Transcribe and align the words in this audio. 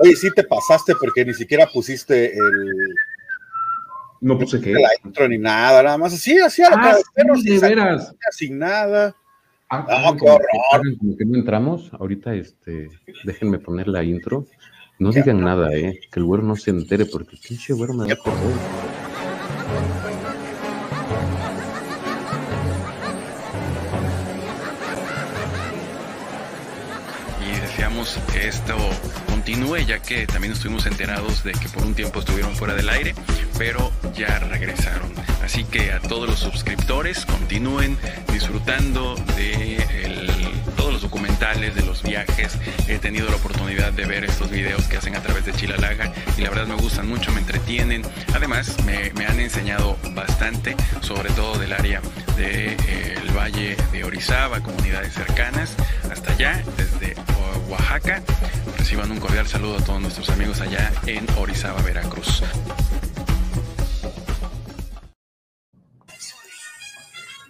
Oye, 0.00 0.14
sí 0.16 0.28
te 0.34 0.44
pasaste 0.44 0.94
porque 1.00 1.24
ni 1.24 1.34
siquiera 1.34 1.66
pusiste 1.72 2.32
el. 2.34 2.94
No 4.20 4.38
puse 4.38 4.60
qué. 4.60 4.72
La 4.72 4.88
intro 5.04 5.28
ni 5.28 5.38
nada, 5.38 5.82
nada 5.82 5.98
más 5.98 6.12
así, 6.14 6.38
así 6.38 6.62
a 6.62 6.70
la 6.70 6.76
Ah, 6.76 6.96
sí, 6.96 7.02
de 7.24 7.52
sin 7.52 7.60
veras. 7.60 8.14
sin 8.32 8.58
nada. 8.58 9.14
Ah, 9.70 9.86
Ah, 9.88 10.10
qué 10.12 10.18
como 10.18 10.38
que- 10.38 10.46
horror. 10.72 10.98
como 10.98 11.16
que 11.16 11.24
no 11.24 11.36
entramos. 11.36 11.90
Ahorita, 11.98 12.34
este, 12.34 12.88
déjenme 13.24 13.58
poner 13.58 13.86
la 13.88 14.02
intro. 14.02 14.46
No 14.98 15.12
digan 15.12 15.40
nada, 15.42 15.72
eh. 15.74 16.00
Que 16.10 16.18
el 16.20 16.26
güero 16.26 16.42
no 16.42 16.56
se 16.56 16.70
entere, 16.70 17.06
porque 17.06 17.36
el 17.36 17.40
pinche 17.46 17.72
güero 17.74 17.94
me 17.94 18.08
da 18.08 18.16
por 18.16 18.32
y 27.40 27.60
deseamos 27.60 28.18
que 28.32 28.48
esto 28.48 28.74
continúe 29.48 29.78
ya 29.78 30.02
que 30.02 30.26
también 30.26 30.52
estuvimos 30.52 30.84
enterados 30.84 31.42
de 31.42 31.52
que 31.52 31.70
por 31.70 31.82
un 31.82 31.94
tiempo 31.94 32.18
estuvieron 32.18 32.54
fuera 32.54 32.74
del 32.74 32.86
aire 32.90 33.14
pero 33.56 33.90
ya 34.14 34.38
regresaron. 34.40 35.10
Así 35.42 35.64
que 35.64 35.90
a 35.90 36.00
todos 36.00 36.28
los 36.28 36.38
suscriptores 36.38 37.24
continúen 37.24 37.96
disfrutando 38.30 39.14
de 39.38 39.82
todos 40.76 40.92
los 40.92 41.00
documentales 41.00 41.74
de 41.74 41.82
los 41.82 42.02
viajes. 42.02 42.58
He 42.88 42.98
tenido 42.98 43.30
la 43.30 43.36
oportunidad 43.36 43.90
de 43.94 44.04
ver 44.04 44.24
estos 44.24 44.50
videos 44.50 44.84
que 44.84 44.98
hacen 44.98 45.16
a 45.16 45.22
través 45.22 45.46
de 45.46 45.54
Chilalaga 45.54 46.12
y 46.36 46.42
la 46.42 46.50
verdad 46.50 46.66
me 46.66 46.74
gustan 46.74 47.08
mucho 47.08 47.32
me 47.32 47.40
entretienen. 47.40 48.02
Además 48.34 48.76
me, 48.84 49.12
me 49.14 49.24
han 49.24 49.40
enseñado 49.40 49.96
bastante 50.10 50.76
sobre 51.00 51.30
todo 51.30 51.58
del 51.58 51.72
área 51.72 52.02
del 52.36 53.30
valle 53.34 53.78
de 53.92 54.04
Orizaba 54.04 54.60
comunidades 54.60 55.14
cercanas. 55.14 55.74
Hasta 56.12 56.32
allá 56.32 56.62
desde 56.76 56.97
Oaxaca. 57.68 58.22
Reciban 58.78 59.10
un 59.10 59.18
cordial 59.18 59.46
saludo 59.46 59.76
a 59.76 59.84
todos 59.84 60.00
nuestros 60.00 60.30
amigos 60.30 60.60
allá 60.60 60.92
en 61.06 61.26
Orizaba, 61.38 61.80
Veracruz. 61.82 62.42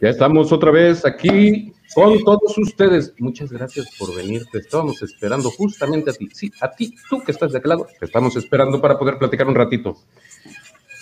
Ya 0.01 0.11
estamos 0.11 0.53
otra 0.53 0.71
vez 0.71 1.05
aquí 1.05 1.73
con 1.95 2.23
todos 2.23 2.57
ustedes. 2.59 3.15
Muchas 3.19 3.51
gracias 3.51 3.89
por 3.99 4.15
venir. 4.15 4.45
Te 4.53 4.59
estábamos 4.59 5.03
esperando 5.03 5.51
justamente 5.51 6.11
a 6.11 6.13
ti. 6.13 6.29
Sí, 6.33 6.53
a 6.61 6.71
ti, 6.71 6.95
tú 7.11 7.23
que 7.25 7.33
estás 7.33 7.53
de 7.53 7.59
aquel 7.59 7.71
lado. 7.71 7.87
Te 7.99 8.07
estamos 8.07 8.37
esperando 8.37 8.81
para 8.81 8.99
poder 8.99 9.19
platicar 9.19 9.49
un 9.49 9.55
ratito. 9.55 9.97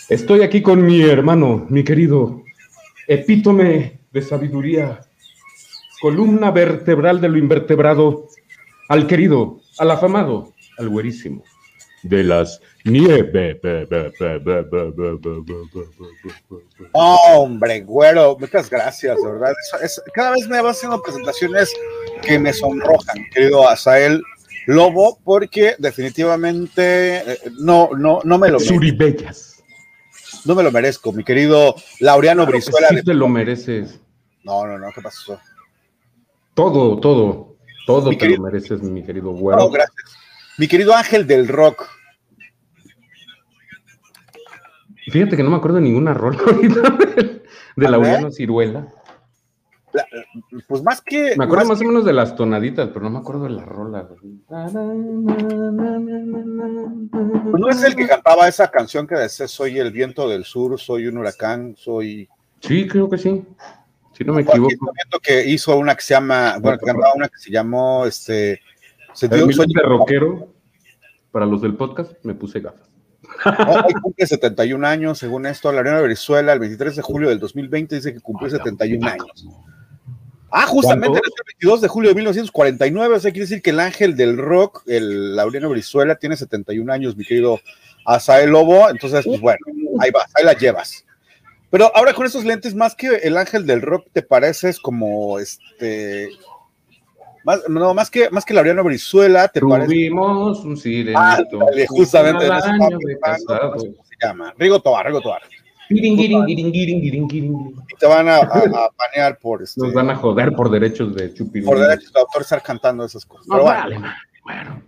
Estoy 0.09 0.41
aquí 0.41 0.61
con 0.61 0.85
mi 0.85 1.01
hermano, 1.01 1.65
mi 1.69 1.83
querido 1.83 2.43
epítome 3.07 4.01
de 4.11 4.21
sabiduría, 4.21 5.01
columna 6.01 6.51
vertebral 6.51 7.21
de 7.21 7.29
lo 7.29 7.37
invertebrado, 7.37 8.27
al 8.89 9.07
querido, 9.07 9.59
al 9.79 9.91
afamado, 9.91 10.53
al 10.77 10.89
güerísimo, 10.89 11.43
de 12.03 12.23
las 12.23 12.61
nieves. 12.85 13.57
Hombre, 16.93 17.81
güero, 17.81 18.37
muchas 18.39 18.69
gracias, 18.69 19.17
de 19.21 19.31
verdad. 19.31 19.53
Eso 19.81 20.01
cada 20.13 20.31
vez 20.31 20.47
me 20.47 20.61
vas 20.61 20.77
haciendo 20.77 21.01
presentaciones 21.01 21.73
que 22.21 22.39
me 22.39 22.53
sonrojan, 22.53 23.25
querido 23.33 23.67
Asael 23.67 24.21
Lobo, 24.67 25.19
porque 25.23 25.75
definitivamente 25.79 27.17
eh, 27.33 27.39
no, 27.59 27.89
no, 27.97 28.19
no 28.23 28.37
me 28.37 28.47
lo 28.49 28.53
merezco, 28.59 28.73
Suribellas. 28.75 29.63
no 30.45 30.55
me 30.55 30.63
lo 30.63 30.71
merezco, 30.71 31.11
mi 31.13 31.23
querido 31.23 31.75
Laureano 31.99 32.45
Brizuela. 32.45 32.89
Sí 32.89 32.95
de- 32.95 33.03
te 33.03 33.13
lo 33.13 33.27
mereces. 33.27 33.99
No, 34.43 34.65
no, 34.65 34.77
no, 34.77 34.91
¿qué 34.93 35.01
pasó? 35.01 35.39
Todo, 36.53 36.99
todo, 36.99 37.55
todo 37.87 38.09
Mi 38.11 38.17
te 38.17 38.25
querido- 38.25 38.37
lo 38.37 38.43
mereces, 38.43 38.83
mi 38.83 39.01
querido 39.03 39.31
No, 39.31 39.37
güero. 39.37 39.69
gracias. 39.71 39.95
Mi 40.59 40.67
querido 40.67 40.93
Ángel 40.93 41.25
del 41.25 41.47
Rock. 41.47 41.87
Fíjate 45.11 45.37
que 45.37 45.43
no 45.43 45.49
me 45.49 45.55
acuerdo 45.57 45.77
de 45.77 45.83
ninguna 45.83 46.13
rola 46.13 46.37
ahorita 46.45 46.81
de, 46.81 47.43
de 47.77 47.87
A 47.87 47.89
Laureano 47.89 48.29
Ciruela. 48.31 48.87
la- 49.93 50.05
pues 50.67 50.83
más 50.83 51.01
que. 51.01 51.33
Me 51.37 51.45
acuerdo 51.45 51.65
más 51.65 51.77
más 51.79 51.81
o 51.81 51.85
menos 51.85 52.05
de 52.05 52.13
las 52.13 52.35
tonaditas, 52.35 52.89
pero 52.89 53.01
no 53.01 53.09
me 53.09 53.19
acuerdo 53.19 53.43
de 53.45 53.49
la 53.51 53.63
rola. 53.65 54.07
Pues 54.07 54.21
no 57.61 57.69
es 57.69 57.83
el 57.83 57.95
que 57.95 58.07
cantaba 58.07 58.47
esa 58.47 58.69
canción 58.69 59.07
que 59.07 59.15
decía 59.15 59.47
soy 59.47 59.79
el 59.79 59.91
viento 59.91 60.27
del 60.27 60.43
sur, 60.43 60.79
soy 60.79 61.07
un 61.07 61.17
huracán, 61.17 61.75
soy... 61.77 62.27
Sí, 62.59 62.87
creo 62.87 63.09
que 63.09 63.17
sí. 63.17 63.43
Si 64.17 64.23
no 64.23 64.33
me 64.33 64.41
equivoco. 64.41 64.71
estoy 64.71 64.87
viendo 64.95 65.19
que 65.19 65.47
hizo 65.47 65.77
una 65.77 65.93
que 65.95 66.01
se 66.01 66.13
llama, 66.15 66.57
bueno, 66.59 66.77
que 66.79 66.85
cantaba 66.85 67.13
una 67.13 67.27
que 67.29 67.37
se 67.37 67.51
llamó, 67.51 68.05
este... 68.05 68.61
Se 69.13 69.27
dio, 69.27 69.45
El 69.45 69.53
soy- 69.53 69.67
de 69.73 69.81
rockero, 69.81 70.53
para 71.31 71.45
los 71.45 71.61
del 71.61 71.75
podcast, 71.75 72.13
me 72.23 72.33
puse 72.33 72.59
gafas. 72.59 72.87
hoy 73.85 73.93
cumple 74.01 74.25
71 74.25 74.87
años, 74.87 75.17
según 75.17 75.45
esto, 75.45 75.71
Laureano 75.71 76.03
Brizuela, 76.03 76.53
el 76.53 76.59
23 76.59 76.95
de 76.95 77.01
julio 77.01 77.29
del 77.29 77.39
2020 77.39 77.95
dice 77.95 78.13
que 78.13 78.19
cumplió 78.19 78.49
71 78.49 79.07
años. 79.07 79.47
Ah, 80.49 80.65
justamente 80.65 81.17
el 81.17 81.43
22 81.59 81.81
de 81.81 81.87
julio 81.87 82.09
de 82.11 82.15
1949, 82.15 83.15
o 83.15 83.19
sea, 83.19 83.31
quiere 83.31 83.45
decir 83.45 83.61
que 83.61 83.71
el 83.71 83.79
ángel 83.79 84.15
del 84.15 84.37
rock, 84.37 84.83
el 84.87 85.35
Laureano 85.35 85.69
Brizuela, 85.69 86.15
tiene 86.15 86.37
71 86.37 86.91
años, 86.93 87.17
mi 87.17 87.25
querido 87.25 87.59
Asael 88.05 88.49
Lobo, 88.51 88.89
entonces, 88.89 89.25
pues 89.25 89.41
bueno, 89.41 89.59
ahí 89.99 90.09
vas, 90.11 90.31
ahí 90.35 90.45
la 90.45 90.53
llevas. 90.53 91.05
Pero 91.69 91.91
ahora 91.95 92.13
con 92.13 92.25
esos 92.25 92.45
lentes, 92.45 92.75
más 92.75 92.95
que 92.95 93.07
el 93.23 93.37
ángel 93.37 93.65
del 93.65 93.81
rock, 93.81 94.07
te 94.13 94.21
pareces 94.21 94.79
como 94.79 95.39
este. 95.39 96.29
Más, 97.43 97.61
no, 97.69 97.93
más 97.93 98.09
que, 98.09 98.29
más 98.29 98.45
que 98.45 98.53
Laureano 98.53 98.83
Brizuela, 98.83 99.47
te 99.47 99.61
parece. 99.61 99.87
Tuvimos 99.87 100.63
un. 100.63 100.77
Ándale, 101.15 101.87
justamente 101.87 102.45
en 102.45 102.53
eso 102.53 102.67
año 102.67 102.97
de 102.99 103.19
casado. 103.19 103.71
¿cómo 103.71 104.03
se 104.03 104.15
llama? 104.21 104.53
Rigo 104.57 104.81
Tobar, 104.81 105.05
Rigo 105.05 105.21
Tobar. 105.21 105.41
Y 105.89 106.01
te 107.97 108.05
van 108.05 108.27
a, 108.27 108.37
a, 108.37 108.39
a 108.39 108.89
banear 108.97 109.37
por 109.39 109.63
este. 109.63 109.81
Nos 109.81 109.93
van 109.93 110.09
a 110.09 110.15
joder 110.15 110.53
por 110.53 110.69
derechos 110.69 111.15
de 111.15 111.33
chupir. 111.33 111.63
por 111.63 111.79
derechos 111.79 112.11
de 112.11 112.19
autor 112.19 112.41
estar 112.41 112.61
cantando 112.61 113.05
esas 113.05 113.25
cosas. 113.25 113.47
No, 113.47 113.53
Pero 113.55 113.63
bueno, 113.63 113.79
vale, 113.79 113.99
madre, 113.99 114.15
bueno. 114.43 114.83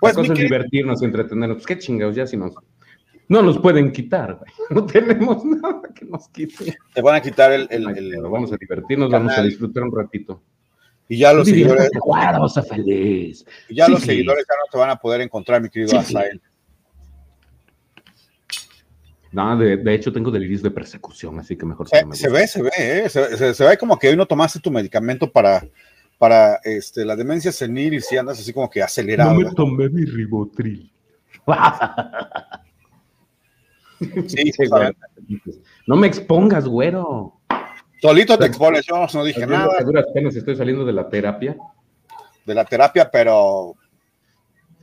pues 0.00 0.14
la 0.14 0.20
cosa 0.22 0.32
es 0.34 0.38
divertirnos, 0.38 1.02
entretenernos. 1.02 1.56
Pues 1.56 1.66
qué 1.66 1.78
chingados, 1.78 2.14
ya 2.14 2.26
si 2.26 2.36
nos. 2.36 2.52
No 3.32 3.40
nos 3.40 3.58
pueden 3.58 3.90
quitar, 3.92 4.34
güey. 4.34 4.52
No 4.70 4.84
tenemos 4.84 5.42
nada 5.44 5.80
que 5.94 6.04
nos 6.04 6.28
quite. 6.28 6.76
te 6.94 7.00
van 7.00 7.14
a 7.14 7.20
quitar 7.22 7.50
el, 7.52 7.66
el- 7.70 7.88
el- 7.96 8.20
vamos 8.22 8.52
a 8.52 8.56
divertirnos, 8.58 9.10
vamos 9.10 9.32
a 9.38 9.42
disfrutar 9.42 9.84
un 9.84 9.96
ratito. 9.96 10.42
y 11.08 11.16
ya 11.18 11.32
los 11.32 11.48
seguidores, 11.48 11.88
sé 12.54 12.62
feliz. 12.62 13.44
y 13.70 13.74
ya 13.76 13.86
Sí, 13.86 13.92
los 13.92 14.00
sí. 14.00 14.06
seguidores 14.08 14.44
ya 14.48 14.54
no 14.54 14.70
te 14.70 14.78
van 14.78 14.90
a 14.90 14.96
poder 14.96 15.22
encontrar, 15.22 15.62
mi 15.62 15.70
querido 15.70 15.88
Sí. 15.90 15.96
Azael. 15.96 16.40
No, 19.30 19.56
de, 19.56 19.78
de 19.78 19.94
hecho 19.94 20.12
tengo 20.12 20.30
delirios 20.30 20.62
de 20.62 20.70
persecución, 20.70 21.38
así 21.38 21.56
que 21.56 21.64
mejor 21.64 21.88
que 21.88 21.96
Se, 21.96 22.02
no 22.02 22.08
me 22.10 22.16
se 22.16 22.28
ve, 22.28 22.46
se 22.46 22.62
ve, 22.62 22.70
¿eh? 22.78 23.08
se, 23.08 23.36
se- 23.38 23.54
se 23.54 23.64
ve 23.66 23.78
como 23.78 23.98
que 23.98 24.08
hoy 24.10 24.16
no 24.16 24.26
tomaste 24.26 24.60
tu 24.60 24.70
medicamento 24.70 25.30
para, 25.32 25.66
para 26.18 26.56
este, 26.64 27.02
la 27.06 27.16
demencia 27.16 27.50
senil 27.50 27.94
y 27.94 28.00
si 28.02 28.18
andas 28.18 28.38
así 28.38 28.52
como 28.52 28.68
que 28.68 28.82
acelerado. 28.82 29.32
No 29.32 29.48
me 29.48 29.54
tomé 29.54 29.88
mi 29.88 30.04
ribotril. 30.04 30.92
Sí. 34.26 34.52
No 35.86 35.96
me 35.96 36.06
expongas, 36.06 36.66
güero. 36.66 37.40
Solito 38.00 38.36
te 38.38 38.46
expones, 38.46 38.84
yo 38.86 39.06
no 39.14 39.24
dije 39.24 39.46
nada 39.46 39.68
que 39.78 39.84
duras 39.84 40.06
penas 40.12 40.34
estoy 40.34 40.56
saliendo 40.56 40.84
de 40.84 40.92
la 40.92 41.08
terapia 41.08 41.56
de 42.44 42.54
la 42.54 42.64
terapia, 42.64 43.10
pero 43.10 43.74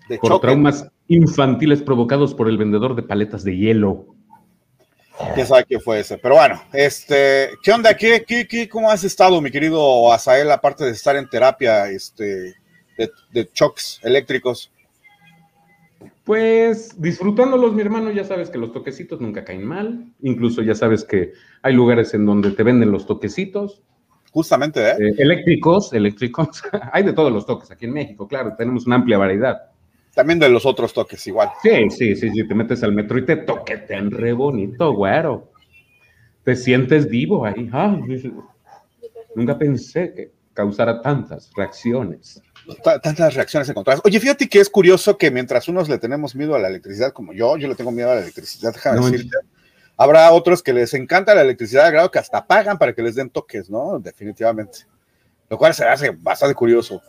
de 0.08 0.18
por 0.18 0.32
choque. 0.32 0.48
traumas 0.48 0.88
infantiles 1.08 1.82
provocados 1.82 2.34
por 2.34 2.48
el 2.48 2.58
vendedor 2.58 2.96
de 2.96 3.04
paletas 3.04 3.44
de 3.44 3.58
hielo. 3.58 4.06
quién 5.34 5.46
sabe 5.46 5.66
qué 5.68 5.80
fue 5.80 6.00
ese. 6.00 6.18
Pero 6.18 6.36
bueno, 6.36 6.62
este, 6.74 7.52
¿qué 7.62 7.72
onda? 7.72 7.96
¿Qué, 7.96 8.24
qué, 8.26 8.48
qué, 8.48 8.70
¿Cómo 8.70 8.90
has 8.90 9.04
estado, 9.04 9.42
mi 9.42 9.52
querido 9.52 10.12
Azael, 10.12 10.52
aparte 10.52 10.86
de 10.86 10.92
estar 10.92 11.16
en 11.16 11.30
terapia 11.30 11.90
este, 11.90 12.56
de, 12.98 13.12
de 13.32 13.52
choques 13.52 14.00
eléctricos? 14.04 14.72
Pues 16.30 17.02
disfrutándolos, 17.02 17.74
mi 17.74 17.82
hermano, 17.82 18.12
ya 18.12 18.24
sabes 18.24 18.52
que 18.52 18.60
los 18.60 18.72
toquecitos 18.72 19.20
nunca 19.20 19.44
caen 19.44 19.66
mal. 19.66 20.14
Incluso 20.22 20.62
ya 20.62 20.76
sabes 20.76 21.04
que 21.04 21.34
hay 21.64 21.74
lugares 21.74 22.14
en 22.14 22.24
donde 22.28 22.52
te 22.52 22.62
venden 22.62 22.92
los 22.92 23.08
toquecitos. 23.08 23.82
Justamente, 24.30 24.80
¿eh? 24.80 24.94
eh, 25.00 25.16
eléctricos, 25.18 25.92
eléctricos. 25.92 26.62
hay 26.94 27.02
de 27.02 27.14
todos 27.14 27.34
los 27.34 27.48
toques 27.48 27.72
aquí 27.72 27.86
en 27.86 27.94
México, 27.94 28.28
claro, 28.28 28.54
tenemos 28.56 28.86
una 28.86 28.98
amplia 28.98 29.18
variedad. 29.18 29.72
También 30.14 30.38
de 30.38 30.50
los 30.50 30.68
otros 30.68 30.94
toques, 30.94 31.26
igual. 31.26 31.50
Sí, 31.64 31.90
sí, 31.90 32.16
sí, 32.16 32.30
sí, 32.30 32.48
te 32.48 32.54
metes 32.54 32.84
al 32.84 32.94
metro 32.94 33.18
y 33.18 33.26
te 33.26 33.38
toquetean 33.38 34.12
re 34.12 34.34
bonito, 34.34 34.94
güero. 34.94 35.50
Te 36.44 36.56
sientes 36.56 37.10
vivo 37.10 37.44
ahí. 37.44 37.68
Ay, 37.72 38.32
nunca 39.34 39.58
pensé 39.58 40.14
que 40.14 40.32
causara 40.60 41.02
tantas 41.02 41.50
reacciones. 41.56 42.42
Ta- 42.84 43.00
Tantas 43.00 43.34
reacciones 43.34 43.70
encontradas. 43.70 44.02
Oye, 44.04 44.20
fíjate 44.20 44.50
que 44.50 44.60
es 44.60 44.70
curioso 44.70 45.18
que 45.18 45.32
mientras 45.32 45.70
unos 45.70 45.88
le 45.88 45.98
tenemos 45.98 46.36
miedo 46.36 46.54
a 46.54 46.60
la 46.60 46.68
electricidad, 46.68 47.14
como 47.14 47.32
yo, 47.34 47.56
yo 47.56 47.70
le 47.70 47.76
tengo 47.76 47.92
miedo 47.92 48.12
a 48.12 48.16
la 48.16 48.22
electricidad, 48.22 48.74
déjame 48.74 49.00
No, 49.00 49.10
decirte. 49.10 49.38
Habrá 49.96 50.30
otros 50.32 50.62
que 50.62 50.74
les 50.74 50.94
encanta 50.94 51.34
la 51.34 51.42
electricidad 51.44 51.86
al 51.86 51.94
grado 51.94 52.12
que 52.12 52.20
hasta 52.20 52.46
pagan 52.46 52.78
para 52.78 52.94
que 52.94 53.02
les 53.02 53.16
den 53.16 53.30
toques, 53.30 53.70
¿no? 53.70 54.00
Definitivamente. 54.00 54.80
Lo 55.50 55.58
cual 55.58 55.74
se 55.74 55.86
hace 55.86 56.10
bastante 56.12 56.54
curioso. 56.56 57.02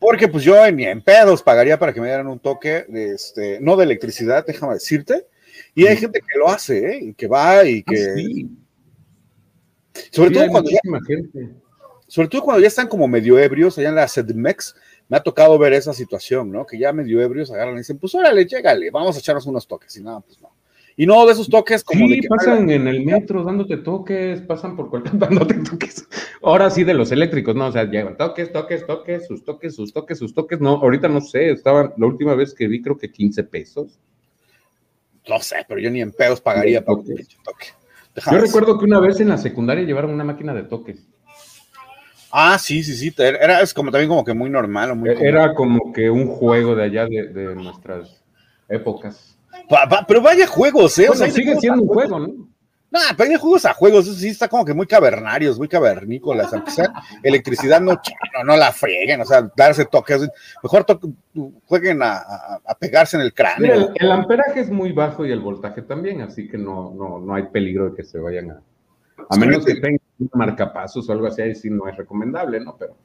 Porque 0.00 0.26
pues 0.28 0.42
yo 0.44 0.68
ni 0.72 0.84
en 0.86 1.00
pedos 1.02 1.42
pagaría 1.42 1.78
para 1.78 1.92
que 1.92 2.00
me 2.00 2.08
dieran 2.08 2.26
un 2.26 2.40
toque, 2.40 2.84
de 2.88 3.14
este, 3.14 3.60
no 3.60 3.76
de 3.76 3.84
electricidad, 3.84 4.44
déjame 4.44 4.74
decirte. 4.74 5.26
Y 5.74 5.86
hay 5.86 5.96
gente 5.96 6.20
que 6.20 6.38
lo 6.38 6.48
hace, 6.48 6.78
¿eh? 6.90 6.98
Y 7.02 7.14
que 7.14 7.28
va 7.28 7.64
y 7.64 7.78
Ah, 7.86 7.90
que... 7.90 8.14
sí. 8.14 8.50
Sobre 10.10 10.28
Sí, 10.30 10.34
todo 10.34 10.48
cuando 10.48 10.70
ya 10.70 10.78
gente. 11.06 11.54
Sobre 12.08 12.28
todo 12.28 12.42
cuando 12.42 12.60
ya 12.60 12.68
están 12.68 12.88
como 12.88 13.08
medio 13.08 13.38
ebrios, 13.38 13.78
allá 13.78 13.88
en 13.88 13.94
la 13.96 14.08
Sedmex, 14.08 14.74
me 15.08 15.16
ha 15.16 15.22
tocado 15.22 15.58
ver 15.58 15.72
esa 15.72 15.92
situación, 15.92 16.50
¿no? 16.50 16.66
Que 16.66 16.78
ya 16.78 16.92
medio 16.92 17.20
ebrios 17.20 17.50
agarran 17.50 17.74
y 17.74 17.78
dicen, 17.78 17.98
pues 17.98 18.14
órale, 18.14 18.44
llégale, 18.44 18.90
vamos 18.90 19.16
a 19.16 19.18
echarnos 19.18 19.46
unos 19.46 19.66
toques. 19.66 19.96
Y 19.96 20.02
nada, 20.02 20.20
pues 20.20 20.40
no. 20.40 20.50
Y 20.98 21.04
no 21.04 21.26
de 21.26 21.32
esos 21.32 21.50
toques 21.50 21.84
como 21.84 22.06
sí, 22.06 22.14
de 22.14 22.20
que 22.22 22.28
pasan 22.28 22.70
en 22.70 22.88
el 22.88 23.04
metro 23.04 23.44
dándote 23.44 23.76
toques, 23.76 24.40
pasan 24.40 24.76
por 24.76 24.88
cualquier 24.88 25.18
dándote 25.18 25.54
toques. 25.56 26.08
Ahora 26.42 26.70
sí 26.70 26.84
de 26.84 26.94
los 26.94 27.12
eléctricos, 27.12 27.54
no, 27.54 27.66
o 27.66 27.72
sea, 27.72 27.84
llevan 27.84 28.16
toques, 28.16 28.50
toques, 28.50 28.86
toques, 28.86 29.26
sus 29.26 29.44
toques, 29.44 29.74
sus 29.74 29.92
toques, 29.92 30.18
sus 30.18 30.32
toques. 30.32 30.60
No, 30.60 30.76
ahorita 30.76 31.08
no 31.08 31.20
sé, 31.20 31.50
estaban, 31.50 31.92
la 31.98 32.06
última 32.06 32.34
vez 32.34 32.54
que 32.54 32.66
vi 32.66 32.80
creo 32.80 32.96
que 32.96 33.12
15 33.12 33.44
pesos. 33.44 33.98
no 35.28 35.38
sé, 35.40 35.66
pero 35.68 35.80
yo 35.80 35.90
ni 35.90 36.00
en 36.00 36.12
pedos 36.12 36.40
pagaría 36.40 36.82
por 36.82 37.00
un 37.00 37.04
toque. 37.04 37.66
Yo 38.30 38.38
recuerdo 38.38 38.78
que 38.78 38.86
una 38.86 38.98
vez 38.98 39.20
en 39.20 39.28
la 39.28 39.36
secundaria 39.36 39.84
llevaron 39.84 40.12
una 40.12 40.24
máquina 40.24 40.54
de 40.54 40.62
toques. 40.62 41.06
Ah, 42.30 42.58
sí, 42.58 42.82
sí, 42.82 42.94
sí, 42.94 43.14
era, 43.18 43.60
es 43.60 43.72
como 43.72 43.90
también 43.90 44.08
como 44.08 44.24
que 44.24 44.34
muy 44.34 44.50
normal 44.50 44.90
o 44.90 44.96
muy 44.96 45.08
común. 45.10 45.24
E-, 45.24 45.28
Era 45.28 45.54
como 45.54 45.92
que 45.92 46.10
un 46.10 46.26
juego 46.26 46.74
de 46.74 46.84
allá 46.84 47.06
de, 47.06 47.28
de 47.28 47.54
nuestras 47.54 48.22
épocas. 48.68 49.38
Pa- 49.68 49.88
pa- 49.88 50.04
pero 50.06 50.20
vaya 50.20 50.46
juegos, 50.46 50.98
¿eh? 50.98 51.08
O 51.08 51.14
sea, 51.14 51.30
sigue 51.30 51.56
siendo 51.56 51.82
un 51.82 51.88
juego, 51.88 52.18
¿no? 52.18 52.26
No, 52.88 53.00
pero 53.16 53.30
hay 53.30 53.36
juegos 53.36 53.64
a 53.66 53.74
juegos, 53.74 54.06
eso 54.06 54.14
sí 54.16 54.28
está 54.28 54.46
como 54.48 54.64
que 54.64 54.72
muy 54.72 54.86
cavernarios, 54.86 55.58
muy 55.58 55.66
cavernícolas, 55.66 56.52
aunque 56.54 56.70
sea 56.70 56.92
electricidad, 57.22 57.80
no, 57.80 57.92
no, 57.92 58.44
no 58.44 58.56
la 58.56 58.70
frieguen, 58.72 59.20
o 59.20 59.24
sea, 59.24 59.50
darse 59.56 59.84
toques, 59.86 60.28
mejor 60.62 60.86
jueguen 61.66 62.00
a, 62.02 62.12
a- 62.18 62.60
a 62.64 62.74
pegarse 62.78 63.16
en 63.16 63.22
el 63.24 63.34
cráneo. 63.34 63.74
el, 63.74 63.88
el 63.98 64.12
amperaje 64.12 64.60
es 64.60 64.70
muy 64.70 64.92
bajo 64.92 65.26
y 65.26 65.32
el 65.32 65.40
voltaje 65.40 65.82
también, 65.82 66.20
así 66.22 66.48
que 66.48 66.58
no, 66.58 66.94
no, 66.94 67.18
no 67.18 67.34
hay 67.34 67.44
peligro 67.48 67.90
de 67.90 67.96
que 67.96 68.04
se 68.04 68.18
vayan 68.18 68.52
a. 68.52 68.60
A 69.30 69.36
menos 69.36 69.64
que 69.64 69.74
tengan 69.74 69.98
un 70.18 70.30
marcapasos 70.34 71.08
o 71.08 71.12
algo 71.12 71.26
así, 71.26 71.42
ahí 71.42 71.54
sí 71.54 71.68
no 71.70 71.86
es 71.88 71.96
recomendable, 71.96 72.60
¿no? 72.60 72.76
Pero 72.78 72.96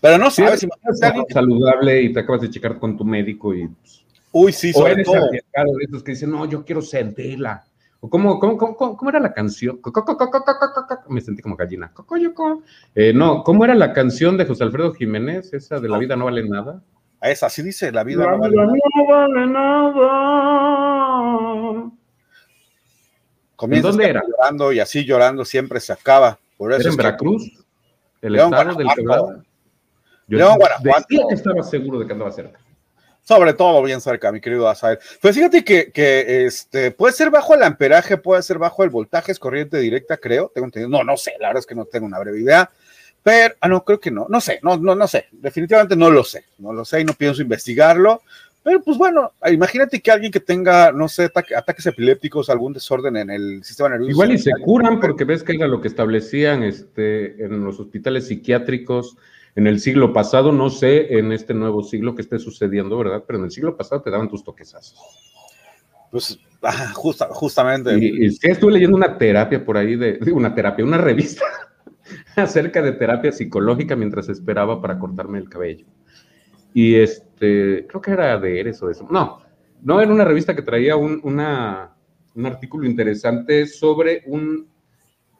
Pero 0.00 0.18
no 0.18 0.30
si 0.30 0.42
sabes, 0.42 0.64
alguien- 1.02 1.24
saludable 1.32 2.02
y 2.02 2.12
te 2.12 2.20
acabas 2.20 2.42
de 2.42 2.50
checar 2.50 2.78
con 2.78 2.96
tu 2.96 3.04
médico 3.04 3.54
y. 3.54 3.66
pues, 3.68 4.04
uy, 4.32 4.52
sí, 4.52 4.70
o 4.70 4.78
sobre 4.80 4.92
eres 4.92 5.06
todo. 5.06 5.16
de 5.30 5.42
esos 5.84 6.02
que 6.02 6.12
dicen, 6.12 6.30
no, 6.30 6.44
yo 6.46 6.64
quiero 6.64 6.82
sentirla. 6.82 7.64
O 8.00 8.08
cómo, 8.08 8.38
cómo, 8.38 8.56
cómo, 8.56 8.96
cómo- 8.96 9.10
era 9.10 9.18
la 9.18 9.32
canción? 9.32 9.80
Me 11.08 11.20
sentí 11.20 11.42
como 11.42 11.56
gallina. 11.56 11.92
Eh, 12.94 13.12
no, 13.12 13.42
¿cómo 13.42 13.64
era 13.64 13.74
la 13.74 13.92
canción 13.92 14.36
de 14.36 14.44
José 14.46 14.62
Alfredo 14.62 14.92
Jiménez? 14.94 15.52
Esa 15.52 15.80
de 15.80 15.88
La 15.88 15.98
vida 15.98 16.14
no 16.14 16.26
vale 16.26 16.48
nada. 16.48 16.80
Esa, 17.20 17.46
así 17.46 17.60
dice, 17.62 17.90
la 17.90 18.04
vida 18.04 18.24
La 18.24 18.30
no 18.32 18.38
vale 18.38 18.52
vida 18.56 18.66
nada. 18.66 18.76
no 18.94 19.04
vale 19.08 19.46
nada. 20.48 21.90
Comienzas 23.56 23.90
¿En 23.90 23.96
dónde 23.96 24.10
era? 24.10 24.22
llorando 24.24 24.72
y 24.72 24.78
así 24.78 25.04
llorando 25.04 25.44
siempre 25.44 25.80
se 25.80 25.92
acaba. 25.92 26.38
Por 26.58 26.72
eso 26.72 26.80
¿Era 26.80 26.88
es 26.90 26.94
en 26.94 26.96
Veracruz? 26.98 27.64
¿El 28.20 28.32
León, 28.34 28.52
estado 28.52 28.76
del 28.76 28.76
que 28.76 28.82
Guanajuato. 28.82 29.24
hablaba? 29.24 29.44
Yo 30.26 30.38
León, 30.38 30.58
Guanajuato. 30.58 31.06
decía 31.08 31.24
que 31.28 31.34
estaba 31.34 31.62
seguro 31.62 31.98
de 32.00 32.06
que 32.06 32.12
andaba 32.12 32.30
cerca. 32.30 32.60
Sobre 33.22 33.52
todo 33.52 33.82
bien 33.82 34.00
cerca, 34.00 34.32
mi 34.32 34.40
querido 34.40 34.68
Azael. 34.68 34.98
Pues 35.20 35.34
fíjate 35.34 35.62
que, 35.62 35.92
que, 35.92 36.46
este, 36.46 36.90
puede 36.90 37.12
ser 37.12 37.30
bajo 37.30 37.54
el 37.54 37.62
amperaje, 37.62 38.16
puede 38.16 38.42
ser 38.42 38.58
bajo 38.58 38.84
el 38.84 38.90
voltaje, 38.90 39.32
es 39.32 39.38
corriente 39.38 39.78
directa, 39.78 40.16
creo. 40.16 40.50
Tengo 40.54 40.64
entendido. 40.66 40.88
No, 40.88 41.04
no 41.04 41.16
sé, 41.16 41.32
la 41.38 41.48
verdad 41.48 41.60
es 41.60 41.66
que 41.66 41.74
no 41.74 41.84
tengo 41.84 42.06
una 42.06 42.18
breve 42.18 42.40
idea. 42.40 42.70
Pero, 43.22 43.54
ah, 43.60 43.68
no, 43.68 43.84
creo 43.84 44.00
que 44.00 44.10
no. 44.10 44.26
No 44.30 44.40
sé, 44.40 44.60
no, 44.62 44.78
no, 44.78 44.94
no 44.94 45.06
sé. 45.06 45.26
Definitivamente 45.30 45.94
no 45.94 46.10
lo 46.10 46.24
sé. 46.24 46.44
No 46.56 46.72
lo 46.72 46.84
sé 46.86 47.00
y 47.00 47.04
no 47.04 47.12
pienso 47.12 47.42
investigarlo. 47.42 48.22
Pero, 48.62 48.82
pues 48.82 48.98
bueno, 48.98 49.32
imagínate 49.50 50.00
que 50.00 50.10
alguien 50.10 50.30
que 50.32 50.40
tenga, 50.40 50.92
no 50.92 51.08
sé, 51.08 51.24
ataque- 51.24 51.54
ataques 51.56 51.86
epilépticos, 51.86 52.50
algún 52.50 52.72
desorden 52.74 53.16
en 53.16 53.30
el 53.30 53.64
sistema 53.64 53.88
nervioso. 53.88 54.10
Igual 54.10 54.32
y 54.32 54.38
se 54.38 54.50
curan 54.62 55.00
porque 55.00 55.24
ves 55.24 55.42
que 55.42 55.54
era 55.54 55.66
lo 55.68 55.80
que 55.80 55.88
establecían 55.88 56.62
este, 56.62 57.42
en 57.44 57.64
los 57.64 57.80
hospitales 57.80 58.26
psiquiátricos 58.26 59.16
en 59.56 59.66
el 59.66 59.80
siglo 59.80 60.12
pasado, 60.12 60.52
no 60.52 60.70
sé 60.70 61.18
en 61.18 61.32
este 61.32 61.54
nuevo 61.54 61.82
siglo 61.82 62.14
que 62.14 62.22
esté 62.22 62.38
sucediendo, 62.38 62.96
¿verdad? 62.98 63.24
Pero 63.26 63.38
en 63.38 63.46
el 63.46 63.50
siglo 63.50 63.76
pasado 63.76 64.02
te 64.02 64.10
daban 64.10 64.28
tus 64.28 64.44
toquesazos. 64.44 65.00
Pues, 66.10 66.38
ah, 66.62 66.92
justa- 66.94 67.28
justamente. 67.30 67.96
Y, 67.98 68.26
y 68.26 68.30
sí, 68.30 68.48
estuve 68.48 68.72
leyendo 68.72 68.96
una 68.96 69.18
terapia 69.18 69.64
por 69.64 69.76
ahí, 69.76 69.96
de, 69.96 70.18
una 70.32 70.54
terapia, 70.54 70.84
una 70.84 70.98
revista 70.98 71.44
acerca 72.36 72.82
de 72.82 72.92
terapia 72.92 73.32
psicológica 73.32 73.96
mientras 73.96 74.28
esperaba 74.28 74.80
para 74.80 74.98
cortarme 74.98 75.38
el 75.38 75.48
cabello. 75.48 75.86
Y 76.74 76.94
este, 76.96 77.86
creo 77.88 78.00
que 78.00 78.10
era 78.12 78.38
de 78.38 78.60
Eres 78.60 78.82
o 78.82 78.86
de 78.86 78.92
eso. 78.92 79.06
No, 79.10 79.40
no 79.82 80.00
era 80.00 80.12
una 80.12 80.24
revista 80.24 80.54
que 80.54 80.62
traía 80.62 80.96
un, 80.96 81.20
una, 81.24 81.94
un 82.34 82.46
artículo 82.46 82.86
interesante 82.86 83.66
sobre 83.66 84.22
un, 84.26 84.68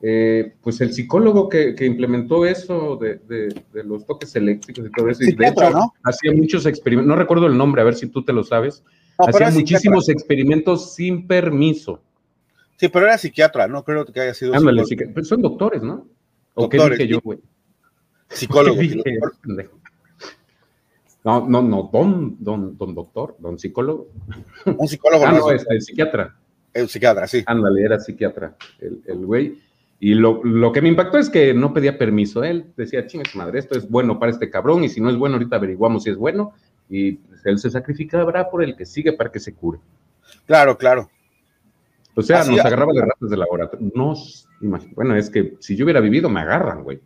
eh, 0.00 0.54
pues 0.62 0.80
el 0.80 0.92
psicólogo 0.92 1.48
que, 1.48 1.74
que 1.74 1.84
implementó 1.84 2.46
eso 2.46 2.96
de, 2.96 3.16
de- 3.16 3.62
de 3.72 3.84
los 3.84 4.06
toques 4.06 4.34
eléctricos 4.36 4.86
y 4.86 4.90
todo 4.90 5.08
eso. 5.08 5.22
Y 5.22 5.26
de 5.26 5.32
Psiquiatra, 5.32 5.68
hecho, 5.68 5.78
¿no? 5.78 5.92
hacía 6.04 6.32
muchos 6.32 6.66
experimentos, 6.66 7.08
no 7.08 7.16
recuerdo 7.16 7.46
el 7.46 7.56
nombre, 7.56 7.82
a 7.82 7.84
ver 7.84 7.94
si 7.94 8.08
tú 8.08 8.24
te 8.24 8.32
lo 8.32 8.42
sabes. 8.44 8.82
No, 9.18 9.26
hacía 9.26 9.50
muchísimos 9.50 10.08
experimentos 10.08 10.94
sin 10.94 11.26
permiso. 11.26 12.00
psiquiatra. 12.00 12.76
Sí, 12.76 12.88
pero 12.88 13.06
era 13.06 13.18
psiquiatra, 13.18 13.66
no 13.68 13.82
creo 13.84 14.04
que 14.06 14.20
haya 14.20 14.34
sido 14.34 14.54
Ándale, 14.54 14.84
que- 14.88 15.06
pero 15.08 15.24
son 15.24 15.42
doctores, 15.42 15.82
¿no? 15.82 16.06
¿O 16.54 16.68
qué 16.68 16.78
dije 16.78 17.06
yo, 17.08 17.20
güey? 17.22 17.38
psicólogo. 18.30 18.80
No, 21.28 21.46
no, 21.46 21.60
no, 21.62 21.90
don, 21.92 22.36
don, 22.40 22.78
don 22.78 22.94
doctor, 22.94 23.36
don 23.38 23.58
psicólogo. 23.58 24.08
Un 24.78 24.88
psicólogo, 24.88 25.26
Ah, 25.26 25.32
no, 25.32 25.38
no, 25.40 25.50
es 25.50 25.60
este, 25.60 25.80
psiquiatra. 25.82 26.34
un 26.74 26.88
psiquiatra, 26.88 27.26
sí. 27.26 27.42
Ándale, 27.44 27.82
era 27.82 27.98
psiquiatra, 28.00 28.56
el, 28.78 29.02
el 29.06 29.26
güey. 29.26 29.58
Y 30.00 30.14
lo, 30.14 30.42
lo 30.42 30.72
que 30.72 30.80
me 30.80 30.88
impactó 30.88 31.18
es 31.18 31.28
que 31.28 31.52
no 31.52 31.74
pedía 31.74 31.98
permiso. 31.98 32.44
Él 32.44 32.72
decía, 32.76 33.06
chinga 33.06 33.28
su 33.30 33.36
madre, 33.36 33.58
esto 33.58 33.76
es 33.76 33.90
bueno 33.90 34.18
para 34.18 34.32
este 34.32 34.48
cabrón, 34.48 34.84
y 34.84 34.88
si 34.88 35.00
no 35.02 35.10
es 35.10 35.16
bueno, 35.16 35.34
ahorita 35.36 35.56
averiguamos 35.56 36.04
si 36.04 36.10
es 36.10 36.16
bueno. 36.16 36.52
Y 36.88 37.20
él 37.44 37.58
se 37.58 37.68
sacrificará 37.70 38.48
por 38.48 38.64
el 38.64 38.74
que 38.74 38.86
sigue 38.86 39.12
para 39.12 39.30
que 39.30 39.38
se 39.40 39.54
cure. 39.54 39.80
Claro, 40.46 40.78
claro. 40.78 41.10
O 42.14 42.22
sea, 42.22 42.40
Así 42.40 42.50
nos 42.52 42.60
es. 42.60 42.64
agarraba 42.64 42.92
de 42.94 43.02
ratas 43.02 43.28
de 43.28 43.36
laboratorio. 43.36 43.92
Nos, 43.94 44.48
bueno, 44.94 45.14
es 45.14 45.28
que 45.28 45.56
si 45.60 45.76
yo 45.76 45.84
hubiera 45.84 46.00
vivido, 46.00 46.30
me 46.30 46.40
agarran, 46.40 46.84
güey. 46.84 47.00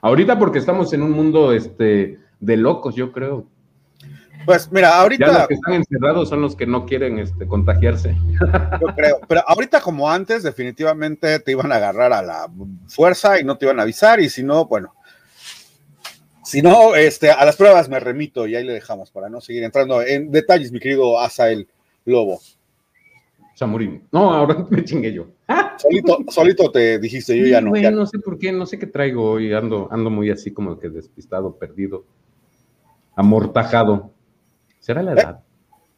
Ahorita 0.00 0.38
porque 0.38 0.60
estamos 0.60 0.92
en 0.94 1.02
un 1.02 1.10
mundo 1.10 1.52
este, 1.52 2.20
de 2.40 2.56
locos, 2.56 2.94
yo 2.94 3.12
creo. 3.12 3.46
Pues 4.46 4.70
mira, 4.70 4.88
Ya 4.88 4.94
los 4.94 5.02
ahorita 5.02 5.46
que 5.48 5.54
están 5.54 5.74
encerrados 5.74 6.28
son 6.28 6.40
los 6.40 6.54
que 6.56 6.66
no 6.66 6.86
quieren 6.86 7.18
este, 7.18 7.46
contagiarse. 7.46 8.16
yo 8.80 8.86
creo, 8.94 9.18
pero 9.28 9.42
ahorita 9.46 9.80
como 9.80 10.08
antes, 10.10 10.42
definitivamente 10.42 11.40
te 11.40 11.50
iban 11.52 11.70
a 11.72 11.76
agarrar 11.76 12.12
a 12.12 12.22
la 12.22 12.48
fuerza 12.86 13.38
y 13.40 13.44
no 13.44 13.58
te 13.58 13.66
iban 13.66 13.78
a 13.80 13.82
avisar, 13.82 14.20
y 14.20 14.28
si 14.28 14.42
no, 14.42 14.66
bueno. 14.66 14.94
Si 16.44 16.62
no, 16.62 16.94
este, 16.94 17.30
a 17.30 17.44
las 17.44 17.56
pruebas 17.56 17.90
me 17.90 18.00
remito 18.00 18.46
y 18.46 18.56
ahí 18.56 18.64
le 18.64 18.72
dejamos 18.72 19.10
para 19.10 19.28
no 19.28 19.40
seguir 19.40 19.64
entrando 19.64 20.00
en 20.02 20.30
detalles, 20.30 20.72
mi 20.72 20.80
querido 20.80 21.20
Asael 21.20 21.68
Lobo. 22.06 22.40
Samurín. 23.54 24.04
No, 24.12 24.32
ahora 24.32 24.64
me 24.70 24.82
chingué 24.84 25.12
yo. 25.12 25.26
Solito, 25.76 26.18
solito 26.28 26.70
te 26.70 26.98
dijiste, 26.98 27.36
yo 27.36 27.46
ya 27.46 27.60
no. 27.60 27.70
Güey, 27.70 27.82
ya- 27.82 27.90
no 27.90 28.06
sé 28.06 28.18
por 28.18 28.38
qué, 28.38 28.50
no 28.52 28.64
sé 28.64 28.78
qué 28.78 28.86
traigo 28.86 29.32
hoy. 29.32 29.52
Ando, 29.52 29.88
ando 29.90 30.08
muy 30.10 30.30
así 30.30 30.50
como 30.52 30.78
que 30.78 30.88
despistado, 30.88 31.54
perdido, 31.56 32.04
amortajado. 33.18 34.12
¿Será 34.80 35.02
la 35.02 35.12
edad? 35.12 35.40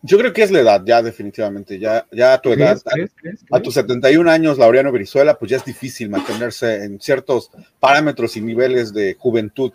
Yo 0.03 0.17
creo 0.19 0.33
que 0.33 0.43
es 0.43 0.51
la 0.51 0.61
edad, 0.61 0.83
ya 0.87 1.03
definitivamente, 1.03 1.79
ya, 1.79 2.07
ya 2.11 2.33
a 2.33 2.41
tu 2.41 2.51
edad, 2.51 2.81
¿Crees, 2.83 3.13
crees, 3.15 3.41
crees, 3.41 3.45
a 3.51 3.61
tus 3.61 3.75
71 3.75 4.31
años, 4.31 4.57
Laureano 4.57 4.91
Brizuela, 4.91 5.39
pues 5.39 5.51
ya 5.51 5.59
es 5.59 5.65
difícil 5.65 6.09
mantenerse 6.09 6.85
en 6.85 6.99
ciertos 6.99 7.51
parámetros 7.79 8.35
y 8.39 8.41
niveles 8.41 8.95
de 8.95 9.15
juventud. 9.19 9.71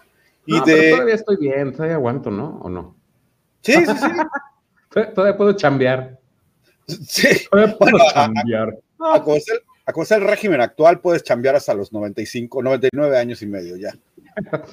Y 0.48 0.58
No, 0.58 0.64
pero 0.66 0.96
todavía 0.96 1.14
estoy 1.16 1.38
bien, 1.38 1.72
todavía 1.74 1.96
aguanto, 1.98 2.32
¿no? 2.32 2.58
¿O 2.64 2.70
no? 2.70 2.96
Sí, 3.62 3.74
sí, 3.74 3.86
sí. 3.86 4.08
Todavía, 5.14 5.38
puedo 5.38 5.54
chambear. 5.54 6.18
sí. 6.88 7.28
Todavía 7.52 7.78
puedo 7.78 7.92
Bueno, 7.92 8.06
a- 8.16 8.25
a-. 8.25 9.16
A 9.18 9.22
como, 9.22 9.38
a 9.86 9.94
como 9.94 10.06
el 10.10 10.22
régimen 10.22 10.62
actual, 10.62 11.02
puedes 11.02 11.22
chambear 11.24 11.56
hasta 11.56 11.74
los 11.75 11.94
95, 11.94 12.64
99 12.64 13.18
años 13.18 13.42
y 13.44 13.46
medio 13.46 13.75
ya. 13.78 13.94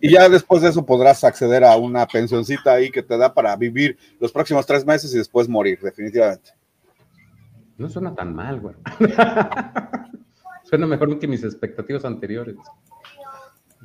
Y 0.00 0.12
ya 0.12 0.28
después 0.28 0.62
de 0.62 0.70
eso 0.70 0.84
podrás 0.84 1.24
acceder 1.24 1.64
a 1.64 1.76
una 1.76 2.06
pensioncita 2.06 2.72
ahí 2.72 2.90
que 2.90 3.02
te 3.02 3.16
da 3.16 3.32
para 3.32 3.54
vivir 3.56 3.96
los 4.20 4.32
próximos 4.32 4.66
tres 4.66 4.84
meses 4.84 5.14
y 5.14 5.18
después 5.18 5.48
morir, 5.48 5.78
definitivamente. 5.80 6.50
No 7.76 7.88
suena 7.88 8.14
tan 8.14 8.34
mal, 8.34 8.60
güey. 8.60 8.74
suena 10.64 10.86
mejor 10.86 11.18
que 11.18 11.26
mis 11.26 11.42
expectativas 11.42 12.04
anteriores. 12.04 12.56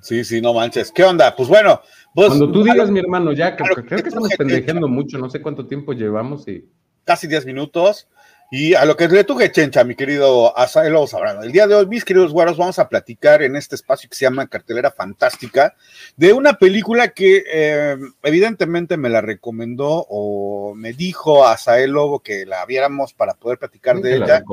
Sí, 0.01 0.23
sí, 0.23 0.41
no 0.41 0.53
manches. 0.53 0.91
¿Qué 0.91 1.03
onda? 1.03 1.35
Pues 1.35 1.49
bueno, 1.49 1.81
pues 2.13 2.29
Cuando 2.29 2.51
tú 2.51 2.63
digas, 2.63 2.89
mi 2.89 2.99
hermano, 2.99 3.33
ya, 3.33 3.55
que, 3.55 3.63
claro, 3.63 3.75
creo 3.85 3.97
que 3.97 4.03
que 4.03 4.09
estamos 4.09 4.29
pendejeando 4.37 4.87
mucho, 4.87 5.17
no 5.17 5.29
sé 5.29 5.41
cuánto 5.41 5.65
tiempo 5.67 5.93
llevamos 5.93 6.47
y 6.47 6.65
casi 7.03 7.27
10 7.27 7.45
minutos. 7.45 8.07
Y 8.51 8.73
a 8.73 8.83
lo 8.85 8.97
que 8.97 9.07
le 9.07 9.23
tuve 9.23 9.51
chencha, 9.51 9.83
mi 9.83 9.93
querido 9.93 10.57
Asael 10.57 10.95
Sabrano. 11.07 11.43
El 11.43 11.51
día 11.51 11.67
de 11.67 11.75
hoy, 11.75 11.85
mis 11.85 12.03
queridos 12.03 12.31
güeros, 12.31 12.57
vamos 12.57 12.79
a 12.79 12.89
platicar 12.89 13.43
en 13.43 13.55
este 13.55 13.75
espacio 13.75 14.09
que 14.09 14.15
se 14.15 14.25
llama 14.25 14.47
Cartelera 14.47 14.89
Fantástica 14.89 15.75
de 16.17 16.33
una 16.33 16.53
película 16.53 17.09
que 17.09 17.43
eh, 17.45 17.95
evidentemente 18.23 18.97
me 18.97 19.09
la 19.09 19.21
recomendó 19.21 20.03
o 20.09 20.73
me 20.73 20.93
dijo 20.93 21.45
Asael 21.45 21.91
Lobo 21.91 22.21
que 22.21 22.47
la 22.47 22.65
viéramos 22.65 23.13
para 23.13 23.35
poder 23.35 23.59
platicar 23.59 24.01
de 24.01 24.15
ella. 24.15 24.43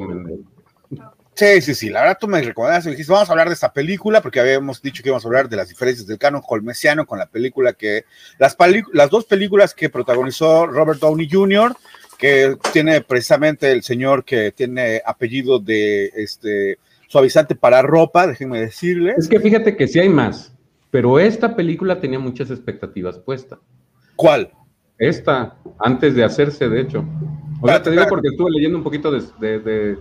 Sí, 1.37 1.61
sí, 1.63 1.75
sí. 1.75 1.89
La 1.89 2.01
verdad, 2.01 2.19
tú 2.21 2.29
me 2.29 2.41
recomendaste, 2.43 2.91
dijiste, 2.91 3.13
vamos 3.13 3.29
a 3.29 3.33
hablar 3.33 3.49
de 3.49 3.55
esta 3.55 3.73
película, 3.73 4.21
porque 4.21 4.41
habíamos 4.41 4.81
dicho 4.81 5.03
que 5.03 5.11
íbamos 5.11 5.25
a 5.25 5.29
hablar 5.29 5.49
de 5.49 5.57
las 5.57 5.69
diferencias 5.69 6.07
del 6.07 6.19
canon 6.19 6.43
holmesiano 6.47 7.07
con 7.07 7.19
la 7.19 7.27
película 7.27 7.73
que. 7.73 8.05
Las, 8.39 8.57
las 8.93 9.11
dos 9.11 9.25
películas 9.25 9.75
que 9.75 9.89
protagonizó 9.89 10.67
Robert 10.67 11.01
Downey 11.01 11.29
Jr., 11.31 11.77
que 12.17 12.57
tiene 12.73 13.01
precisamente 13.01 13.71
el 13.73 13.83
señor 13.83 14.25
que 14.25 14.53
tiene 14.53 15.03
apellido 15.05 15.59
de 15.59 16.07
este 16.15 16.79
suavizante 17.09 17.55
para 17.55 17.83
ropa, 17.83 18.27
déjenme 18.27 18.61
decirle. 18.61 19.15
Es 19.17 19.29
que 19.29 19.41
fíjate 19.41 19.77
que 19.77 19.87
sí 19.87 20.01
hay 20.01 20.09
más, 20.09 20.55
pero 20.91 21.19
esta 21.19 21.55
película 21.55 22.01
tenía 22.01 22.19
muchas 22.19 22.51
expectativas 22.51 23.19
puestas. 23.19 23.59
¿Cuál? 24.17 24.51
Esta, 24.99 25.57
antes 25.79 26.15
de 26.15 26.25
hacerse, 26.25 26.69
de 26.69 26.81
hecho. 26.81 27.05
O 27.61 27.69
sea, 27.69 27.83
te 27.83 27.91
digo 27.91 28.05
porque 28.09 28.29
estuve 28.29 28.51
leyendo 28.51 28.79
un 28.79 28.85
poquito 28.85 29.11
de, 29.11 29.97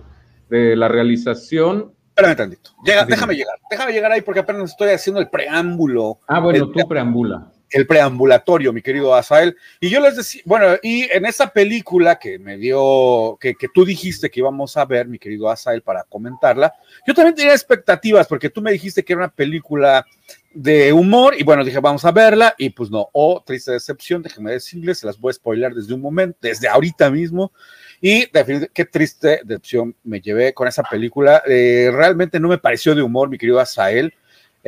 la 0.48 0.88
realización. 0.88 1.92
Espérame 2.08 2.36
tantito. 2.36 2.70
déjame 2.84 3.34
llegar, 3.34 3.56
déjame 3.70 3.92
llegar 3.92 4.12
ahí 4.12 4.22
porque 4.22 4.40
apenas 4.40 4.70
estoy 4.70 4.88
haciendo 4.90 5.20
el 5.20 5.28
preámbulo. 5.28 6.20
Ah, 6.26 6.40
bueno, 6.40 6.70
tú 6.70 6.88
preambula 6.88 7.52
el 7.70 7.86
preambulatorio, 7.86 8.72
mi 8.72 8.82
querido 8.82 9.14
Asael. 9.14 9.56
Y 9.80 9.88
yo 9.88 10.00
les 10.00 10.16
decía, 10.16 10.42
bueno, 10.44 10.76
y 10.82 11.10
en 11.10 11.26
esa 11.26 11.48
película 11.48 12.18
que 12.18 12.38
me 12.38 12.56
dio, 12.56 13.36
que, 13.40 13.54
que, 13.54 13.68
tú 13.68 13.84
dijiste 13.84 14.30
que 14.30 14.40
íbamos 14.40 14.76
a 14.76 14.84
ver, 14.84 15.08
mi 15.08 15.18
querido 15.18 15.50
Asael, 15.50 15.82
para 15.82 16.04
comentarla, 16.04 16.72
yo 17.06 17.14
también 17.14 17.34
tenía 17.34 17.52
expectativas, 17.52 18.26
porque 18.26 18.50
tú 18.50 18.62
me 18.62 18.72
dijiste 18.72 19.04
que 19.04 19.12
era 19.12 19.22
una 19.22 19.32
película 19.32 20.06
de 20.52 20.92
humor, 20.92 21.34
y 21.38 21.44
bueno, 21.44 21.64
dije, 21.64 21.80
vamos 21.80 22.04
a 22.04 22.12
verla, 22.12 22.54
y 22.56 22.70
pues 22.70 22.90
no, 22.90 23.08
oh, 23.12 23.42
triste 23.44 23.72
decepción, 23.72 24.22
déjenme 24.22 24.52
decirles, 24.52 24.98
se 24.98 25.06
las 25.06 25.18
voy 25.18 25.30
a 25.30 25.34
spoiler 25.34 25.74
desde 25.74 25.92
un 25.92 26.00
momento, 26.00 26.38
desde 26.40 26.68
ahorita 26.68 27.10
mismo. 27.10 27.52
Y 28.00 28.26
qué 28.26 28.84
triste 28.84 29.40
decepción 29.44 29.96
me 30.04 30.20
llevé 30.20 30.52
con 30.52 30.68
esa 30.68 30.82
película. 30.82 31.42
Eh, 31.46 31.90
realmente 31.92 32.38
no 32.38 32.48
me 32.48 32.58
pareció 32.58 32.94
de 32.94 33.02
humor, 33.02 33.30
mi 33.30 33.38
querido 33.38 33.58
Asael. 33.58 34.14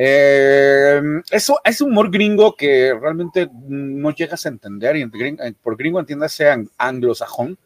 Eh, 0.01 1.01
eso 1.29 1.59
es 1.61 1.81
humor 1.81 2.09
gringo 2.09 2.55
que 2.55 2.97
realmente 2.97 3.49
no 3.67 4.11
llegas 4.11 4.45
a 4.45 4.49
entender, 4.49 4.95
y 4.95 5.05
por 5.61 5.75
gringo 5.75 5.99
entiéndase 5.99 6.47
anglosajón, 6.77 7.57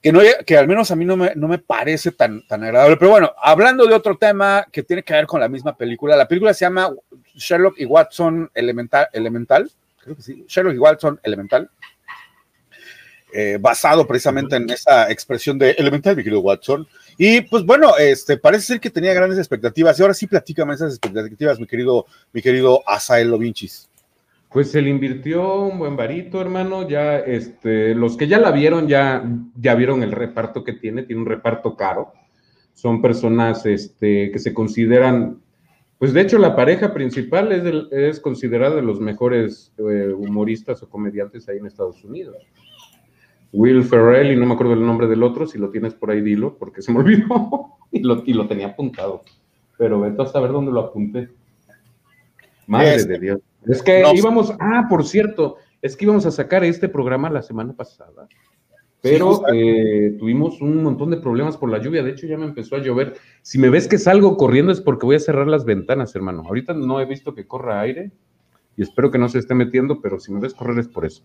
que, 0.00 0.10
no, 0.10 0.20
que 0.46 0.56
al 0.56 0.66
menos 0.66 0.90
a 0.90 0.96
mí 0.96 1.04
no 1.04 1.18
me, 1.18 1.34
no 1.34 1.46
me 1.46 1.58
parece 1.58 2.12
tan, 2.12 2.46
tan 2.46 2.64
agradable. 2.64 2.96
Pero 2.96 3.10
bueno, 3.10 3.32
hablando 3.42 3.86
de 3.86 3.94
otro 3.94 4.16
tema 4.16 4.66
que 4.72 4.82
tiene 4.82 5.02
que 5.02 5.12
ver 5.12 5.26
con 5.26 5.40
la 5.40 5.48
misma 5.50 5.76
película, 5.76 6.16
la 6.16 6.26
película 6.26 6.54
se 6.54 6.64
llama 6.64 6.90
Sherlock 7.34 7.78
y 7.78 7.84
Watson 7.84 8.50
Elemental, 8.54 9.08
Elemental 9.12 9.70
creo 9.98 10.16
que 10.16 10.22
sí, 10.22 10.44
Sherlock 10.48 10.74
y 10.74 10.78
Watson 10.78 11.20
Elemental. 11.22 11.70
Eh, 13.30 13.58
basado 13.60 14.06
precisamente 14.06 14.56
en 14.56 14.70
esa 14.70 15.10
expresión 15.10 15.58
de 15.58 15.72
elemental, 15.72 16.16
mi 16.16 16.22
querido 16.22 16.40
Watson. 16.40 16.86
Y 17.18 17.42
pues 17.42 17.64
bueno, 17.64 17.96
este, 17.98 18.38
parece 18.38 18.64
ser 18.64 18.80
que 18.80 18.90
tenía 18.90 19.12
grandes 19.12 19.38
expectativas. 19.38 19.98
Y 19.98 20.02
ahora 20.02 20.14
sí 20.14 20.26
platícame 20.26 20.74
esas 20.74 20.94
expectativas, 20.94 21.60
mi 21.60 21.66
querido, 21.66 22.06
mi 22.32 22.40
querido 22.40 22.82
Asael 22.86 23.30
Lovinchis. 23.30 23.90
Pues 24.50 24.70
se 24.70 24.80
le 24.80 24.88
invirtió 24.88 25.64
un 25.64 25.78
buen 25.78 25.94
varito, 25.94 26.40
hermano. 26.40 26.88
Ya, 26.88 27.18
este, 27.18 27.94
los 27.94 28.16
que 28.16 28.28
ya 28.28 28.38
la 28.38 28.50
vieron, 28.50 28.88
ya, 28.88 29.22
ya 29.56 29.74
vieron 29.74 30.02
el 30.02 30.12
reparto 30.12 30.64
que 30.64 30.72
tiene, 30.72 31.02
tiene 31.02 31.20
un 31.20 31.28
reparto 31.28 31.76
caro. 31.76 32.14
Son 32.72 33.02
personas 33.02 33.66
este, 33.66 34.30
que 34.30 34.38
se 34.38 34.54
consideran, 34.54 35.42
pues 35.98 36.14
de 36.14 36.22
hecho 36.22 36.38
la 36.38 36.56
pareja 36.56 36.94
principal 36.94 37.52
es, 37.52 37.88
es 37.90 38.20
considerada 38.20 38.76
de 38.76 38.82
los 38.82 39.00
mejores 39.00 39.72
eh, 39.76 40.14
humoristas 40.16 40.82
o 40.82 40.88
comediantes 40.88 41.46
ahí 41.48 41.58
en 41.58 41.66
Estados 41.66 42.02
Unidos. 42.04 42.36
Will 43.52 43.82
Ferrell 43.84 44.32
y 44.32 44.36
no 44.36 44.46
me 44.46 44.54
acuerdo 44.54 44.74
el 44.74 44.84
nombre 44.84 45.06
del 45.06 45.22
otro, 45.22 45.46
si 45.46 45.58
lo 45.58 45.70
tienes 45.70 45.94
por 45.94 46.10
ahí 46.10 46.20
dilo, 46.20 46.56
porque 46.58 46.82
se 46.82 46.92
me 46.92 46.98
olvidó 47.00 47.78
y, 47.90 48.02
lo, 48.02 48.22
y 48.24 48.34
lo 48.34 48.46
tenía 48.46 48.68
apuntado. 48.68 49.22
Pero 49.76 50.00
vete 50.00 50.22
a 50.22 50.26
saber 50.26 50.52
dónde 50.52 50.72
lo 50.72 50.80
apunté. 50.80 51.28
Madre 52.66 52.96
este, 52.96 53.12
de 53.12 53.18
Dios. 53.18 53.40
Es 53.66 53.82
que 53.82 54.04
íbamos, 54.14 54.52
ah, 54.60 54.86
por 54.88 55.04
cierto, 55.04 55.56
es 55.80 55.96
que 55.96 56.04
íbamos 56.04 56.26
a 56.26 56.30
sacar 56.30 56.64
este 56.64 56.88
programa 56.88 57.30
la 57.30 57.42
semana 57.42 57.72
pasada, 57.72 58.28
pero 59.00 59.42
eh, 59.52 60.16
tuvimos 60.18 60.60
un 60.60 60.82
montón 60.82 61.10
de 61.10 61.18
problemas 61.18 61.56
por 61.56 61.70
la 61.70 61.78
lluvia. 61.78 62.02
De 62.02 62.10
hecho, 62.10 62.26
ya 62.26 62.36
me 62.36 62.46
empezó 62.46 62.76
a 62.76 62.80
llover. 62.80 63.14
Si 63.42 63.58
me 63.58 63.70
ves 63.70 63.86
que 63.86 63.98
salgo 63.98 64.36
corriendo 64.36 64.72
es 64.72 64.80
porque 64.80 65.06
voy 65.06 65.16
a 65.16 65.20
cerrar 65.20 65.46
las 65.46 65.64
ventanas, 65.64 66.14
hermano. 66.14 66.42
Ahorita 66.46 66.74
no 66.74 67.00
he 67.00 67.04
visto 67.04 67.34
que 67.34 67.46
corra 67.46 67.80
aire 67.80 68.10
y 68.76 68.82
espero 68.82 69.10
que 69.10 69.18
no 69.18 69.28
se 69.28 69.38
esté 69.38 69.54
metiendo, 69.54 70.00
pero 70.00 70.18
si 70.18 70.32
me 70.32 70.40
ves 70.40 70.54
correr 70.54 70.78
es 70.78 70.88
por 70.88 71.06
eso. 71.06 71.22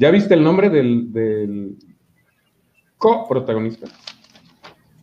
¿Ya 0.00 0.10
viste 0.10 0.32
el 0.32 0.42
nombre 0.42 0.70
del, 0.70 1.12
del 1.12 1.76
coprotagonista? 2.96 3.86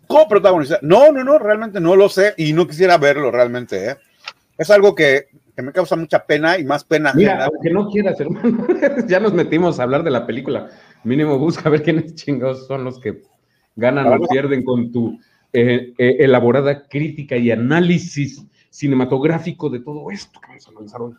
Coprotagonista. 0.08 0.80
No, 0.82 1.12
no, 1.12 1.24
no, 1.24 1.38
realmente 1.38 1.80
no 1.80 1.96
lo 1.96 2.10
sé 2.10 2.34
y 2.36 2.52
no 2.52 2.66
quisiera 2.66 2.98
verlo 2.98 3.30
realmente. 3.30 3.92
¿eh? 3.92 3.98
Es 4.58 4.72
algo 4.72 4.96
que, 4.96 5.28
me 5.56 5.72
causa 5.72 5.96
mucha 5.96 6.26
pena 6.26 6.58
y 6.58 6.66
más 6.66 6.84
pena. 6.84 7.14
Mira, 7.14 7.46
aunque 7.46 7.70
no 7.70 7.92
quieras, 7.92 8.20
hermano, 8.20 8.66
ya 9.08 9.20
nos 9.20 9.34
metimos 9.34 9.80
a 9.80 9.84
hablar 9.84 10.04
de 10.04 10.10
la 10.10 10.26
película. 10.26 10.72
Mínimo 11.04 11.38
busca 11.38 11.70
ver 11.70 11.84
quiénes 11.84 12.16
chingados 12.16 12.66
son 12.66 12.84
los 12.84 13.00
que 13.00 13.22
ganan 13.76 14.08
o 14.08 14.28
pierden 14.28 14.64
con 14.64 14.92
tu 14.92 15.20
eh, 15.54 15.94
eh, 16.00 16.16
elaborada 16.22 16.88
crítica 16.88 17.38
y 17.38 17.52
análisis 17.52 18.44
cinematográfico 18.72 19.70
de 19.70 19.80
todo 19.82 20.10
esto 20.10 20.40
que 20.42 20.58
vamos 20.74 20.92
a 20.96 20.98
hoy. 20.98 21.14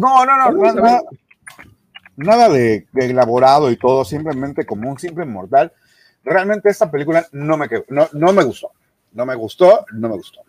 No, 0.00 0.24
no, 0.24 0.36
no, 0.36 0.52
no, 0.52 0.72
no, 0.74 1.00
nada 2.16 2.48
de, 2.48 2.86
elaborado 2.94 3.70
y 3.70 3.76
todo, 3.76 4.04
simplemente 4.04 4.66
como 4.66 4.90
un 4.90 4.98
simple 4.98 5.24
mortal. 5.24 5.72
Realmente 6.24 6.70
esta 6.70 6.90
película 6.90 7.26
no 7.32 7.56
me, 7.56 7.68
no, 7.88 8.08
no 8.12 8.32
me 8.32 8.44
gustó, 8.44 8.72
no 9.12 9.26
me 9.26 9.34
gustó, 9.34 9.84
no 9.92 10.08
me 10.08 10.16
gustó. 10.16 10.42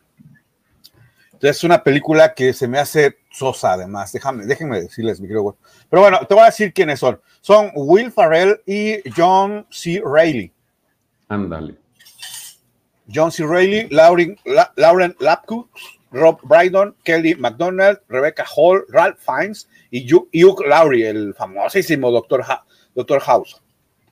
Es 1.41 1.63
una 1.63 1.83
película 1.83 2.33
que 2.33 2.53
se 2.53 2.67
me 2.67 2.79
hace 2.79 3.17
sosa, 3.31 3.73
además. 3.73 4.11
Déjame, 4.11 4.45
déjenme 4.45 4.81
decirles, 4.81 5.19
mi 5.19 5.27
querido. 5.27 5.57
Pero 5.89 6.01
bueno, 6.01 6.19
te 6.27 6.33
voy 6.33 6.43
a 6.43 6.47
decir 6.47 6.73
quiénes 6.73 6.99
son. 6.99 7.19
Son 7.41 7.71
Will 7.75 8.11
Farrell 8.11 8.61
y 8.65 8.97
John 9.15 9.67
C. 9.69 10.01
Reilly. 10.03 10.51
Ándale. 11.27 11.75
John 13.13 13.31
C. 13.31 13.45
Reilly, 13.45 13.87
Lauren, 13.89 14.37
Lauren 14.75 15.15
Lapkus, 15.19 15.67
Rob 16.15 16.39
Brydon, 16.43 16.95
Kelly 17.03 17.35
McDonald, 17.35 17.99
Rebecca 18.07 18.45
Hall, 18.55 18.85
Ralph 18.87 19.19
Fiennes 19.19 19.67
y 19.91 20.11
Hugh 20.13 20.65
Laurie, 20.65 21.09
el 21.09 21.33
famosísimo 21.33 22.09
Doctor, 22.09 22.43
Doctor 22.95 23.19
House. 23.19 23.61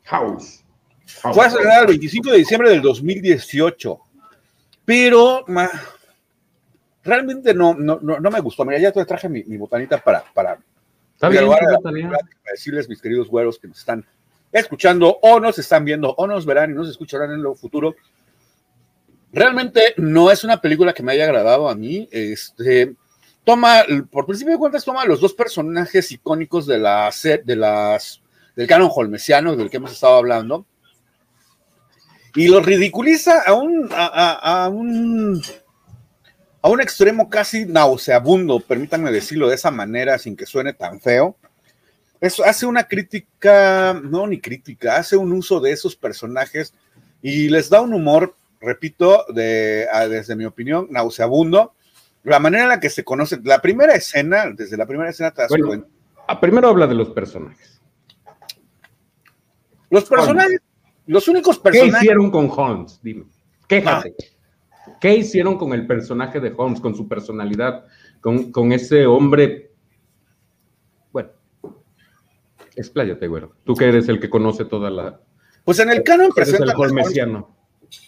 House. 0.03 0.65
Fue 1.05 1.47
estrenada 1.47 1.81
el 1.81 1.87
25 1.87 2.31
de 2.31 2.37
diciembre 2.37 2.69
del 2.71 2.81
2018, 2.81 3.99
pero 4.83 5.45
realmente 7.03 7.53
no, 7.53 7.73
no, 7.73 7.99
no, 8.01 8.31
me 8.31 8.39
gustó. 8.41 8.65
Mira, 8.65 8.79
ya 8.79 8.91
te 8.91 9.05
traje 9.05 9.29
mi, 9.29 9.41
botanita 9.55 9.97
para, 9.97 10.25
para, 10.33 10.59
decirles, 12.51 12.89
mis 12.89 13.01
queridos 13.01 13.29
güeros 13.29 13.57
que 13.57 13.69
nos 13.69 13.79
están 13.79 14.05
escuchando 14.51 15.19
o 15.21 15.39
nos 15.39 15.57
están 15.57 15.85
viendo 15.85 16.13
o 16.17 16.27
nos 16.27 16.45
verán 16.45 16.71
y 16.71 16.73
nos 16.73 16.89
escucharán 16.89 17.31
en 17.31 17.41
lo 17.41 17.55
futuro 17.55 17.95
Realmente 19.33 19.95
no 19.97 20.31
es 20.31 20.43
una 20.43 20.61
película 20.61 20.93
que 20.93 21.03
me 21.03 21.11
haya 21.11 21.25
agradado 21.25 21.67
a 21.67 21.75
mí. 21.75 22.07
Este, 22.11 22.93
toma, 23.43 23.83
por 24.11 24.25
principio 24.25 24.53
de 24.53 24.59
cuentas, 24.59 24.85
toma 24.85 25.05
los 25.05 25.19
dos 25.19 25.33
personajes 25.33 26.11
icónicos 26.11 26.67
de 26.67 26.77
la 26.77 27.11
de 27.43 27.55
las, 27.55 28.21
del 28.55 28.67
canon 28.67 28.91
holmesiano 28.93 29.55
del 29.55 29.69
que 29.69 29.77
hemos 29.77 29.91
estado 29.91 30.15
hablando 30.15 30.65
y 32.35 32.47
los 32.47 32.65
ridiculiza 32.65 33.41
a 33.41 33.53
un, 33.53 33.89
a, 33.91 34.67
un, 34.69 35.41
a 36.61 36.69
un 36.69 36.81
extremo 36.81 37.29
casi 37.29 37.65
nauseabundo, 37.65 38.59
permítanme 38.59 39.11
decirlo 39.11 39.49
de 39.49 39.55
esa 39.55 39.71
manera 39.71 40.17
sin 40.17 40.35
que 40.35 40.45
suene 40.45 40.73
tan 40.73 40.99
feo. 40.99 41.35
Eso 42.19 42.43
hace 42.43 42.65
una 42.65 42.87
crítica, 42.87 43.99
no 44.03 44.25
ni 44.25 44.39
crítica, 44.39 44.95
hace 44.95 45.15
un 45.15 45.31
uso 45.33 45.59
de 45.59 45.71
esos 45.71 45.95
personajes 45.95 46.73
y 47.21 47.49
les 47.49 47.69
da 47.69 47.81
un 47.81 47.93
humor 47.93 48.35
repito, 48.63 49.25
de, 49.33 49.87
desde 50.09 50.35
mi 50.35 50.45
opinión, 50.45 50.87
nauseabundo. 50.89 51.73
La 52.23 52.39
manera 52.39 52.63
en 52.63 52.69
la 52.69 52.79
que 52.79 52.89
se 52.89 53.03
conoce, 53.03 53.39
la 53.43 53.61
primera 53.61 53.93
escena, 53.93 54.45
desde 54.55 54.77
la 54.77 54.85
primera 54.85 55.09
escena 55.09 55.31
te 55.31 55.41
das 55.41 55.51
cuenta. 55.51 55.87
Ah, 56.27 56.39
primero 56.39 56.69
habla 56.69 56.87
de 56.87 56.95
los 56.95 57.09
personajes. 57.09 57.81
Los 59.89 60.05
personajes, 60.05 60.61
los 61.05 61.27
únicos 61.27 61.59
personajes. 61.59 61.93
¿Qué 61.93 62.05
hicieron 62.05 62.31
con 62.31 62.49
Holmes? 62.49 62.99
Dime. 63.03 63.25
Quéjate. 63.67 64.15
Ah. 64.17 64.93
¿Qué 64.99 65.15
hicieron 65.15 65.57
con 65.57 65.73
el 65.73 65.85
personaje 65.85 66.39
de 66.39 66.53
Holmes, 66.55 66.79
con 66.79 66.95
su 66.95 67.07
personalidad, 67.07 67.85
con, 68.21 68.51
con 68.51 68.71
ese 68.71 69.05
hombre? 69.05 69.71
Bueno, 71.11 71.29
expláyate, 72.75 73.27
güero. 73.27 73.53
Tú 73.65 73.75
que 73.75 73.85
eres 73.85 74.07
el 74.09 74.19
que 74.19 74.29
conoce 74.29 74.65
toda 74.65 74.89
la, 74.89 75.19
Pues 75.65 75.79
en 75.79 75.89
el 75.89 76.03
canon 76.03 76.31
presenta. 76.33 76.71
El, 76.71 77.43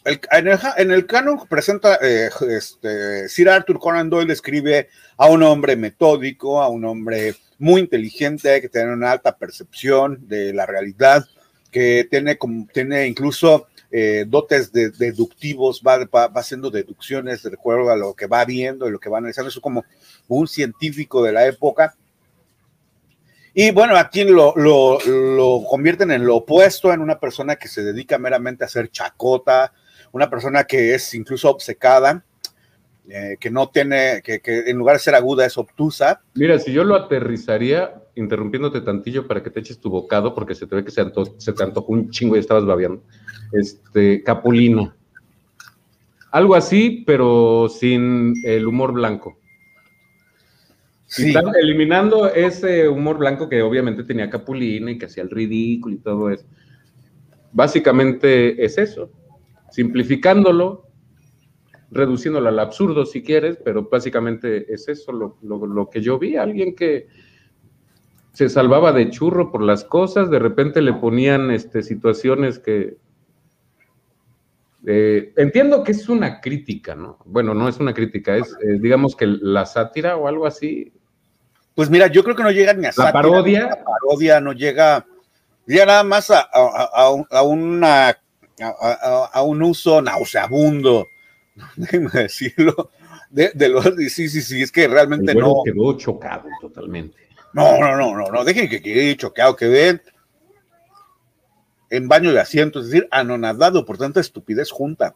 en, 0.03 0.91
el, 0.91 1.05
canon 1.05 1.39
presenta, 1.47 1.97
eh, 2.01 2.29
este, 2.49 3.27
Sir 3.29 3.49
Arthur 3.49 3.79
Conan 3.79 4.09
Doyle 4.09 4.33
escribe 4.33 4.89
a 5.17 5.27
un 5.27 5.43
hombre 5.43 5.75
metódico, 5.75 6.61
a 6.61 6.69
un 6.69 6.85
hombre 6.85 7.35
muy 7.57 7.81
inteligente, 7.81 8.61
que 8.61 8.69
tiene 8.69 8.93
una 8.93 9.11
alta 9.11 9.35
percepción 9.35 10.27
de 10.27 10.53
la 10.53 10.65
realidad, 10.65 11.25
que 11.71 12.07
tiene, 12.09 12.37
como, 12.37 12.67
tiene 12.73 13.07
incluso 13.07 13.67
eh, 13.91 14.25
dotes 14.27 14.71
de, 14.71 14.89
deductivos, 14.89 15.81
va, 15.85 16.07
haciendo 16.35 16.69
deducciones 16.69 17.43
de 17.43 17.53
acuerdo 17.53 17.89
a 17.89 17.95
lo 17.95 18.13
que 18.13 18.27
va 18.27 18.43
viendo 18.45 18.87
y 18.87 18.91
lo 18.91 18.99
que 18.99 19.09
va 19.09 19.19
analizando. 19.19 19.49
Eso 19.49 19.61
como 19.61 19.85
un 20.27 20.47
científico 20.47 21.23
de 21.23 21.31
la 21.31 21.45
época. 21.47 21.95
Y 23.57 23.71
bueno, 23.71 23.95
aquí 23.95 24.25
lo, 24.25 24.53
lo, 24.57 24.99
lo, 25.07 25.63
convierten 25.63 26.11
en 26.11 26.25
lo 26.25 26.35
opuesto, 26.35 26.91
en 26.91 26.99
una 26.99 27.17
persona 27.17 27.55
que 27.55 27.69
se 27.69 27.83
dedica 27.83 28.17
meramente 28.17 28.65
a 28.65 28.67
hacer 28.67 28.89
chacota, 28.89 29.71
una 30.11 30.29
persona 30.29 30.65
que 30.65 30.93
es 30.93 31.13
incluso 31.13 31.49
obcecada, 31.49 32.25
eh, 33.07 33.37
que 33.39 33.49
no 33.49 33.69
tiene, 33.69 34.21
que, 34.21 34.41
en 34.45 34.77
lugar 34.77 34.97
de 34.97 34.99
ser 34.99 35.15
aguda 35.15 35.45
es 35.45 35.57
obtusa. 35.57 36.21
Mira, 36.33 36.59
si 36.59 36.73
yo 36.73 36.83
lo 36.83 36.95
aterrizaría, 36.95 38.03
interrumpiéndote 38.15 38.81
tantillo 38.81 39.25
para 39.25 39.41
que 39.41 39.49
te 39.49 39.61
eches 39.61 39.79
tu 39.79 39.89
bocado, 39.89 40.35
porque 40.35 40.53
se 40.53 40.67
te 40.67 40.75
ve 40.75 40.83
que 40.83 40.91
se, 40.91 41.05
se 41.37 41.53
te 41.53 41.63
antojó 41.63 41.93
un 41.93 42.09
chingo 42.09 42.35
y 42.35 42.39
estabas 42.39 42.65
babeando 42.65 43.03
este, 43.53 44.21
Capulina. 44.21 44.93
Algo 46.29 46.55
así, 46.55 47.05
pero 47.07 47.69
sin 47.69 48.33
el 48.43 48.67
humor 48.67 48.91
blanco. 48.91 49.37
Eliminando 51.17 52.27
ese 52.27 52.87
humor 52.87 53.17
blanco 53.17 53.49
que 53.49 53.61
obviamente 53.61 54.03
tenía 54.03 54.29
Capulina 54.29 54.91
y 54.91 54.97
que 54.97 55.05
hacía 55.05 55.23
el 55.23 55.29
ridículo 55.29 55.95
y 55.95 55.99
todo 55.99 56.29
eso. 56.29 56.45
Básicamente 57.51 58.63
es 58.63 58.77
eso, 58.77 59.11
simplificándolo, 59.71 60.87
reduciéndolo 61.91 62.49
al 62.49 62.59
absurdo 62.59 63.05
si 63.05 63.23
quieres, 63.23 63.57
pero 63.63 63.87
básicamente 63.89 64.73
es 64.73 64.87
eso 64.89 65.11
lo, 65.11 65.37
lo 65.41 65.89
que 65.89 66.01
yo 66.01 66.19
vi, 66.19 66.35
alguien 66.35 66.75
que 66.75 67.07
se 68.33 68.49
salvaba 68.49 68.91
de 68.91 69.09
churro 69.09 69.51
por 69.51 69.61
las 69.61 69.85
cosas, 69.85 70.29
de 70.29 70.39
repente 70.39 70.81
le 70.81 70.93
ponían 70.93 71.51
este, 71.51 71.81
situaciones 71.83 72.59
que, 72.59 72.97
eh, 74.87 75.33
entiendo 75.35 75.83
que 75.83 75.93
es 75.93 76.09
una 76.09 76.41
crítica, 76.41 76.95
¿no? 76.95 77.17
Bueno, 77.25 77.53
no 77.53 77.67
es 77.67 77.79
una 77.79 77.93
crítica, 77.93 78.35
es 78.37 78.55
eh, 78.61 78.77
digamos 78.79 79.15
que 79.15 79.25
la 79.25 79.65
sátira 79.65 80.15
o 80.15 80.27
algo 80.27 80.45
así. 80.45 80.93
Pues 81.75 81.89
mira, 81.89 82.07
yo 82.07 82.23
creo 82.23 82.35
que 82.35 82.43
no 82.43 82.51
llega 82.51 82.73
ni 82.73 82.85
a 82.85 82.93
la 82.95 83.11
parodia. 83.11 83.67
La 83.67 83.83
parodia 83.83 84.39
no 84.39 84.53
llega, 84.53 85.05
ya 85.67 85.85
nada 85.85 86.03
más 86.03 86.31
a, 86.31 86.39
a, 86.41 87.41
una, 87.43 88.17
a, 88.59 89.41
un 89.43 89.61
uso 89.61 90.01
nauseabundo, 90.01 91.07
déjeme 91.75 92.09
decirlo, 92.11 92.91
de, 93.29 93.51
de 93.53 93.69
los, 93.69 93.85
sí, 94.09 94.29
sí, 94.29 94.41
sí, 94.41 94.61
es 94.61 94.71
que 94.71 94.87
realmente 94.87 95.35
no. 95.35 95.61
quedó 95.65 95.97
chocado 95.97 96.47
totalmente. 96.61 97.17
No, 97.51 97.77
no, 97.79 97.95
no, 97.95 98.15
no, 98.15 98.31
no, 98.31 98.43
dejen 98.43 98.69
que 98.69 98.81
quede 98.81 99.15
chocado, 99.17 99.55
que 99.55 99.67
ven 99.67 100.01
en 101.89 102.07
baño 102.07 102.31
de 102.31 102.39
asiento, 102.39 102.79
es 102.79 102.87
decir, 102.87 103.07
anonadado 103.11 103.85
por 103.85 103.97
tanta 103.97 104.19
estupidez 104.19 104.71
junta. 104.71 105.15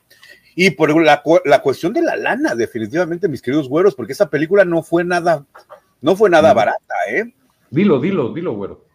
Y 0.56 0.72
por 0.72 0.90
la, 1.02 1.24
la, 1.46 1.62
cuestión 1.62 1.94
de 1.94 2.02
la 2.02 2.16
lana, 2.16 2.56
definitivamente, 2.56 3.28
mis 3.28 3.42
queridos 3.42 3.70
güeros, 3.70 3.96
porque 3.96 4.14
esa 4.14 4.30
película 4.30 4.66
no 4.66 4.84
fue 4.84 5.04
nada, 5.04 5.46
no 6.02 6.16
fue 6.16 6.30
nada 6.30 6.54
barata, 6.54 6.96
¿eh? 7.10 7.34
Dilo, 7.70 8.00
dilo, 8.00 8.34
dilo, 8.34 8.54
güero. 8.54 8.86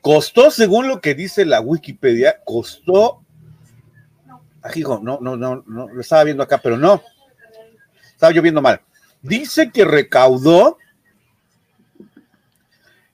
Costó, 0.00 0.50
según 0.50 0.88
lo 0.88 1.00
que 1.00 1.14
dice 1.14 1.44
la 1.44 1.60
Wikipedia, 1.60 2.40
costó. 2.44 3.22
Ajijo, 4.62 5.00
no, 5.02 5.18
no, 5.20 5.36
no, 5.36 5.64
no, 5.66 5.88
lo 5.88 6.00
estaba 6.00 6.24
viendo 6.24 6.42
acá, 6.42 6.60
pero 6.62 6.76
no. 6.76 7.02
Estaba 8.06 8.32
yo 8.32 8.42
viendo 8.42 8.62
mal. 8.62 8.80
Dice 9.22 9.70
que 9.70 9.84
recaudó 9.84 10.78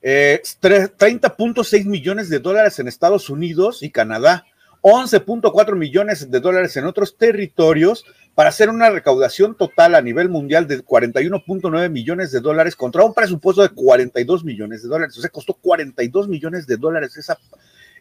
30.6 0.01 1.73
eh, 1.73 1.83
millones 1.85 2.29
de 2.29 2.39
dólares 2.39 2.79
en 2.79 2.87
Estados 2.87 3.29
Unidos 3.29 3.83
y 3.83 3.91
Canadá, 3.91 4.45
11.4 4.81 5.75
millones 5.75 6.31
de 6.31 6.39
dólares 6.39 6.75
en 6.75 6.85
otros 6.85 7.17
territorios 7.17 8.05
para 8.35 8.49
hacer 8.49 8.69
una 8.69 8.89
recaudación 8.89 9.55
total 9.55 9.95
a 9.95 10.01
nivel 10.01 10.29
mundial 10.29 10.67
de 10.67 10.83
41.9 10.83 11.89
millones 11.89 12.31
de 12.31 12.39
dólares 12.39 12.75
contra 12.75 13.03
un 13.03 13.13
presupuesto 13.13 13.61
de 13.61 13.69
42 13.69 14.43
millones 14.43 14.83
de 14.83 14.89
dólares. 14.89 15.17
O 15.17 15.21
sea, 15.21 15.29
costó 15.29 15.53
42 15.53 16.27
millones 16.27 16.65
de 16.67 16.77
dólares 16.77 17.17
esa, 17.17 17.37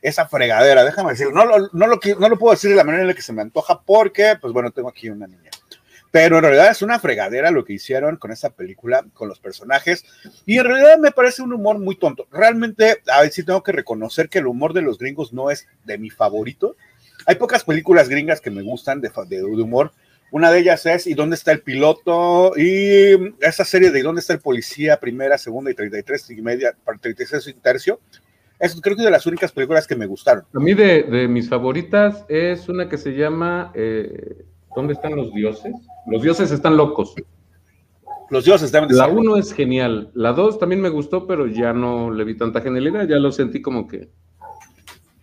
esa 0.03 0.27
fregadera. 0.27 0.85
Déjame 0.85 1.11
decir, 1.11 1.29
no, 1.33 1.45
no, 1.45 1.69
no, 1.73 1.87
lo, 1.87 1.99
no 2.19 2.29
lo 2.29 2.39
puedo 2.39 2.53
decir 2.53 2.71
de 2.71 2.77
la 2.77 2.85
manera 2.85 3.03
en 3.03 3.09
la 3.09 3.15
que 3.15 3.23
se 3.23 3.33
me 3.33 3.43
antoja 3.43 3.81
porque, 3.81 4.37
pues 4.41 4.53
bueno, 4.53 4.71
tengo 4.71 4.89
aquí 4.89 5.09
una 5.11 5.27
niña. 5.27 5.51
Pero 6.11 6.39
en 6.39 6.43
realidad 6.43 6.71
es 6.71 6.83
una 6.83 6.99
fregadera 6.99 7.51
lo 7.51 7.65
que 7.65 7.75
hicieron 7.75 8.17
con 8.17 8.33
esa 8.33 8.51
película, 8.51 9.05
con 9.15 9.29
los 9.29 9.39
personajes. 9.39 10.05
Y 10.45 10.59
en 10.59 10.65
realidad 10.65 10.99
me 10.99 11.13
parece 11.13 11.43
un 11.43 11.53
humor 11.53 11.79
muy 11.79 11.97
tonto. 11.97 12.27
Realmente, 12.33 13.03
a 13.13 13.21
ver 13.23 13.31
si 13.31 13.45
tengo 13.45 13.63
que 13.63 13.73
reconocer 13.73 14.29
que 14.29 14.39
el 14.39 14.49
humor 14.49 14.73
de 14.73 14.83
los 14.83 14.99
gringos 14.99 15.33
no 15.33 15.51
es 15.51 15.69
de 15.85 15.99
mi 15.99 16.11
favorito. 16.11 16.77
Hay 17.27 17.37
pocas 17.37 17.65
películas 17.65 18.09
gringas 18.09 18.41
que 18.41 18.51
me 18.51 18.63
gustan 18.63 19.01
de, 19.01 19.11
de, 19.29 19.45
humor. 19.45 19.93
Una 20.33 20.51
de 20.51 20.61
ellas 20.61 20.87
es 20.87 21.07
¿Y 21.07 21.15
dónde 21.15 21.37
está 21.37 21.53
el 21.53 21.61
piloto? 21.61 22.53
Y 22.57 23.35
esa 23.41 23.65
serie 23.65 23.91
de 23.91 24.01
¿Y 24.01 24.03
dónde 24.03 24.21
está 24.21 24.33
el 24.33 24.41
policía? 24.41 24.99
Primera, 24.99 25.39
segunda 25.39 25.71
y 25.71 25.75
33 25.75 26.31
y 26.31 26.43
media, 26.43 26.77
36 27.01 27.47
y 27.49 27.55
tercio. 27.55 28.01
Es 28.59 28.79
creo 28.81 28.97
que 28.97 29.03
de 29.03 29.11
las 29.11 29.27
únicas 29.27 29.53
películas 29.53 29.87
que 29.87 29.97
me 29.97 30.07
gustaron. 30.07 30.45
A 30.55 30.61
mí 30.61 30.75
de, 30.75 31.05
de 31.05 31.29
mis 31.29 31.49
favoritas 31.49 32.25
es 32.29 32.69
una 32.69 32.89
que 32.89 32.99
se 32.99 33.13
llama 33.13 33.73
eh, 33.75 34.45
¿Dónde 34.75 34.93
están 34.93 35.17
los 35.17 35.33
dioses? 35.33 35.75
Los 36.07 36.23
dioses 36.23 36.51
están 36.51 36.77
locos. 36.77 37.15
Los 38.31 38.45
dioses 38.45 38.71
también. 38.71 38.97
La 38.97 39.09
uno 39.09 39.37
es 39.37 39.53
genial. 39.53 40.11
La 40.15 40.33
dos 40.33 40.59
también 40.59 40.81
me 40.81 40.89
gustó, 40.89 41.27
pero 41.27 41.47
ya 41.47 41.73
no 41.73 42.11
le 42.11 42.25
vi 42.25 42.37
tanta 42.37 42.61
genialidad. 42.61 43.09
Ya 43.09 43.17
lo 43.17 43.33
sentí 43.33 43.61
como 43.61 43.89
que. 43.89 44.09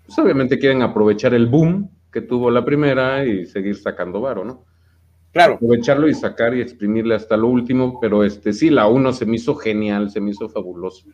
Pues 0.05 0.19
obviamente 0.19 0.59
quieren 0.59 0.81
aprovechar 0.81 1.33
el 1.33 1.47
boom 1.47 1.89
que 2.11 2.21
tuvo 2.21 2.51
la 2.51 2.65
primera 2.65 3.25
y 3.25 3.45
seguir 3.45 3.77
sacando 3.77 4.19
varo, 4.19 4.43
¿no? 4.43 4.65
Claro. 5.33 5.55
Aprovecharlo 5.55 6.07
y 6.07 6.13
sacar 6.13 6.55
y 6.55 6.61
exprimirle 6.61 7.15
hasta 7.15 7.37
lo 7.37 7.47
último, 7.47 7.99
pero 7.99 8.23
este 8.23 8.53
sí, 8.53 8.69
la 8.69 8.87
uno 8.87 9.13
se 9.13 9.25
me 9.25 9.35
hizo 9.35 9.55
genial, 9.55 10.09
se 10.09 10.21
me 10.21 10.31
hizo 10.31 10.49
fabuloso. 10.49 11.07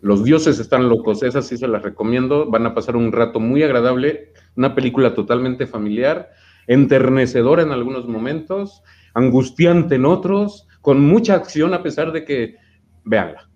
Los 0.00 0.24
dioses 0.24 0.58
están 0.58 0.88
locos, 0.88 1.22
esa 1.22 1.40
sí 1.40 1.56
se 1.56 1.68
las 1.68 1.82
recomiendo, 1.82 2.50
van 2.50 2.66
a 2.66 2.74
pasar 2.74 2.96
un 2.96 3.12
rato 3.12 3.40
muy 3.40 3.62
agradable, 3.62 4.32
una 4.56 4.74
película 4.74 5.14
totalmente 5.14 5.66
familiar, 5.66 6.30
enternecedora 6.66 7.62
en 7.62 7.70
algunos 7.70 8.06
momentos, 8.06 8.82
angustiante 9.14 9.94
en 9.94 10.04
otros, 10.04 10.68
con 10.82 11.00
mucha 11.00 11.34
acción 11.34 11.72
a 11.72 11.82
pesar 11.82 12.12
de 12.12 12.24
que, 12.24 12.56
véanla, 13.04 13.48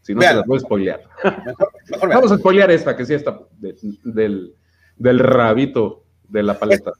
si 0.00 0.14
no 0.14 0.22
se 0.22 0.34
las 0.34 0.46
voy 0.46 0.56
a 0.56 0.60
spoilear. 0.60 1.00
Vamos 2.08 2.32
a 2.32 2.38
spoilear 2.38 2.70
esta, 2.70 2.96
que 2.96 3.04
sí 3.04 3.14
está 3.14 3.40
del, 3.58 4.54
del 4.96 5.18
rabito 5.18 6.04
de 6.28 6.42
la 6.42 6.58
paleta. 6.58 6.92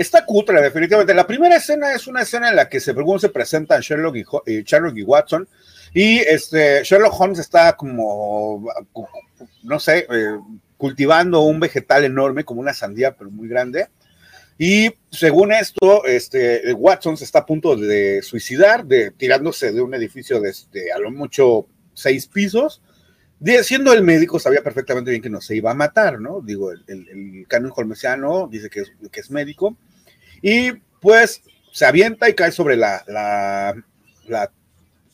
Está 0.00 0.24
cutre, 0.24 0.62
definitivamente. 0.62 1.12
La 1.12 1.26
primera 1.26 1.56
escena 1.56 1.92
es 1.92 2.06
una 2.06 2.22
escena 2.22 2.48
en 2.48 2.56
la 2.56 2.70
que 2.70 2.80
se, 2.80 2.94
se 3.18 3.28
presentan 3.28 3.82
Sherlock 3.82 4.16
y, 4.16 4.24
eh, 4.46 4.62
Sherlock 4.64 4.96
y 4.96 5.02
Watson, 5.02 5.46
y 5.92 6.20
este, 6.20 6.82
Sherlock 6.84 7.20
Holmes 7.20 7.38
está 7.38 7.76
como, 7.76 8.66
no 9.62 9.78
sé, 9.78 10.06
eh, 10.10 10.38
cultivando 10.78 11.42
un 11.42 11.60
vegetal 11.60 12.04
enorme, 12.04 12.44
como 12.44 12.62
una 12.62 12.72
sandía, 12.72 13.14
pero 13.14 13.30
muy 13.30 13.46
grande, 13.46 13.88
y 14.56 14.90
según 15.10 15.52
esto, 15.52 16.06
este, 16.06 16.72
Watson 16.72 17.18
se 17.18 17.24
está 17.24 17.40
a 17.40 17.46
punto 17.46 17.76
de 17.76 18.22
suicidar, 18.22 18.86
de, 18.86 19.10
tirándose 19.10 19.70
de 19.70 19.82
un 19.82 19.92
edificio 19.92 20.40
de, 20.40 20.54
a 20.94 20.98
lo 20.98 21.10
mucho 21.10 21.66
seis 21.92 22.26
pisos. 22.26 22.80
Siendo 23.62 23.92
el 23.92 24.02
médico, 24.02 24.38
sabía 24.38 24.62
perfectamente 24.62 25.10
bien 25.10 25.22
que 25.22 25.30
no 25.30 25.40
se 25.40 25.56
iba 25.56 25.70
a 25.70 25.74
matar, 25.74 26.20
¿no? 26.20 26.40
Digo, 26.40 26.72
el, 26.72 26.84
el, 26.86 27.46
canon 27.48 27.72
holmesiano 27.74 28.48
dice 28.48 28.68
que 28.68 28.80
es, 28.80 28.92
que 29.10 29.20
es 29.20 29.30
médico. 29.30 29.76
Y 30.42 30.72
pues 31.00 31.42
se 31.72 31.86
avienta 31.86 32.28
y 32.28 32.34
cae 32.34 32.52
sobre 32.52 32.76
la, 32.76 33.02
la, 33.06 33.74
la, 34.26 34.50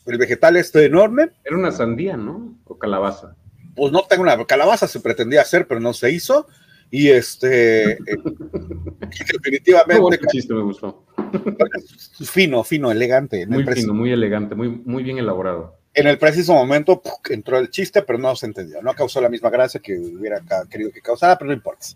el 0.05 0.17
vegetal 0.17 0.57
este 0.57 0.85
enorme. 0.85 1.31
Era 1.43 1.57
una 1.57 1.71
sandía, 1.71 2.17
¿no? 2.17 2.57
O 2.65 2.77
calabaza. 2.77 3.35
Pues 3.75 3.91
no 3.91 4.03
tengo 4.03 4.23
una 4.23 4.43
calabaza, 4.45 4.87
se 4.87 4.99
pretendía 4.99 5.41
hacer, 5.41 5.67
pero 5.67 5.79
no 5.79 5.93
se 5.93 6.11
hizo. 6.11 6.47
Y 6.89 7.09
este, 7.09 7.93
eh, 7.93 7.97
definitivamente. 9.33 10.19
chiste 10.31 10.53
me 10.53 10.63
gustó. 10.63 11.05
Fino, 12.23 12.63
fino, 12.63 12.91
elegante. 12.91 13.45
Muy 13.45 13.65
fino, 13.65 13.93
muy 13.93 14.11
elegante, 14.11 14.55
muy, 14.55 14.69
muy 14.69 15.03
bien 15.03 15.17
elaborado. 15.17 15.76
En 15.97 16.05
el 16.05 16.19
preciso 16.19 16.53
momento 16.53 17.01
entró 17.27 17.57
el 17.57 17.71
chiste, 17.71 18.03
pero 18.03 18.19
no 18.19 18.35
se 18.35 18.45
entendió. 18.45 18.83
No 18.83 18.93
causó 18.93 19.19
la 19.19 19.29
misma 19.29 19.49
gracia 19.49 19.79
que 19.79 19.97
hubiera 19.97 20.39
querido 20.69 20.91
que 20.91 21.01
causara, 21.01 21.35
pero 21.39 21.47
no 21.47 21.55
importa. 21.55 21.87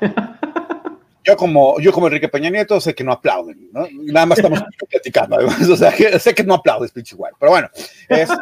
Yo 1.26 1.38
como, 1.38 1.80
yo 1.80 1.90
como 1.90 2.06
Enrique 2.08 2.28
Peña 2.28 2.50
Nieto 2.50 2.78
sé 2.82 2.94
que 2.94 3.02
no 3.02 3.10
aplauden, 3.10 3.70
¿no? 3.72 3.88
Nada 3.90 4.26
más 4.26 4.36
estamos 4.36 4.62
platicando, 4.90 5.36
además, 5.36 5.66
o 5.70 5.74
sea, 5.74 5.90
sé 6.18 6.34
que 6.34 6.44
no 6.44 6.52
aplaudes, 6.52 6.92
pinche 6.92 7.14
igual. 7.14 7.32
Pero 7.40 7.50
bueno, 7.50 7.70
este, 8.10 8.36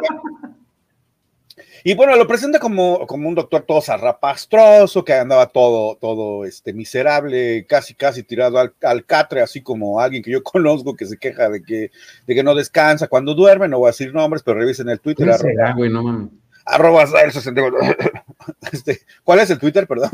Y 1.85 1.95
bueno, 1.95 2.15
lo 2.15 2.25
presenta 2.27 2.59
como, 2.59 3.05
como 3.07 3.27
un 3.27 3.35
doctor 3.35 3.63
todo 3.63 3.81
zarrapastroso, 3.81 5.03
que 5.03 5.13
andaba 5.13 5.47
todo, 5.47 5.97
todo 5.97 6.45
este, 6.45 6.71
miserable, 6.73 7.65
casi, 7.67 7.93
casi 7.93 8.23
tirado 8.23 8.57
al, 8.57 8.73
al, 8.81 9.05
catre, 9.05 9.41
así 9.41 9.61
como 9.61 9.99
alguien 9.99 10.23
que 10.23 10.31
yo 10.31 10.43
conozco 10.43 10.95
que 10.95 11.05
se 11.05 11.17
queja 11.17 11.49
de 11.49 11.61
que, 11.61 11.91
de 12.25 12.35
que 12.35 12.43
no 12.43 12.55
descansa 12.55 13.07
cuando 13.07 13.33
duerme. 13.33 13.67
No 13.67 13.79
voy 13.79 13.87
a 13.87 13.91
decir 13.91 14.13
nombres, 14.13 14.43
pero 14.43 14.59
revisen 14.59 14.87
el 14.89 15.01
Twitter. 15.01 15.27
¿Cómo 15.27 15.37
será, 15.39 15.73
güey? 15.73 15.89
No 15.89 16.03
mames. 16.03 16.29
Arroba 16.65 17.03
este, 18.71 19.01
¿Cuál 19.23 19.39
es 19.39 19.49
el 19.49 19.59
Twitter, 19.59 19.85
perdón? 19.85 20.09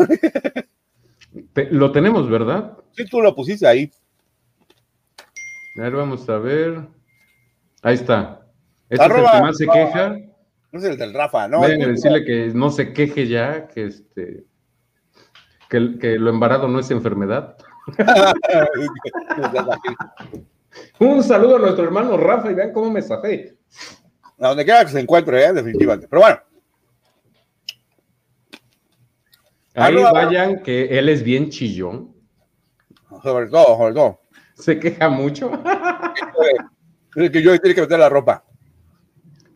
lo 1.71 1.91
tenemos, 1.91 2.27
¿verdad? 2.27 2.73
Sí, 2.93 3.05
tú 3.05 3.21
lo 3.21 3.35
pusiste 3.35 3.67
ahí. 3.67 3.91
A 5.77 5.81
ver, 5.81 5.93
vamos 5.93 6.27
a 6.27 6.37
ver. 6.39 6.87
Ahí 7.83 7.95
está. 7.95 8.41
Este 8.89 9.05
es 9.05 9.11
el 9.11 9.17
que 9.17 9.41
más 9.41 9.57
se 9.57 9.67
queja. 9.67 10.17
No 10.71 10.79
es 10.79 10.85
el 10.85 10.97
del 10.97 11.13
Rafa, 11.13 11.47
¿no? 11.47 11.61
Vayan 11.61 11.81
a 11.81 11.87
decirle 11.87 12.23
que 12.23 12.51
no 12.53 12.69
se 12.69 12.93
queje 12.93 13.27
ya, 13.27 13.67
que 13.67 13.85
este 13.85 14.43
que, 15.69 15.97
que 15.99 16.19
lo 16.19 16.29
embarado 16.29 16.67
no 16.67 16.79
es 16.79 16.91
enfermedad. 16.91 17.57
Un 20.99 21.23
saludo 21.23 21.55
a 21.55 21.59
nuestro 21.59 21.85
hermano 21.85 22.17
Rafa 22.17 22.51
y 22.51 22.53
vean 22.53 22.73
cómo 22.73 22.91
me 22.91 23.01
zafé. 23.01 23.57
A 24.39 24.49
donde 24.49 24.63
quiera 24.63 24.85
que 24.85 24.91
se 24.91 24.99
encuentre, 24.99 25.43
¿eh? 25.43 25.53
definitivamente. 25.53 26.07
Pero 26.07 26.21
bueno. 26.21 26.39
Ahí 29.75 29.95
vayan, 29.95 30.61
que 30.61 30.85
él 30.97 31.09
es 31.09 31.23
bien 31.23 31.49
chillón. 31.49 32.13
Sobre 33.23 33.47
todo, 33.47 33.77
sobre 33.77 33.93
todo. 33.93 34.21
Se 34.55 34.79
queja 34.79 35.09
mucho. 35.09 35.51
es 37.15 37.31
que 37.31 37.41
yo 37.41 37.57
tiene 37.59 37.75
que 37.75 37.81
meter 37.81 37.99
la 37.99 38.09
ropa. 38.09 38.43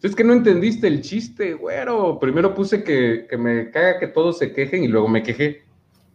Es 0.04 0.16
que 0.16 0.24
no 0.26 0.34
entendiste 0.34 0.86
el 0.88 1.02
chiste, 1.02 1.54
güero. 1.54 2.20
Primero 2.20 2.54
puse 2.54 2.84
que, 2.84 3.26
que 3.30 3.38
me 3.38 3.72
caga 3.72 4.00
que 4.00 4.08
todos 4.08 4.38
se 4.38 4.52
quejen 4.52 4.84
y 4.84 4.90
luego 4.90 5.08
me 5.08 5.24
quejé. 5.24 5.64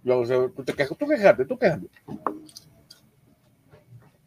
Luego, 0.04 0.50
tú 0.50 0.62
te 0.62 0.74
quejas, 0.74 0.96
tú 0.96 1.08
quejate, 1.08 1.46
tú 1.46 1.58
quejate. 1.58 1.86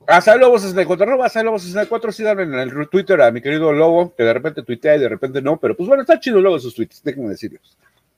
Hasta 0.07 0.35
Lobo 0.35 0.57
64, 0.57 1.05
no, 1.05 1.23
hasta 1.23 1.43
Lobo 1.43 1.59
64, 1.59 2.11
sí 2.11 2.23
dan 2.23 2.39
en 2.39 2.53
el 2.55 2.89
Twitter 2.89 3.21
a 3.21 3.31
mi 3.31 3.39
querido 3.39 3.71
Lobo, 3.71 4.15
que 4.15 4.23
de 4.23 4.33
repente 4.33 4.63
tuitea 4.63 4.95
y 4.95 4.99
de 4.99 5.09
repente 5.09 5.43
no, 5.43 5.57
pero 5.59 5.77
pues 5.77 5.87
bueno, 5.87 6.01
está 6.01 6.19
chido 6.19 6.41
luego 6.41 6.59
sus 6.59 6.73
tweets, 6.73 7.03
déjenme 7.03 7.29
decirles. 7.29 7.77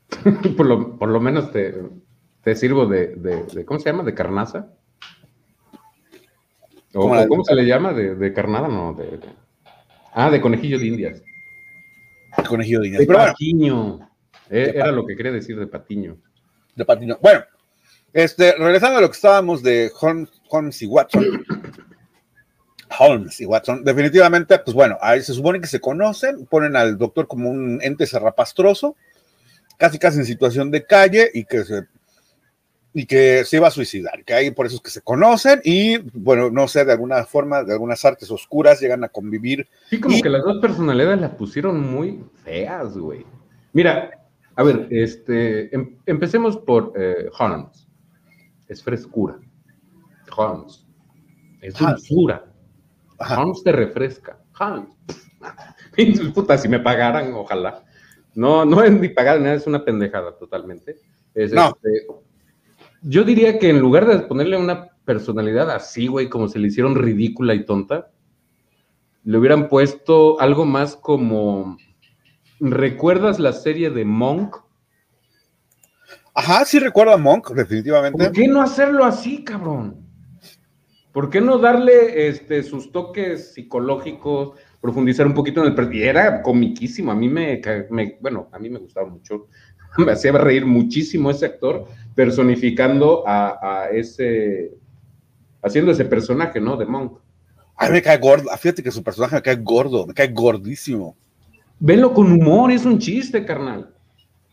por, 0.57 0.65
lo, 0.65 0.97
por 0.97 1.09
lo 1.09 1.19
menos 1.19 1.51
te, 1.51 1.75
te 2.41 2.55
sirvo 2.55 2.85
de, 2.85 3.15
de, 3.15 3.43
de, 3.43 3.65
¿cómo 3.65 3.81
se 3.81 3.91
llama? 3.91 4.03
¿De 4.03 4.13
carnaza? 4.13 4.69
¿O 6.93 7.01
¿Cómo, 7.01 7.27
¿cómo 7.27 7.43
se 7.43 7.53
le 7.53 7.65
llama? 7.65 7.91
¿De, 7.91 8.15
de 8.15 8.33
carnada? 8.33 8.69
No, 8.69 8.93
de, 8.93 9.19
Ah, 10.13 10.29
de 10.29 10.39
conejillo 10.39 10.79
de 10.79 10.85
indias. 10.87 11.23
Conejillo 12.47 12.79
de 12.81 12.87
indias. 12.87 13.07
De 13.07 13.13
patiño. 13.13 14.09
Eh, 14.49 14.73
era 14.75 14.91
lo 14.91 15.05
que 15.05 15.15
quería 15.15 15.31
decir 15.31 15.57
de 15.57 15.67
patiño. 15.67 16.17
De 16.75 16.85
patiño. 16.85 17.17
Bueno, 17.21 17.43
este, 18.13 18.55
regresando 18.57 18.99
a 18.99 19.01
lo 19.01 19.09
que 19.09 19.15
estábamos 19.15 19.63
de 19.63 19.91
Holmes, 19.99 20.29
Holmes 20.49 20.81
y 20.81 20.85
Watson. 20.85 21.45
Holmes 22.99 23.41
y 23.41 23.45
Watson, 23.45 23.83
definitivamente, 23.83 24.59
pues 24.59 24.75
bueno, 24.75 24.97
ahí 25.01 25.21
se 25.21 25.33
supone 25.33 25.59
que 25.59 25.67
se 25.67 25.79
conocen, 25.79 26.45
ponen 26.45 26.75
al 26.75 26.97
doctor 26.97 27.27
como 27.27 27.49
un 27.49 27.79
ente 27.81 28.05
serrapastroso, 28.05 28.95
casi 29.77 29.97
casi 29.97 30.19
en 30.19 30.25
situación 30.25 30.69
de 30.69 30.85
calle 30.85 31.31
y 31.33 31.45
que 31.45 31.63
se 31.63 31.87
y 32.93 33.05
que 33.05 33.43
se 33.43 33.57
iba 33.57 33.67
a 33.67 33.71
suicidar, 33.71 34.23
que 34.23 34.33
hay 34.33 34.51
por 34.51 34.67
eso 34.67 34.75
es 34.75 34.81
que 34.81 34.91
se 34.91 35.01
conocen 35.01 35.61
y, 35.63 35.97
bueno, 36.13 36.51
no 36.51 36.67
sé, 36.67 36.85
de 36.85 36.91
alguna 36.91 37.25
forma, 37.25 37.63
de 37.63 37.73
algunas 37.73 38.05
artes 38.05 38.29
oscuras 38.29 38.79
llegan 38.79 39.03
a 39.03 39.09
convivir. 39.09 39.67
Sí, 39.89 39.99
como 39.99 40.21
que 40.21 40.29
las 40.29 40.43
dos 40.43 40.59
personalidades 40.61 41.19
las 41.19 41.31
pusieron 41.31 41.79
muy 41.79 42.23
feas, 42.43 42.95
güey. 42.95 43.25
Mira, 43.73 44.11
a 44.55 44.63
ver, 44.63 44.87
este, 44.91 45.73
em, 45.75 45.97
empecemos 46.05 46.57
por 46.57 46.93
eh, 46.95 47.29
Holmes. 47.39 47.87
Es 48.67 48.83
frescura. 48.83 49.39
Holmes. 50.35 50.85
Es 51.61 51.75
dulzura. 51.75 52.45
Holmes 53.17 53.63
te 53.63 53.71
refresca. 53.71 54.37
Holmes. 54.59 54.95
Puta, 56.33 56.57
si 56.57 56.67
me 56.67 56.79
pagaran, 56.79 57.33
ojalá. 57.33 57.83
No, 58.35 58.65
no 58.65 58.83
es 58.83 58.91
ni 58.91 59.09
pagar 59.09 59.39
nada, 59.39 59.55
es 59.55 59.67
una 59.67 59.83
pendejada 59.83 60.37
totalmente. 60.37 60.97
Es, 61.33 61.51
no. 61.51 61.75
Este, 61.83 62.07
yo 63.03 63.23
diría 63.23 63.59
que 63.59 63.69
en 63.69 63.79
lugar 63.79 64.07
de 64.07 64.19
ponerle 64.19 64.57
una 64.57 64.89
personalidad 65.05 65.69
así, 65.69 66.07
güey, 66.07 66.29
como 66.29 66.47
se 66.47 66.59
le 66.59 66.67
hicieron 66.67 66.95
ridícula 66.95 67.53
y 67.53 67.65
tonta, 67.65 68.11
le 69.23 69.37
hubieran 69.37 69.69
puesto 69.69 70.39
algo 70.39 70.65
más 70.65 70.95
como. 70.95 71.77
¿Recuerdas 72.59 73.39
la 73.39 73.51
serie 73.51 73.89
de 73.89 74.05
Monk? 74.05 74.57
Ajá, 76.33 76.65
sí 76.65 76.79
recuerdo 76.79 77.13
a 77.13 77.17
Monk, 77.17 77.51
definitivamente. 77.51 78.23
¿Por 78.23 78.33
qué 78.33 78.47
no 78.47 78.61
hacerlo 78.61 79.03
así, 79.03 79.43
cabrón? 79.43 80.03
¿Por 81.11 81.29
qué 81.29 81.41
no 81.41 81.59
darle 81.59 82.27
este, 82.27 82.63
sus 82.63 82.91
toques 82.91 83.53
psicológicos, 83.53 84.57
profundizar 84.81 85.27
un 85.27 85.35
poquito 85.35 85.63
en 85.63 85.71
el... 85.71 85.95
Y 85.95 86.03
era 86.03 86.41
comiquísimo, 86.41 87.11
a 87.11 87.15
mí 87.15 87.29
me, 87.29 87.61
me, 87.91 88.17
bueno, 88.19 88.49
a 88.51 88.57
mí 88.57 88.69
me 88.69 88.79
gustaba 88.79 89.07
mucho, 89.07 89.47
me 89.97 90.11
hacía 90.11 90.31
reír 90.31 90.65
muchísimo 90.65 91.29
ese 91.29 91.45
actor, 91.45 91.85
personificando 92.15 93.23
a, 93.27 93.57
a, 93.61 93.89
ese, 93.89 94.71
haciendo 95.61 95.91
ese 95.91 96.05
personaje, 96.05 96.59
¿no? 96.59 96.77
De 96.77 96.85
Monk. 96.85 97.19
A 97.75 97.87
mí 97.87 97.93
me 97.93 98.01
cae 98.01 98.17
gordo, 98.17 98.49
fíjate 98.57 98.83
que 98.83 98.91
su 98.91 99.03
personaje 99.03 99.35
me 99.35 99.41
cae 99.41 99.55
gordo, 99.55 100.05
me 100.05 100.13
cae 100.13 100.27
gordísimo. 100.27 101.15
Velo 101.79 102.13
con 102.13 102.31
humor, 102.31 102.71
es 102.71 102.85
un 102.85 102.99
chiste, 102.99 103.45
carnal. 103.45 103.93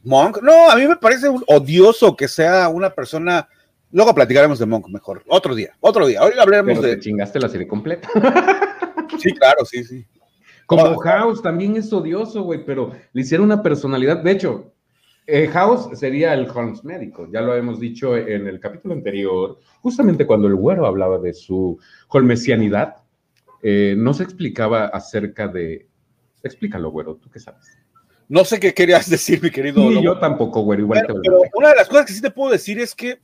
Monk, 0.02 0.42
no, 0.42 0.70
a 0.70 0.76
mí 0.76 0.86
me 0.86 0.96
parece 0.96 1.28
un 1.28 1.44
odioso 1.46 2.16
que 2.16 2.26
sea 2.26 2.68
una 2.68 2.90
persona. 2.90 3.48
Luego 3.92 4.14
platicaremos 4.14 4.58
de 4.58 4.66
Monk 4.66 4.88
mejor, 4.88 5.22
otro 5.28 5.54
día, 5.54 5.76
otro 5.80 6.06
día. 6.06 6.22
Hoy 6.22 6.32
hablaremos 6.40 6.78
Pero 6.78 6.88
de. 6.88 6.96
Te 6.96 7.02
chingaste 7.02 7.38
la 7.38 7.48
serie 7.48 7.68
completa. 7.68 8.08
sí, 9.18 9.32
claro, 9.34 9.64
sí, 9.64 9.84
sí. 9.84 10.06
Como 10.64 10.96
House 10.98 11.42
también 11.42 11.76
es 11.76 11.92
odioso, 11.92 12.42
güey, 12.42 12.64
pero 12.64 12.92
le 13.12 13.22
hicieron 13.22 13.46
una 13.46 13.62
personalidad. 13.62 14.22
De 14.22 14.30
hecho, 14.30 14.72
eh, 15.30 15.48
House 15.48 15.98
sería 15.98 16.34
el 16.34 16.48
Holmes 16.48 16.84
médico, 16.84 17.28
ya 17.32 17.40
lo 17.40 17.54
hemos 17.54 17.78
dicho 17.78 18.16
en 18.16 18.46
el 18.46 18.58
capítulo 18.58 18.94
anterior, 18.94 19.58
justamente 19.80 20.26
cuando 20.26 20.48
el 20.48 20.56
güero 20.56 20.86
hablaba 20.86 21.18
de 21.18 21.32
su 21.32 21.78
holmesianidad, 22.08 22.96
eh, 23.62 23.94
no 23.96 24.12
se 24.12 24.24
explicaba 24.24 24.86
acerca 24.86 25.46
de... 25.48 25.86
Explícalo, 26.42 26.90
güero, 26.90 27.16
tú 27.16 27.30
qué 27.30 27.38
sabes. 27.38 27.78
No 28.28 28.44
sé 28.44 28.58
qué 28.58 28.74
querías 28.74 29.08
decir, 29.10 29.42
mi 29.42 29.50
querido. 29.50 29.90
Ni 29.90 30.02
yo 30.02 30.18
tampoco, 30.18 30.62
güero, 30.62 30.82
igual 30.82 31.02
pero, 31.02 31.20
te 31.20 31.28
pero 31.28 31.42
una 31.54 31.68
de 31.68 31.76
las 31.76 31.88
cosas 31.88 32.06
que 32.06 32.12
sí 32.12 32.22
te 32.22 32.30
puedo 32.30 32.50
decir 32.50 32.80
es 32.80 32.94
que 32.94 33.18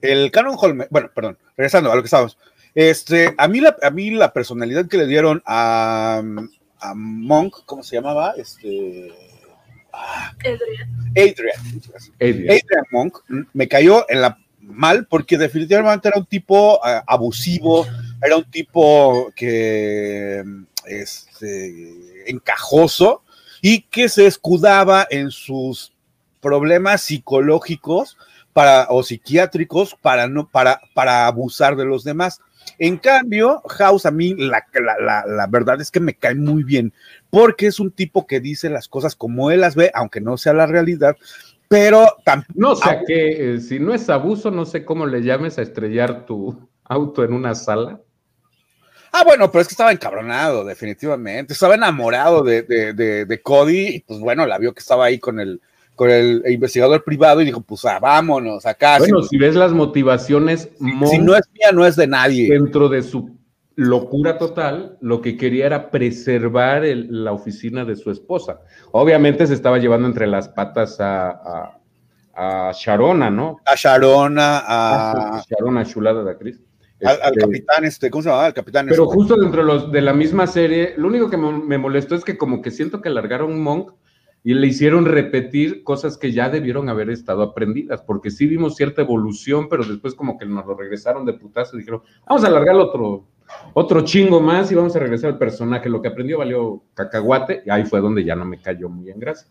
el 0.00 0.30
canon 0.30 0.56
Holmes, 0.58 0.88
bueno, 0.90 1.10
perdón, 1.14 1.38
regresando 1.56 1.92
a 1.92 1.96
lo 1.96 2.02
que 2.02 2.06
estábamos, 2.06 2.38
este, 2.74 3.34
a 3.36 3.48
mí 3.48 3.60
la, 3.60 3.76
a 3.82 3.90
mí 3.90 4.10
la 4.10 4.32
personalidad 4.32 4.88
que 4.88 4.96
le 4.96 5.06
dieron 5.06 5.42
a, 5.44 6.22
a 6.80 6.94
Monk, 6.94 7.64
¿cómo 7.66 7.82
se 7.82 7.96
llamaba? 7.96 8.32
Este 8.36 9.12
Adrian. 9.92 10.90
Adrian. 11.16 11.82
Adrian. 12.20 12.84
Monk 12.90 13.18
me 13.52 13.68
cayó 13.68 14.06
en 14.08 14.22
la 14.22 14.38
mal 14.60 15.06
porque 15.06 15.36
definitivamente 15.36 16.08
era 16.08 16.18
un 16.18 16.26
tipo 16.26 16.76
uh, 16.76 17.02
abusivo, 17.06 17.86
era 18.22 18.36
un 18.36 18.44
tipo 18.50 19.32
que 19.34 20.42
este, 20.86 22.30
encajoso 22.30 23.22
y 23.60 23.82
que 23.82 24.08
se 24.08 24.26
escudaba 24.26 25.06
en 25.10 25.30
sus 25.30 25.92
problemas 26.40 27.02
psicológicos 27.02 28.16
para, 28.52 28.86
o 28.90 29.02
psiquiátricos 29.02 29.96
para, 30.00 30.28
no, 30.28 30.48
para, 30.48 30.80
para 30.94 31.26
abusar 31.26 31.76
de 31.76 31.84
los 31.84 32.04
demás. 32.04 32.40
En 32.84 32.96
cambio, 32.96 33.62
House 33.68 34.06
a 34.06 34.10
mí 34.10 34.34
la, 34.34 34.66
la, 34.74 34.96
la, 34.98 35.24
la, 35.24 35.46
verdad 35.46 35.80
es 35.80 35.92
que 35.92 36.00
me 36.00 36.14
cae 36.14 36.34
muy 36.34 36.64
bien, 36.64 36.92
porque 37.30 37.68
es 37.68 37.78
un 37.78 37.92
tipo 37.92 38.26
que 38.26 38.40
dice 38.40 38.68
las 38.70 38.88
cosas 38.88 39.14
como 39.14 39.52
él 39.52 39.60
las 39.60 39.76
ve, 39.76 39.92
aunque 39.94 40.20
no 40.20 40.36
sea 40.36 40.52
la 40.52 40.66
realidad, 40.66 41.16
pero 41.68 42.08
tampoco... 42.24 42.52
No, 42.56 42.72
o 42.72 42.74
sea 42.74 43.04
que 43.06 43.54
eh, 43.54 43.60
si 43.60 43.78
no 43.78 43.94
es 43.94 44.10
abuso, 44.10 44.50
no 44.50 44.64
sé 44.64 44.84
cómo 44.84 45.06
le 45.06 45.22
llames 45.22 45.58
a 45.58 45.62
estrellar 45.62 46.26
tu 46.26 46.68
auto 46.82 47.22
en 47.22 47.34
una 47.34 47.54
sala. 47.54 48.00
Ah, 49.12 49.22
bueno, 49.24 49.52
pero 49.52 49.62
es 49.62 49.68
que 49.68 49.74
estaba 49.74 49.92
encabronado, 49.92 50.64
definitivamente. 50.64 51.52
Estaba 51.52 51.76
enamorado 51.76 52.42
de, 52.42 52.62
de, 52.62 52.94
de, 52.94 53.26
de 53.26 53.42
Cody 53.42 53.86
y 53.94 54.00
pues 54.00 54.18
bueno, 54.18 54.44
la 54.44 54.58
vio 54.58 54.74
que 54.74 54.80
estaba 54.80 55.04
ahí 55.04 55.20
con 55.20 55.38
el, 55.38 55.60
con 56.02 56.10
el 56.10 56.42
investigador 56.48 57.04
privado 57.04 57.40
y 57.40 57.44
dijo, 57.44 57.60
pues 57.60 57.84
ah, 57.84 58.00
vámonos 58.00 58.66
acá. 58.66 58.98
Bueno, 58.98 59.22
si, 59.22 59.38
ves 59.38 59.54
las 59.54 59.72
motivaciones, 59.72 60.68
si, 60.80 61.06
si, 61.06 61.18
no 61.18 61.36
es 61.36 61.48
mía, 61.52 61.70
no 61.72 61.86
es 61.86 61.94
de 61.94 62.08
nadie. 62.08 62.48
Dentro 62.50 62.88
de 62.88 63.04
su 63.04 63.38
locura 63.76 64.36
total, 64.36 64.98
lo 65.00 65.22
que 65.22 65.36
quería 65.36 65.66
era 65.66 65.92
preservar 65.92 66.84
el, 66.84 67.22
la 67.22 67.30
oficina 67.30 67.84
de 67.84 67.94
su 67.94 68.10
esposa. 68.10 68.62
Obviamente 68.90 69.46
se 69.46 69.54
estaba 69.54 69.78
llevando 69.78 70.08
entre 70.08 70.26
las 70.26 70.48
patas 70.48 70.98
a, 70.98 71.30
a, 72.34 72.68
a 72.68 72.72
Sharona, 72.74 73.30
¿no? 73.30 73.60
A 73.64 73.76
Sharona, 73.76 74.58
a... 74.58 75.36
a 75.36 75.44
Sharona, 75.48 75.84
chulada 75.84 76.24
de 76.24 76.32
actriz. 76.32 76.60
Al, 77.04 77.22
al, 77.22 77.34
capitán, 77.36 77.84
este, 77.84 78.10
¿cómo 78.10 78.22
se 78.22 78.28
llama? 78.28 78.48
El 78.48 78.54
capitán. 78.54 78.86
Pero 78.88 79.04
este. 79.04 79.14
justo 79.14 79.36
dentro 79.36 79.60
de, 79.60 79.66
los, 79.68 79.92
de 79.92 80.00
la 80.00 80.14
misma 80.14 80.48
serie, 80.48 80.94
lo 80.96 81.06
único 81.06 81.30
que 81.30 81.36
me 81.36 81.78
molestó 81.78 82.16
es 82.16 82.24
que 82.24 82.36
como 82.36 82.60
que 82.60 82.72
siento 82.72 83.00
que 83.00 83.08
alargaron 83.08 83.62
Monk 83.62 83.92
y 84.44 84.54
le 84.54 84.66
hicieron 84.66 85.04
repetir 85.04 85.84
cosas 85.84 86.18
que 86.18 86.32
ya 86.32 86.48
debieron 86.50 86.88
haber 86.88 87.10
estado 87.10 87.42
aprendidas, 87.42 88.02
porque 88.02 88.30
sí 88.30 88.46
vimos 88.46 88.76
cierta 88.76 89.02
evolución, 89.02 89.68
pero 89.68 89.84
después 89.84 90.14
como 90.14 90.36
que 90.36 90.46
nos 90.46 90.66
lo 90.66 90.74
regresaron 90.74 91.24
de 91.24 91.34
putazo 91.34 91.76
y 91.76 91.80
dijeron, 91.80 92.02
vamos 92.26 92.42
a 92.42 92.48
alargar 92.48 92.74
otro, 92.76 93.24
otro 93.72 94.00
chingo 94.02 94.40
más 94.40 94.72
y 94.72 94.74
vamos 94.74 94.96
a 94.96 94.98
regresar 94.98 95.30
al 95.30 95.38
personaje. 95.38 95.88
Lo 95.88 96.02
que 96.02 96.08
aprendió 96.08 96.38
valió 96.38 96.82
cacahuate 96.94 97.62
y 97.64 97.70
ahí 97.70 97.84
fue 97.84 98.00
donde 98.00 98.24
ya 98.24 98.34
no 98.34 98.44
me 98.44 98.60
cayó 98.60 98.88
muy 98.88 99.10
en 99.10 99.20
gracia. 99.20 99.48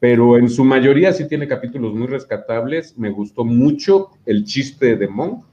Pero 0.00 0.36
en 0.36 0.48
su 0.48 0.64
mayoría 0.64 1.12
sí 1.12 1.28
tiene 1.28 1.46
capítulos 1.46 1.94
muy 1.94 2.06
rescatables. 2.06 2.96
Me 2.98 3.10
gustó 3.10 3.44
mucho 3.44 4.10
el 4.26 4.44
chiste 4.44 4.96
de 4.96 5.08
Monk. 5.08 5.44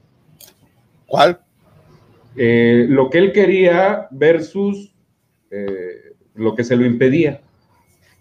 ¿Cuál? 1.06 1.40
Eh, 2.36 2.86
lo 2.88 3.10
que 3.10 3.18
él 3.18 3.32
quería 3.32 4.08
versus 4.10 4.94
eh, 5.50 6.14
lo 6.34 6.54
que 6.54 6.64
se 6.64 6.76
lo 6.76 6.86
impedía, 6.86 7.42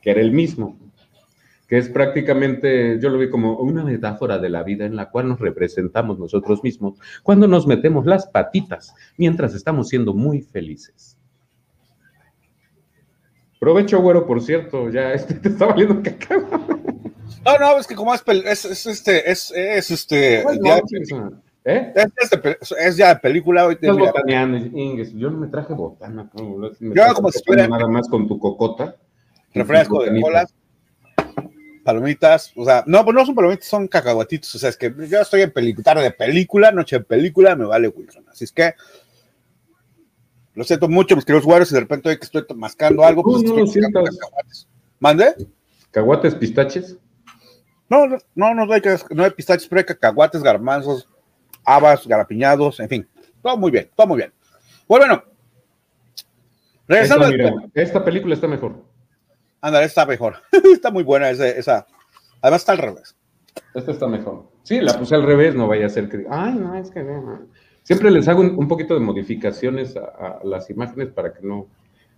que 0.02 0.12
era 0.12 0.22
el 0.22 0.32
mismo 0.32 0.78
que 1.72 1.78
es 1.78 1.88
prácticamente, 1.88 3.00
yo 3.00 3.08
lo 3.08 3.18
vi 3.18 3.30
como 3.30 3.56
una 3.60 3.86
metáfora 3.86 4.38
de 4.40 4.50
la 4.50 4.62
vida 4.62 4.86
en 4.86 4.98
la 4.98 5.10
cual 5.10 5.30
nos 5.30 5.40
representamos 5.40 6.20
nosotros 6.20 6.62
mismos 6.66 7.00
cuando 7.24 7.48
nos 7.48 7.66
metemos 7.66 8.06
las 8.06 8.28
patitas 8.28 8.94
mientras 9.16 9.56
estamos 9.56 9.88
siendo 9.88 10.14
muy 10.14 10.42
felices. 10.42 11.18
Provecho, 13.58 14.02
güero, 14.02 14.28
por 14.28 14.42
cierto, 14.42 14.90
ya 14.90 15.14
este 15.14 15.36
te 15.36 15.48
está 15.48 15.68
valiendo 15.68 16.04
cacao. 16.04 16.42
No, 17.46 17.58
no, 17.58 17.80
es 17.80 17.88
que 17.88 17.96
como 17.96 18.14
es, 18.14 18.22
es, 18.28 18.86
este, 18.86 19.32
es, 19.32 19.54
es 19.56 19.92
este, 19.92 20.44
ya, 20.62 20.82
¿Eh? 21.64 21.94
Es, 21.96 22.76
es, 22.78 22.98
ya 22.98 23.14
de 23.14 23.20
película 23.22 23.66
hoy. 23.66 23.76
Estás 23.76 23.98
botaneando, 23.98 24.58
yo 25.16 25.30
no 25.30 25.38
me 25.38 25.48
traje 25.48 25.74
botana. 25.74 26.30
No, 26.34 26.70
yo 26.80 27.14
como 27.16 27.32
si 27.32 27.42
fuera 27.46 27.66
nada 27.66 27.88
más 27.88 28.10
con 28.10 28.28
tu 28.28 28.38
cocota. 28.38 28.98
Refresco 29.54 30.04
de 30.04 30.22
colas 30.22 30.54
palomitas, 31.84 32.54
o 32.56 32.64
sea, 32.64 32.84
no, 32.86 33.04
pues 33.04 33.16
no 33.16 33.26
son 33.26 33.36
palomitas, 33.36 33.66
son 33.66 33.88
cacahuatitos, 33.88 34.54
o 34.56 34.60
sea, 34.60 34.70
es 34.70 34.78
que 34.78 34.94
yo 35.10 35.20
estoy 35.20 35.42
en 35.42 35.52
película, 35.52 35.84
tarde 35.84 36.04
de 36.04 36.12
película, 36.12 36.72
noche 36.72 37.00
de 37.00 37.04
película, 37.04 37.56
me 37.56 37.66
vale 37.66 37.88
Wilson, 37.88 38.26
así 38.30 38.46
es 38.46 38.52
que 38.52 38.76
lo 40.54 40.64
siento 40.64 40.88
mucho, 40.88 41.16
mis 41.16 41.26
queridos 41.26 41.46
güeros, 41.46 41.72
y 41.72 41.76
de 41.76 41.82
repente 41.82 42.18
que 42.18 42.26
estoy 42.26 42.46
mascando 42.56 43.04
algo, 43.04 43.24
pues 43.24 43.44
no, 43.44 43.64
estoy 43.64 43.82
no, 43.82 44.04
cacahuates. 44.04 44.68
¿Mande? 45.00 45.34
¿Cacahuates, 45.92 46.36
pistaches? 46.36 46.98
No, 47.90 48.06
no, 48.06 48.18
no, 48.36 48.66
no 48.66 48.74
hay, 48.74 48.82
no 49.12 49.24
hay 49.24 49.32
pistaches, 49.32 49.68
pero 49.68 49.80
hay 49.80 49.86
cacahuates, 49.86 50.44
garbanzos, 50.44 51.08
habas, 51.64 52.06
garapiñados, 52.06 52.80
en 52.80 52.90
fin, 52.90 53.10
todo 53.42 53.58
muy 53.58 53.72
bien, 53.72 53.90
todo 53.96 54.08
muy 54.08 54.18
bien. 54.18 54.34
Pues 54.88 55.00
bueno, 55.00 55.24
regresando. 56.88 57.28
esta 57.74 58.04
película 58.04 58.36
está 58.36 58.48
mejor. 58.48 58.91
Ándale, 59.62 59.86
está 59.86 60.06
mejor. 60.06 60.36
está 60.74 60.92
muy 60.92 61.04
buena 61.04 61.30
esa. 61.30 61.86
Además 62.42 62.62
está 62.62 62.72
al 62.74 62.80
revés. 62.80 63.16
Esta 63.74 63.92
está 63.92 64.08
mejor. 64.08 64.50
Sí, 64.64 64.82
la 64.82 64.98
puse 64.98 65.16
al 65.16 65.24
revés, 65.24 65.56
no 65.56 65.68
vaya 65.68 65.86
a 65.86 65.90
ser 65.90 66.10
que 66.10 66.26
ay, 66.30 66.56
no, 66.56 66.76
es 66.76 66.92
que 66.92 67.04
no. 67.04 67.48
Siempre 67.84 68.12
les 68.12 68.28
hago 68.28 68.42
un, 68.42 68.68
poquito 68.68 68.94
de 68.94 69.00
modificaciones 69.00 69.96
a, 69.98 70.40
las 70.44 70.70
imágenes 70.70 71.10
para 71.10 71.34
que 71.34 71.46
no. 71.46 71.68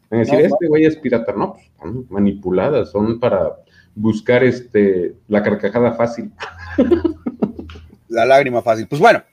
decir, 0.10 0.40
este 0.40 0.68
güey 0.68 0.86
es 0.86 0.98
pirata, 0.98 1.34
no, 1.34 1.54
pues, 1.54 1.66
están 1.66 2.06
manipuladas, 2.10 2.92
son 2.92 3.20
para 3.20 3.58
buscar 3.96 4.44
este 4.44 5.16
la 5.28 5.42
carcajada 5.44 5.94
fácil. 5.94 6.32
La 8.10 8.28
lágrima 8.28 8.62
fácil. 8.62 8.88
Pues 8.88 9.02
bueno. 9.02 9.24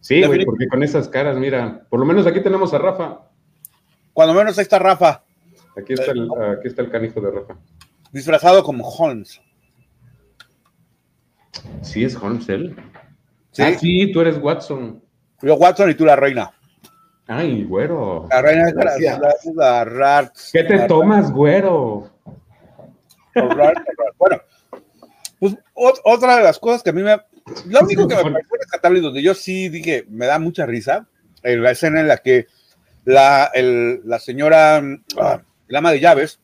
Sí, 0.00 0.24
güey, 0.24 0.42
porque 0.46 0.68
con 0.68 0.82
esas 0.82 1.06
caras, 1.06 1.36
mira, 1.36 1.82
por 1.90 2.00
lo 2.00 2.06
menos 2.06 2.26
aquí 2.26 2.40
tenemos 2.40 2.72
a 2.72 2.78
Rafa. 2.78 3.20
Cuando 4.14 4.32
menos 4.32 4.56
ahí 4.56 4.62
está 4.62 4.78
Rafa. 4.78 5.25
Aquí 5.76 5.92
está, 5.92 6.12
el, 6.12 6.28
aquí 6.58 6.68
está 6.68 6.82
el 6.82 6.90
canijo 6.90 7.20
de 7.20 7.30
Rafa. 7.30 7.56
Disfrazado 8.12 8.62
como 8.62 8.88
Holmes. 8.88 9.40
Sí, 11.82 12.04
es 12.04 12.16
Holmes 12.16 12.48
él. 12.48 12.76
¿Sí? 13.50 13.62
Ah, 13.62 13.74
sí, 13.74 14.12
tú 14.12 14.20
eres 14.20 14.38
Watson. 14.38 15.02
Yo 15.42 15.54
Watson 15.56 15.90
y 15.90 15.94
tú 15.94 16.04
la 16.04 16.16
reina. 16.16 16.52
Ay, 17.26 17.64
güero. 17.64 18.26
La 18.30 18.40
reina 18.42 18.68
es 18.68 18.74
la, 19.54 20.32
¿Qué 20.52 20.64
te 20.64 20.78
tomas, 20.86 21.30
güero? 21.32 22.10
bueno, 24.18 24.40
pues 25.38 25.56
otra 25.74 26.38
de 26.38 26.44
las 26.44 26.58
cosas 26.58 26.82
que 26.82 26.90
a 26.90 26.92
mí 26.92 27.02
me... 27.02 27.20
Lo 27.66 27.80
único 27.80 28.08
que 28.08 28.16
me 28.16 28.22
pareció 28.22 28.56
rescatable 28.58 28.98
y 28.98 29.02
donde 29.02 29.22
yo 29.22 29.34
sí 29.34 29.68
dije, 29.68 30.06
me 30.08 30.26
da 30.26 30.38
mucha 30.38 30.64
risa, 30.64 31.06
en 31.42 31.62
la 31.62 31.72
escena 31.72 32.00
en 32.00 32.08
la 32.08 32.18
que 32.18 32.46
la, 33.04 33.50
la 33.54 34.18
señora... 34.18 34.82
Ah, 35.18 35.42
el 35.68 35.76
ama 35.76 35.92
de 35.92 36.00
llaves 36.00 36.40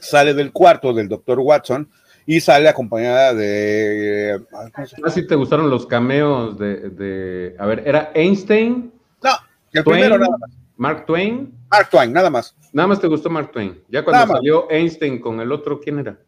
sale 0.00 0.34
del 0.34 0.52
cuarto 0.52 0.92
del 0.92 1.08
doctor 1.08 1.38
Watson 1.40 1.88
y 2.26 2.40
sale 2.40 2.68
acompañada 2.68 3.34
de... 3.34 4.40
Ah, 4.52 5.10
si 5.10 5.26
te 5.26 5.34
gustaron 5.34 5.70
los 5.70 5.86
cameos 5.86 6.58
de, 6.58 7.56
A 7.58 7.66
ver, 7.66 7.82
¿era 7.86 8.12
Einstein? 8.14 8.92
No, 9.22 9.30
el 9.72 9.84
primero 9.84 10.18
nada 10.18 10.36
más. 10.38 10.50
¿Mark 10.76 11.06
Twain? 11.06 11.52
Mark 11.70 11.88
Twain, 11.90 12.12
nada 12.12 12.30
más. 12.30 12.54
Nada 12.72 12.86
más 12.86 13.00
te 13.00 13.08
gustó 13.08 13.30
Mark 13.30 13.50
Twain. 13.50 13.82
Ya 13.88 14.04
cuando 14.04 14.34
salió 14.34 14.70
Einstein 14.70 15.20
con 15.20 15.40
el 15.40 15.50
otro, 15.50 15.80
¿quién 15.80 15.98
era? 15.98 16.18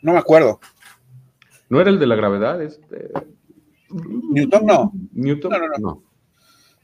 No 0.00 0.12
me 0.12 0.18
acuerdo. 0.18 0.60
¿No 1.68 1.80
era 1.80 1.90
el 1.90 1.98
de 1.98 2.06
la 2.06 2.16
gravedad? 2.16 2.62
Este... 2.62 3.10
Newton 3.90 4.66
no. 4.66 4.92
Newton 5.12 5.50
no. 5.50 5.58
no. 5.58 5.66
no. 5.66 5.78
No, 5.78 6.11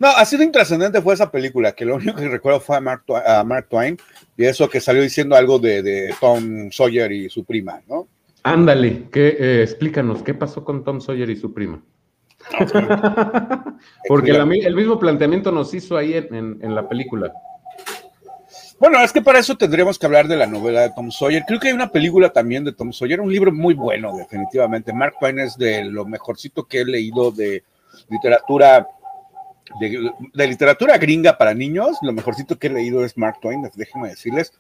así 0.01 0.37
de 0.37 0.45
intrascendente 0.45 1.03
fue 1.03 1.15
esa 1.15 1.31
película, 1.31 1.73
que 1.73 1.85
lo 1.85 1.97
único 1.97 2.17
que 2.17 2.29
recuerdo 2.29 2.61
fue 2.61 2.77
a 2.77 2.81
Mark, 2.81 3.67
Twain, 3.69 3.99
y 4.37 4.45
eso 4.45 4.69
que 4.69 4.81
salió 4.81 5.03
diciendo 5.03 5.35
algo 5.35 5.59
de, 5.59 6.15
Tom 6.21 6.71
Sawyer 6.71 7.11
y 7.11 7.29
su 7.29 7.45
prima, 7.45 7.81
¿no? 7.89 8.07
Ándale, 8.45 9.09
que, 9.11 9.37
eh, 9.39 9.63
explícanos, 9.63 10.23
¿qué 10.23 10.35
pasó 10.35 10.65
con 10.65 10.85
Tom 10.85 11.01
Sawyer 11.01 11.29
y 11.31 11.37
su 11.37 11.53
prima? 11.53 11.83
Porque 14.09 14.31
el 14.31 14.75
mismo 14.75 14.99
planteamiento 14.99 15.51
nos 15.51 15.75
hizo 15.75 15.97
ahí 15.97 16.15
en, 16.15 16.75
la 16.75 16.89
película. 16.89 17.33
Bueno, 18.79 19.01
es 19.01 19.13
que 19.13 19.21
para 19.21 19.41
eso 19.41 19.57
tendríamos 19.57 19.99
que 19.99 20.07
hablar 20.07 20.29
de 20.29 20.37
la 20.37 20.47
novela 20.47 20.83
de 20.83 20.91
Tom 20.91 21.11
Sawyer. 21.11 21.43
Creo 21.45 21.59
que 21.59 21.69
hay 21.69 21.75
una 21.75 21.91
película 21.91 22.31
también 22.31 22.65
de 22.65 22.73
Tom 22.73 22.93
Sawyer, 22.93 23.21
un 23.21 23.33
libro 23.33 23.51
muy 23.51 23.75
bueno, 23.75 24.17
definitivamente. 24.17 24.93
Mark 24.93 25.15
Twain 25.19 25.41
es 25.41 25.59
de 25.59 25.85
lo 25.85 26.05
mejorcito 26.05 26.65
que 26.65 26.83
he 26.83 26.85
leído 26.85 27.33
de 27.33 27.65
literatura 28.09 28.87
de, 29.81 30.47
literatura 30.47 30.99
gringa 30.99 31.37
para 31.37 31.55
niños, 31.55 31.99
lo 32.03 32.13
mejorcito 32.13 32.59
que 32.59 32.69
he 32.69 32.71
leído 32.71 33.05
es 33.05 33.17
Mark 33.17 33.39
Twain, 33.41 33.69
déjenme 33.75 34.09
decirles. 34.09 34.53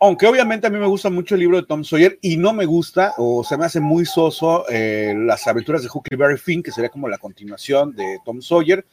aunque 0.00 0.26
obviamente 0.26 0.66
a 0.66 0.70
mí 0.70 0.78
me 0.78 0.86
gusta 0.86 1.10
mucho 1.10 1.34
el 1.34 1.40
libro 1.40 1.56
de 1.56 1.66
Tom 1.66 1.84
Sawyer 1.84 2.18
y 2.22 2.36
no 2.36 2.52
me 2.52 2.66
gusta 2.66 3.14
o 3.18 3.42
se 3.42 3.56
me 3.56 3.64
hace 3.66 3.80
muy 3.80 4.04
soso 4.04 4.64
eh, 4.68 5.14
las 5.16 5.46
aventuras 5.46 5.82
de 5.82 5.88
Huckleberry 5.92 6.38
Finn, 6.38 6.62
que 6.62 6.70
sería 6.70 6.90
como 6.90 7.08
la 7.08 7.18
continuación 7.18 7.94
de 7.94 8.18
Tom 8.24 8.40
Sawyer, 8.40 8.84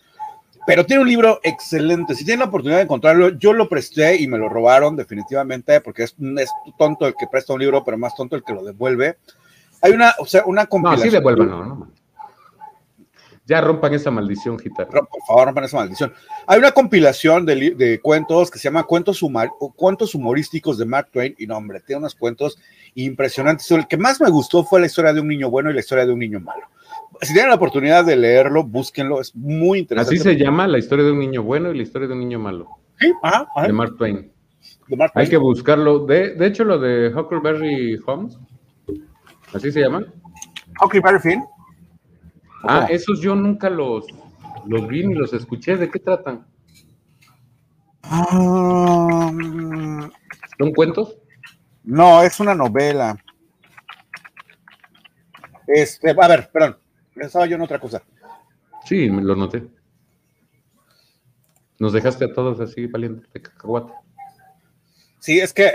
pero 0.65 0.85
tiene 0.85 1.03
un 1.03 1.09
libro 1.09 1.39
excelente. 1.43 2.15
Si 2.15 2.25
tienen 2.25 2.39
la 2.39 2.45
oportunidad 2.47 2.77
de 2.77 2.83
encontrarlo, 2.83 3.29
yo 3.29 3.53
lo 3.53 3.69
presté 3.69 4.19
y 4.19 4.27
me 4.27 4.37
lo 4.37 4.49
robaron 4.49 4.95
definitivamente 4.95 5.79
porque 5.81 6.03
es, 6.03 6.15
es 6.39 6.49
tonto 6.77 7.05
el 7.05 7.13
que 7.15 7.27
presta 7.27 7.53
un 7.53 7.59
libro, 7.59 7.83
pero 7.83 7.97
más 7.97 8.15
tonto 8.15 8.35
el 8.35 8.43
que 8.43 8.53
lo 8.53 8.63
devuelve. 8.63 9.17
Hay 9.81 9.91
una, 9.91 10.15
o 10.17 10.25
sea, 10.25 10.43
una 10.45 10.65
compilación. 10.65 11.05
No, 11.05 11.11
sí 11.11 11.17
devuelvan, 11.17 11.49
no, 11.49 11.65
no. 11.65 11.91
Ya 13.47 13.61
rompan 13.61 13.93
esa 13.93 14.09
maldición, 14.09 14.57
gitano. 14.57 14.89
Por 14.89 15.21
favor, 15.27 15.45
rompan 15.45 15.65
esa 15.65 15.77
maldición. 15.77 16.11
Hay 16.47 16.57
una 16.57 16.71
compilación 16.71 17.45
de, 17.45 17.99
cuentos 18.01 18.49
que 18.49 18.57
se 18.57 18.63
llama 18.63 18.83
cuentos, 18.83 19.23
cuentos, 19.75 20.15
Humorísticos 20.15 20.79
de 20.79 20.85
Mark 20.85 21.09
Twain. 21.11 21.35
Y 21.37 21.45
no, 21.45 21.57
hombre, 21.57 21.79
tiene 21.81 21.99
unos 21.99 22.15
cuentos 22.15 22.57
impresionantes. 22.95 23.69
El 23.69 23.87
que 23.87 23.97
más 23.97 24.19
me 24.19 24.31
gustó 24.31 24.63
fue 24.63 24.79
la 24.79 24.87
historia 24.87 25.13
de 25.13 25.21
un 25.21 25.27
niño 25.27 25.51
bueno 25.51 25.69
y 25.69 25.73
la 25.73 25.79
historia 25.79 26.07
de 26.07 26.13
un 26.13 26.19
niño 26.19 26.39
malo. 26.39 26.65
Si 27.21 27.33
tienen 27.33 27.49
la 27.49 27.55
oportunidad 27.55 28.03
de 28.03 28.15
leerlo, 28.15 28.63
búsquenlo. 28.63 29.21
Es 29.21 29.35
muy 29.35 29.79
interesante. 29.79 30.15
Así 30.15 30.23
se 30.23 30.37
llama 30.37 30.67
la 30.67 30.79
historia 30.79 31.05
de 31.05 31.11
un 31.11 31.19
niño 31.19 31.43
bueno 31.43 31.71
y 31.71 31.77
la 31.77 31.83
historia 31.83 32.07
de 32.07 32.13
un 32.13 32.21
niño 32.21 32.39
malo. 32.39 32.67
Sí, 32.99 33.13
ajá, 33.21 33.47
De 33.67 33.73
Mark 33.73 33.95
Twain. 33.97 34.31
Hay 35.13 35.29
que 35.29 35.37
buscarlo. 35.37 36.05
De, 36.05 36.33
de 36.33 36.47
hecho, 36.47 36.63
lo 36.63 36.79
de 36.79 37.13
Huckleberry 37.13 37.99
Holmes. 38.05 38.39
¿Así 39.53 39.71
se 39.71 39.81
llama? 39.81 40.03
Huckleberry 40.81 41.19
Finn. 41.19 41.43
Ah, 42.67 42.87
esos 42.89 43.19
yo 43.21 43.35
nunca 43.35 43.69
los, 43.69 44.05
los 44.65 44.87
vi 44.87 45.05
ni 45.05 45.13
los 45.13 45.33
escuché. 45.33 45.77
¿De 45.77 45.89
qué 45.89 45.99
tratan? 45.99 46.45
Ah, 48.03 49.31
¿Son 50.57 50.71
cuentos? 50.73 51.17
No, 51.83 52.21
es 52.21 52.39
una 52.39 52.55
novela. 52.55 53.17
Este, 55.67 56.11
a 56.11 56.27
ver, 56.27 56.49
perdón, 56.51 56.77
pensaba 57.13 57.45
yo 57.45 57.55
en 57.55 57.61
otra 57.61 57.79
cosa. 57.79 58.03
Sí, 58.85 59.09
me 59.09 59.21
lo 59.21 59.35
noté. 59.35 59.67
Nos 61.79 61.93
dejaste 61.93 62.25
a 62.25 62.33
todos 62.33 62.59
así 62.59 62.87
valientes 62.87 63.31
de 63.33 63.41
cacahuate. 63.41 63.93
Sí, 65.25 65.39
es 65.39 65.53
que 65.53 65.71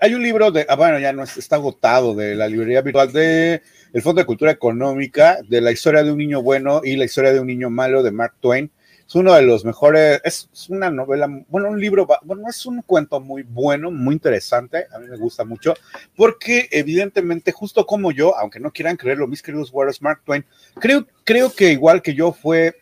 hay 0.00 0.14
un 0.14 0.22
libro 0.22 0.52
de, 0.52 0.64
ah, 0.68 0.76
bueno, 0.76 1.00
ya 1.00 1.12
no 1.12 1.24
está 1.24 1.56
agotado, 1.56 2.14
de 2.14 2.36
la 2.36 2.46
librería 2.46 2.80
virtual 2.80 3.10
de 3.10 3.60
el 3.92 4.02
Fondo 4.02 4.20
de 4.20 4.24
Cultura 4.24 4.52
Económica, 4.52 5.38
de 5.48 5.60
la 5.60 5.72
historia 5.72 6.04
de 6.04 6.12
un 6.12 6.18
niño 6.18 6.42
bueno 6.42 6.80
y 6.84 6.94
la 6.94 7.04
historia 7.04 7.32
de 7.32 7.40
un 7.40 7.48
niño 7.48 7.70
malo 7.70 8.04
de 8.04 8.12
Mark 8.12 8.34
Twain. 8.38 8.70
es 9.04 9.16
uno 9.16 9.34
de 9.34 9.42
los 9.42 9.64
mejores, 9.64 10.20
es, 10.22 10.48
una 10.68 10.90
novela, 10.90 11.26
bueno, 11.48 11.70
un 11.70 11.80
libro, 11.80 12.06
bueno, 12.22 12.44
es 12.48 12.64
un 12.64 12.82
cuento 12.82 13.18
muy 13.18 13.42
bueno, 13.42 13.90
muy 13.90 14.14
interesante, 14.14 14.86
a 14.94 15.00
mí 15.00 15.08
me 15.08 15.16
gusta 15.16 15.44
mucho, 15.44 15.74
porque 16.14 16.68
evidentemente, 16.70 17.50
justo 17.50 17.84
como 17.84 18.12
yo, 18.12 18.38
aunque 18.38 18.60
no 18.60 18.70
quieran 18.70 18.96
creerlo, 18.96 19.26
mis 19.26 19.42
queridos 19.42 19.72
Warriors, 19.72 20.00
Mark 20.00 20.20
Twain, 20.24 20.44
creo, 20.78 21.04
creo 21.24 21.52
que 21.52 21.72
igual 21.72 22.00
que 22.00 22.14
yo 22.14 22.32
fue, 22.32 22.76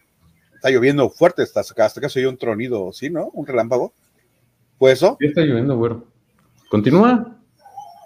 está 0.57 0.69
lloviendo 0.69 1.09
fuerte, 1.09 1.41
hasta, 1.41 1.61
hasta 1.61 2.01
que 2.03 2.11
soy 2.11 2.27
un 2.27 2.37
tronido, 2.37 2.93
¿sí, 2.93 3.09
no? 3.09 3.31
Un 3.33 3.47
relámpago. 3.47 3.95
¿Fue 4.81 4.93
eso? 4.93 5.19
Sí, 5.21 5.27
está 5.27 5.43
lloviendo, 5.43 5.77
güero. 5.77 6.07
Continúa. 6.71 7.37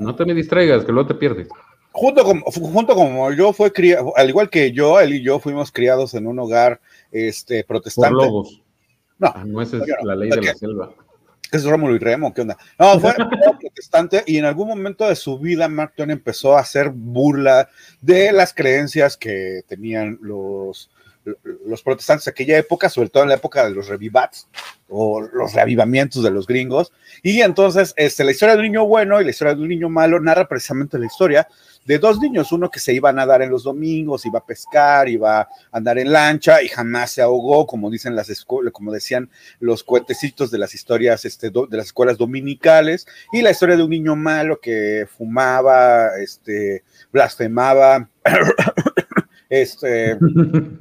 No 0.01 0.17
te 0.17 0.25
me 0.25 0.35
distraigas, 0.35 0.85
que 0.85 0.91
luego 0.91 1.07
te 1.07 1.15
pierdes. 1.15 1.47
Junto 1.93 2.25
como, 2.25 2.45
junto 2.47 2.97
como 2.97 3.31
yo 3.31 3.53
fue 3.53 3.73
criado, 3.73 4.13
al 4.17 4.29
igual 4.29 4.51
que 4.51 4.73
yo, 4.73 4.99
él 4.99 5.15
y 5.15 5.23
yo 5.23 5.39
fuimos 5.39 5.71
criados 5.71 6.15
en 6.15 6.27
un 6.27 6.37
hogar 6.41 6.81
este, 7.13 7.63
protestante. 7.63 8.17
Por 8.17 8.25
lobos. 8.25 8.61
No, 9.21 9.29
ah, 9.33 9.45
no 9.47 9.63
esa 9.63 9.77
es 9.77 9.85
la 10.03 10.17
ley 10.17 10.31
de 10.31 10.43
la 10.43 10.55
selva. 10.55 10.93
Es 11.53 11.65
Rómulo 11.65 11.95
y 11.95 12.01
Remo, 12.01 12.35
¿qué 12.35 12.41
onda? 12.41 12.59
No, 12.77 12.99
fue 12.99 13.15
protestante 13.61 14.25
y 14.27 14.39
en 14.39 14.45
algún 14.45 14.67
momento 14.67 15.09
de 15.09 15.15
su 15.15 15.39
vida 15.39 15.69
Mark 15.69 15.93
Twain 15.95 16.11
empezó 16.11 16.57
a 16.57 16.61
hacer 16.61 16.91
burla 16.91 17.69
de 18.01 18.33
las 18.33 18.53
creencias 18.53 19.17
que 19.17 19.63
tenían 19.69 20.19
los, 20.21 20.91
los 21.67 21.83
protestantes 21.83 22.27
de 22.27 22.31
aquella 22.31 22.59
época, 22.59 22.89
sobre 22.89 23.09
todo 23.09 23.23
en 23.23 23.31
la 23.31 23.37
época 23.37 23.65
de 23.65 23.75
los 23.75 23.89
revivats 23.89 24.49
o 24.89 25.21
los 25.21 25.53
reavivamientos 25.55 26.23
de 26.23 26.31
los 26.31 26.47
gringos. 26.47 26.93
Y 27.23 27.41
entonces, 27.41 27.95
este, 27.97 28.25
la 28.25 28.33
historia 28.33 28.55
de 28.55 28.61
un 28.61 28.67
niño 28.67 28.87
bueno 28.87 29.21
y 29.21 29.25
la 29.25 29.31
historia 29.31 29.55
de 29.55 29.63
un 29.63 29.69
niño 29.69 29.89
malo 29.89 30.21
narra 30.21 30.47
precisamente 30.47 30.99
la 30.99 31.07
historia 31.07 31.49
de 31.85 31.99
dos 31.99 32.19
niños, 32.19 32.51
uno 32.53 32.71
que 32.71 32.81
se 32.81 32.95
iba 32.95 33.11
a 33.11 33.13
nadar 33.13 33.43
en 33.43 33.51
los 33.51 33.65
domingos, 33.65 34.25
iba 34.25 34.39
a 34.39 34.47
pescar, 34.47 35.09
iba 35.09 35.41
a 35.41 35.49
andar 35.71 35.99
en 35.99 36.13
lancha 36.13 36.63
y 36.63 36.69
jamás 36.69 37.13
se 37.13 37.23
ahogó, 37.23 37.67
como 37.67 37.91
dicen 37.91 38.17
las 38.17 38.45
como 38.73 38.93
decían 38.93 39.31
los 39.61 39.85
cuentecitos 39.85 40.51
de 40.51 40.59
las 40.59 40.75
historias 40.75 41.25
este, 41.25 41.51
de 41.51 41.77
las 41.77 41.87
escuelas 41.87 42.17
dominicales, 42.17 43.07
y 43.33 43.43
la 43.43 43.51
historia 43.51 43.77
de 43.77 43.83
un 43.83 43.91
niño 43.91 44.17
malo 44.17 44.61
que 44.61 45.07
fumaba, 45.17 46.17
este, 46.19 46.85
blasfemaba, 47.13 48.09
este, 49.49 50.19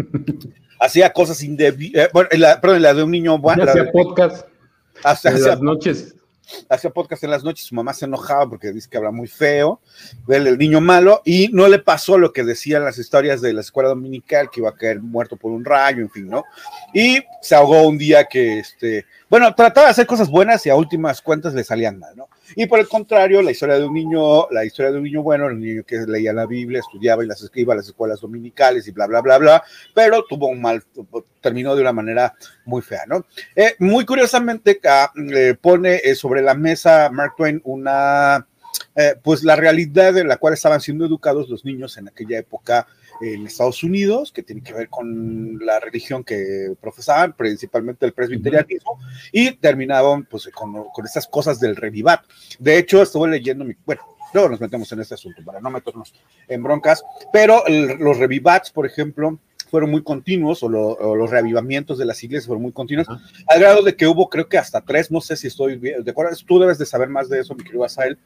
hacía 0.79 1.11
cosas 1.11 1.41
indebidas, 1.43 2.05
eh, 2.05 2.09
bueno, 2.13 2.29
perdón, 2.61 2.81
la 2.81 2.93
de 2.93 3.03
un 3.03 3.11
niño 3.11 3.37
bueno. 3.37 3.63
Hacía 3.63 3.91
podcast. 3.91 4.47
Hacía, 5.03 5.31
las 5.31 5.61
noches 5.61 6.15
hacía 6.69 6.89
podcast 6.89 7.23
en 7.23 7.31
las 7.31 7.43
noches, 7.43 7.65
su 7.65 7.75
mamá 7.75 7.93
se 7.93 8.05
enojaba 8.05 8.49
porque 8.49 8.71
dice 8.71 8.89
que 8.89 8.97
habla 8.97 9.11
muy 9.11 9.27
feo, 9.27 9.79
el, 10.27 10.47
el 10.47 10.57
niño 10.57 10.81
malo, 10.81 11.21
y 11.25 11.49
no 11.51 11.67
le 11.67 11.79
pasó 11.79 12.17
lo 12.17 12.33
que 12.33 12.43
decían 12.43 12.83
las 12.83 12.97
historias 12.97 13.41
de 13.41 13.53
la 13.53 13.61
escuela 13.61 13.89
dominical, 13.89 14.49
que 14.49 14.59
iba 14.59 14.69
a 14.69 14.75
caer 14.75 15.01
muerto 15.01 15.37
por 15.37 15.51
un 15.51 15.63
rayo, 15.63 16.01
en 16.01 16.09
fin, 16.09 16.27
¿no? 16.27 16.43
Y 16.93 17.23
se 17.41 17.55
ahogó 17.55 17.83
un 17.83 17.97
día 17.97 18.25
que, 18.25 18.59
este, 18.59 19.05
bueno, 19.29 19.53
trataba 19.55 19.87
de 19.87 19.91
hacer 19.91 20.07
cosas 20.07 20.29
buenas 20.29 20.65
y 20.65 20.69
a 20.69 20.75
últimas 20.75 21.21
cuentas 21.21 21.53
le 21.53 21.63
salían 21.63 21.99
mal, 21.99 22.15
¿no? 22.15 22.27
Y 22.55 22.65
por 22.67 22.79
el 22.79 22.87
contrario, 22.87 23.41
la 23.41 23.51
historia 23.51 23.77
de 23.77 23.85
un 23.85 23.93
niño, 23.93 24.49
la 24.51 24.65
historia 24.65 24.91
de 24.91 24.97
un 24.97 25.03
niño 25.03 25.23
bueno, 25.23 25.47
el 25.47 25.59
niño 25.59 25.83
que 25.83 25.97
leía 26.07 26.33
la 26.33 26.45
Biblia, 26.45 26.79
estudiaba 26.79 27.23
y 27.23 27.27
las 27.27 27.41
escriba 27.41 27.73
a 27.73 27.77
las 27.77 27.87
escuelas 27.87 28.21
dominicales 28.21 28.87
y 28.87 28.91
bla, 28.91 29.07
bla, 29.07 29.21
bla, 29.21 29.37
bla, 29.37 29.63
pero 29.93 30.23
tuvo 30.27 30.47
un 30.47 30.61
mal, 30.61 30.83
terminó 31.41 31.75
de 31.75 31.81
una 31.81 31.93
manera 31.93 32.33
muy 32.65 32.81
fea, 32.81 33.03
¿no? 33.07 33.25
Eh, 33.55 33.75
muy 33.79 34.05
curiosamente, 34.05 34.79
eh, 34.81 35.55
pone 35.59 36.01
eh, 36.03 36.15
sobre 36.15 36.41
la 36.41 36.53
mesa 36.53 37.09
Mark 37.11 37.33
Twain 37.37 37.61
una, 37.63 38.47
pues 39.23 39.43
la 39.43 39.55
realidad 39.55 40.17
en 40.17 40.27
la 40.27 40.37
cual 40.37 40.53
estaban 40.53 40.81
siendo 40.81 41.05
educados 41.05 41.49
los 41.49 41.65
niños 41.65 41.97
en 41.97 42.07
aquella 42.07 42.39
época 42.39 42.87
en 43.23 43.47
Estados 43.47 43.83
Unidos, 43.83 44.31
que 44.31 44.43
tiene 44.43 44.61
que 44.61 44.73
ver 44.73 44.89
con 44.89 45.59
la 45.59 45.79
religión 45.79 46.23
que 46.23 46.73
profesaban, 46.81 47.33
principalmente 47.33 48.05
el 48.05 48.13
presbiterianismo, 48.13 48.99
y 49.31 49.51
terminaban 49.51 50.25
pues 50.25 50.49
con, 50.53 50.85
con 50.93 51.05
estas 51.05 51.27
cosas 51.27 51.59
del 51.59 51.75
revivat. 51.75 52.21
De 52.59 52.77
hecho, 52.77 53.01
estuve 53.01 53.29
leyendo 53.29 53.63
mi, 53.65 53.75
bueno, 53.85 54.01
luego 54.33 54.49
nos 54.49 54.61
metemos 54.61 54.91
en 54.91 54.99
este 54.99 55.13
asunto 55.13 55.43
para 55.43 55.61
no 55.61 55.69
meternos 55.69 56.13
en 56.47 56.63
broncas, 56.63 57.03
pero 57.31 57.63
los 57.67 58.17
revivats, 58.17 58.71
por 58.71 58.85
ejemplo, 58.85 59.39
fueron 59.69 59.89
muy 59.89 60.03
continuos, 60.03 60.61
o, 60.61 60.69
los 60.69 61.29
reavivamientos 61.29 61.97
de 61.97 62.05
las 62.05 62.23
iglesias 62.23 62.45
fueron 62.45 62.61
muy 62.61 62.71
continuos, 62.71 63.07
al 63.47 63.59
grado 63.59 63.81
de 63.81 63.95
que 63.95 64.05
hubo, 64.05 64.29
creo 64.29 64.47
que 64.47 64.57
hasta 64.57 64.81
tres, 64.81 65.09
no 65.09 65.21
sé 65.21 65.35
si 65.35 65.47
estoy 65.47 65.77
bien, 65.77 66.03
¿de 66.03 66.11
acuerdo? 66.11 66.35
Tú 66.45 66.59
debes 66.59 66.77
de 66.77 66.85
saber 66.85 67.09
más 67.09 67.29
de 67.29 67.39
eso, 67.39 67.55
mi 67.55 67.63
querido 67.63 67.83
Asael, 67.83 68.17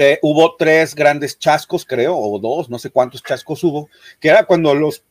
eh, 0.00 0.18
hubo 0.22 0.56
tres 0.56 0.94
grandes 0.94 1.38
chascos, 1.38 1.84
creo, 1.84 2.16
o 2.16 2.38
dos, 2.38 2.70
no 2.70 2.78
sé 2.78 2.88
cuántos 2.88 3.22
chascos 3.22 3.62
hubo, 3.62 3.90
que 4.18 4.28
era 4.28 4.46
cuando 4.46 4.74
los. 4.74 5.04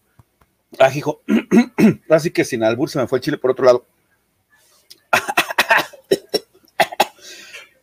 Ah, 0.80 0.92
hijo, 0.94 1.22
así 2.10 2.32
que 2.32 2.44
sin 2.44 2.64
albur 2.64 2.90
se 2.90 2.98
me 2.98 3.08
fue 3.08 3.20
el 3.20 3.24
chile 3.24 3.38
por 3.38 3.52
otro 3.52 3.66
lado. 3.66 3.86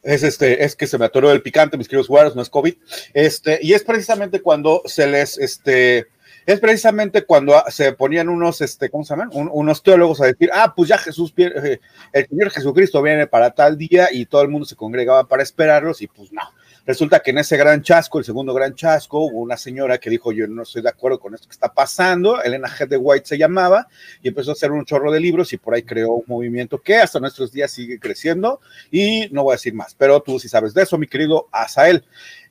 es 0.02 0.24
este, 0.24 0.64
es 0.64 0.74
que 0.74 0.88
se 0.88 0.98
me 0.98 1.04
atoró 1.04 1.30
el 1.30 1.42
picante, 1.42 1.76
mis 1.76 1.86
queridos 1.86 2.08
jugadores, 2.08 2.34
no 2.34 2.42
es 2.42 2.50
COVID. 2.50 2.74
Este, 3.14 3.60
y 3.62 3.74
es 3.74 3.84
precisamente 3.84 4.42
cuando 4.42 4.82
se 4.86 5.06
les, 5.06 5.38
este, 5.38 6.08
es 6.44 6.58
precisamente 6.58 7.24
cuando 7.24 7.54
se 7.68 7.92
ponían 7.92 8.28
unos, 8.28 8.60
este, 8.62 8.90
¿cómo 8.90 9.04
se 9.04 9.14
llaman? 9.14 9.30
unos 9.32 9.82
teólogos 9.82 10.20
a 10.20 10.26
decir, 10.26 10.50
ah, 10.52 10.72
pues 10.74 10.88
ya 10.88 10.98
Jesús, 10.98 11.32
eh, 11.36 11.78
el 12.12 12.26
Señor 12.26 12.50
Jesucristo 12.50 13.00
viene 13.00 13.28
para 13.28 13.52
tal 13.52 13.78
día 13.78 14.08
y 14.12 14.26
todo 14.26 14.42
el 14.42 14.48
mundo 14.48 14.64
se 14.64 14.74
congregaba 14.74 15.28
para 15.28 15.44
esperarlos 15.44 16.02
y 16.02 16.08
pues 16.08 16.32
no. 16.32 16.42
Resulta 16.86 17.18
que 17.18 17.32
en 17.32 17.38
ese 17.38 17.56
gran 17.56 17.82
chasco, 17.82 18.20
el 18.20 18.24
segundo 18.24 18.54
gran 18.54 18.72
chasco, 18.76 19.18
hubo 19.18 19.40
una 19.40 19.56
señora 19.56 19.98
que 19.98 20.08
dijo, 20.08 20.30
yo 20.30 20.46
no 20.46 20.62
estoy 20.62 20.82
de 20.82 20.88
acuerdo 20.88 21.18
con 21.18 21.34
esto 21.34 21.48
que 21.48 21.52
está 21.52 21.74
pasando, 21.74 22.40
Elena 22.40 22.68
G. 22.68 22.86
de 22.86 22.96
White 22.96 23.26
se 23.26 23.36
llamaba, 23.36 23.88
y 24.22 24.28
empezó 24.28 24.50
a 24.50 24.52
hacer 24.52 24.70
un 24.70 24.84
chorro 24.84 25.10
de 25.10 25.18
libros 25.18 25.52
y 25.52 25.56
por 25.56 25.74
ahí 25.74 25.82
creó 25.82 26.12
un 26.12 26.24
movimiento 26.28 26.80
que 26.80 26.98
hasta 26.98 27.18
nuestros 27.18 27.50
días 27.50 27.72
sigue 27.72 27.98
creciendo 27.98 28.60
y 28.92 29.28
no 29.32 29.42
voy 29.42 29.54
a 29.54 29.56
decir 29.56 29.74
más, 29.74 29.96
pero 29.96 30.20
tú 30.20 30.38
sí 30.38 30.48
sabes 30.48 30.74
de 30.74 30.84
eso, 30.84 30.96
mi 30.96 31.08
querido 31.08 31.48
Asael. 31.50 32.04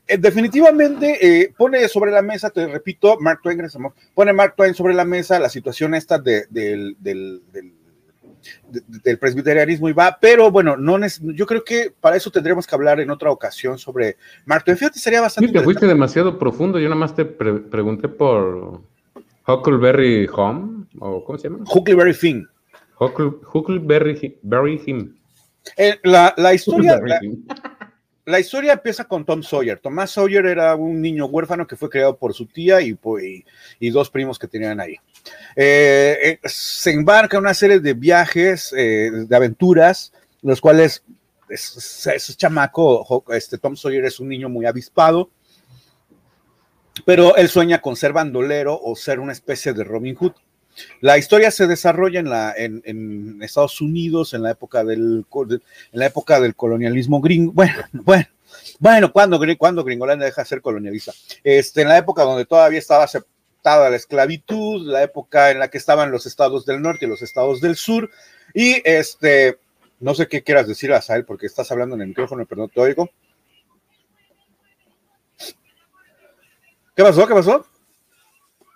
Eh, 0.06 0.18
definitivamente 0.18 1.18
eh, 1.26 1.54
pone 1.58 1.88
sobre 1.88 2.12
la 2.12 2.22
mesa, 2.22 2.50
te 2.50 2.68
repito, 2.68 3.18
Mark 3.22 3.40
Twain, 3.42 3.66
pone 4.14 4.34
Mark 4.34 4.56
Twain 4.58 4.74
sobre 4.74 4.94
la 4.94 5.06
mesa 5.06 5.40
la 5.40 5.50
situación 5.50 5.96
esta 5.96 6.20
del 6.20 6.48
del 6.52 7.42
presbiterianismo 9.20 9.90
y 9.90 9.94
va, 9.94 10.18
pero 10.20 10.52
bueno, 10.52 10.78
no 10.78 10.98
yo 11.22 11.46
creo 11.46 11.64
que 11.64 11.94
para 12.00 12.16
eso 12.16 12.32
tendremos 12.32 12.66
que 12.66 12.76
hablar 12.76 13.00
en 13.00 13.10
otra 13.10 13.32
ocasión 13.32 13.78
sobre 13.78 14.18
Martin. 14.46 14.78
Fíjate, 14.78 15.00
sería 15.00 15.22
bastante. 15.22 15.48
Sí, 15.48 15.54
te 15.54 15.62
fuiste 15.62 15.86
demasiado 15.86 16.38
profundo. 16.38 16.80
Yo 16.80 16.90
nada 16.90 17.00
más 17.00 17.16
te 17.16 17.26
pregunté 17.26 18.08
por 18.08 18.82
Huckleberry 19.48 20.28
Home, 20.34 20.86
o 21.00 21.24
¿cómo 21.24 21.38
se 21.38 21.50
llama? 21.50 21.64
Huckleberry 21.74 22.14
Finn. 22.14 22.48
Huckleberry 23.00 24.16
Finn. 24.80 25.18
Eh, 25.78 26.00
la, 26.04 26.34
la, 26.38 26.54
historia. 26.54 27.00
La, 27.04 27.20
historia 28.40 28.74
empieza 28.74 29.06
con 29.06 29.24
Tom 29.24 29.44
Sawyer. 29.44 29.80
Tomás 29.80 30.12
Sawyer 30.12 30.46
era 30.48 30.76
un 30.76 31.00
niño 31.02 31.28
huérfano 31.28 31.68
que 31.68 31.76
fue 31.76 31.90
creado 31.90 32.18
por 32.18 32.34
su 32.34 32.48
tía 32.48 32.82
y, 32.82 32.98
y 33.80 33.90
dos 33.92 34.10
primos 34.10 34.40
que 34.40 34.48
tenían 34.48 34.80
ahí. 34.80 34.98
Eh, 35.56 36.40
eh, 36.44 36.48
se 36.48 36.92
embarca 36.92 37.38
en 37.38 37.44
una 37.44 37.54
serie 37.54 37.80
de 37.80 37.94
viajes, 37.94 38.74
eh, 38.76 39.12
de 39.28 39.36
aventuras, 39.36 40.12
los 40.42 40.60
cuales 40.60 41.04
es, 41.50 42.36
chamaco, 42.38 43.24
este 43.30 43.58
Tom 43.58 43.76
Sawyer 43.76 44.06
es 44.06 44.20
un 44.20 44.30
niño 44.30 44.50
muy 44.50 44.66
avispado, 44.66 45.30
pero 47.06 47.36
él 47.36 47.50
sueña 47.50 47.82
con 47.82 47.96
ser 47.96 48.14
bandolero 48.14 48.80
o 48.82 48.96
ser 48.96 49.20
una 49.20 49.34
especie 49.34 49.74
de 49.74 49.84
Robin 49.84 50.16
Hood. 50.16 50.34
La 51.02 51.18
historia 51.18 51.52
se 51.52 51.68
desarrolla 51.68 52.20
en, 52.20 52.30
la, 52.30 52.54
en, 52.56 53.42
Estados 53.42 53.82
Unidos 53.82 54.34
en 54.34 54.44
la 54.44 54.52
época 54.52 54.84
del, 54.84 55.26
en 55.50 55.62
la 55.92 56.06
época 56.06 56.40
del 56.40 56.56
colonialismo 56.56 57.22
gringo. 57.22 57.52
Bueno, 57.54 57.76
bueno, 57.94 58.28
bueno, 58.80 59.12
cuando, 59.12 59.40
cuando 59.58 59.84
Gringolandia 59.84 60.26
deja 60.26 60.42
de 60.42 60.48
ser 60.48 60.62
colonialista. 60.62 61.14
Este, 61.44 61.82
en 61.82 61.90
la 61.90 61.98
época 61.98 62.24
donde 62.24 62.46
todavía 62.46 62.80
estaba 62.80 63.08
la 63.90 63.96
esclavitud, 63.96 64.86
la 64.86 65.04
época 65.04 65.52
en 65.52 65.60
la 65.60 65.70
que 65.70 65.78
estaban 65.78 66.12
los 66.12 66.26
estados 66.26 66.66
del 66.66 66.82
norte 66.82 67.06
y 67.06 67.10
los 67.10 67.22
estados 67.22 67.62
del 67.62 67.76
sur. 67.76 68.10
Y 68.54 68.82
este, 68.84 69.60
no 70.00 70.14
sé 70.14 70.28
qué 70.28 70.44
quieras 70.44 70.68
decir, 70.68 70.94
Asael, 70.94 71.26
porque 71.26 71.46
estás 71.46 71.72
hablando 71.72 71.96
en 71.96 72.02
el 72.02 72.08
micrófono, 72.10 72.46
pero 72.46 72.62
no 72.62 72.68
te 72.68 72.80
oigo. 72.80 73.10
¿Qué 76.96 77.04
pasó? 77.04 77.28
¿Qué 77.28 77.34
pasó? 77.34 77.66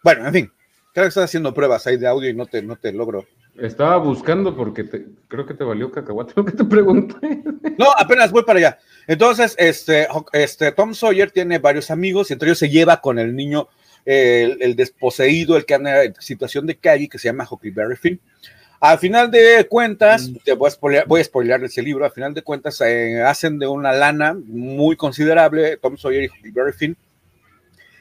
Bueno, 0.04 0.28
en 0.28 0.34
fin, 0.34 0.54
creo 0.94 1.06
que 1.06 1.10
estás 1.10 1.26
haciendo 1.26 1.54
pruebas 1.54 1.86
ahí 1.88 1.98
de 1.98 2.08
audio 2.08 2.30
y 2.30 2.34
no 2.34 2.46
te, 2.46 2.62
no 2.62 2.76
te 2.76 2.92
logro. 2.92 3.26
Estaba 3.58 3.98
buscando 3.98 4.56
porque 4.56 4.88
creo 5.28 5.46
que 5.46 5.54
te 5.54 5.64
valió 5.64 5.92
cacahuate 5.92 6.34
lo 6.36 6.46
que 6.46 6.54
te 6.54 6.64
pregunté. 6.64 7.44
No, 7.78 7.88
apenas 7.98 8.32
voy 8.32 8.44
para 8.44 8.60
allá. 8.60 8.80
Entonces, 9.08 9.56
este, 9.58 10.08
este, 10.34 10.72
Tom 10.72 10.94
Sawyer 10.94 11.32
tiene 11.32 11.60
varios 11.60 11.92
amigos 11.92 12.30
y 12.30 12.34
entre 12.34 12.50
ellos 12.50 12.60
se 12.60 12.70
lleva 12.70 13.02
con 13.02 13.20
el 13.20 13.36
niño 13.36 13.68
el, 14.06 14.76
desposeído, 14.76 15.58
el 15.58 15.66
que 15.66 15.76
anda 15.76 16.04
en 16.04 16.16
situación 16.20 16.66
de 16.66 16.78
calle, 16.78 17.10
que 17.10 17.20
se 17.20 17.28
llama 17.28 17.48
Huckleberry 17.50 17.96
Finn. 17.96 18.20
Al 18.80 18.98
final 18.98 19.30
de 19.30 19.68
cuentas, 19.70 20.30
mm. 20.30 20.36
te 20.46 20.54
voy 20.54 20.68
a 20.68 20.72
spoiler, 20.72 21.06
voy 21.06 21.22
a 21.22 21.56
ese 21.66 21.82
libro, 21.82 22.06
al 22.06 22.12
final 22.12 22.34
de 22.34 22.42
cuentas 22.42 22.80
eh, 22.82 23.22
hacen 23.22 23.60
de 23.60 23.68
una 23.68 23.92
lana 23.92 24.38
muy 24.46 24.96
considerable 24.96 25.78
Tom 25.78 25.98
Sawyer 25.98 26.24
y 26.24 26.28
Huckleberry 26.28 26.74
Finn 26.74 26.98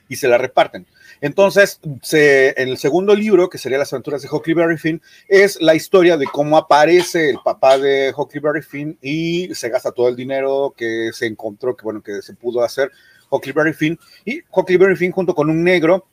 y 0.09 0.17
se 0.17 0.29
la 0.29 0.39
reparten. 0.39 0.87
Entonces, 1.21 1.81
en 2.13 2.69
el 2.69 2.79
segundo 2.79 3.15
libro, 3.15 3.49
que 3.49 3.59
sería 3.59 3.79
Las 3.79 3.93
aventuras 3.93 4.23
de 4.23 4.29
Huckleberry 4.31 4.79
Finn, 4.79 5.03
es 5.27 5.61
la 5.61 5.75
historia 5.75 6.17
de 6.17 6.27
cómo 6.27 6.57
aparece 6.57 7.31
el 7.31 7.39
papá 7.45 7.79
de 7.79 8.13
Huckleberry 8.17 8.63
Finn 8.63 8.99
y 9.03 9.53
se 9.55 9.69
gasta 9.69 9.93
todo 9.93 10.09
el 10.09 10.17
dinero 10.17 10.75
que 10.77 11.11
se 11.13 11.27
encontró, 11.27 11.77
que 11.77 11.83
bueno, 11.85 12.03
que 12.03 12.23
se 12.23 12.35
pudo 12.35 12.63
hacer 12.63 12.91
Huckleberry 13.31 13.73
Finn. 13.73 13.99
Y 14.25 14.43
Huckleberry 14.51 14.97
Finn 14.97 15.13
junto 15.13 15.35
con 15.35 15.51
un 15.51 15.65
negro, 15.65 16.07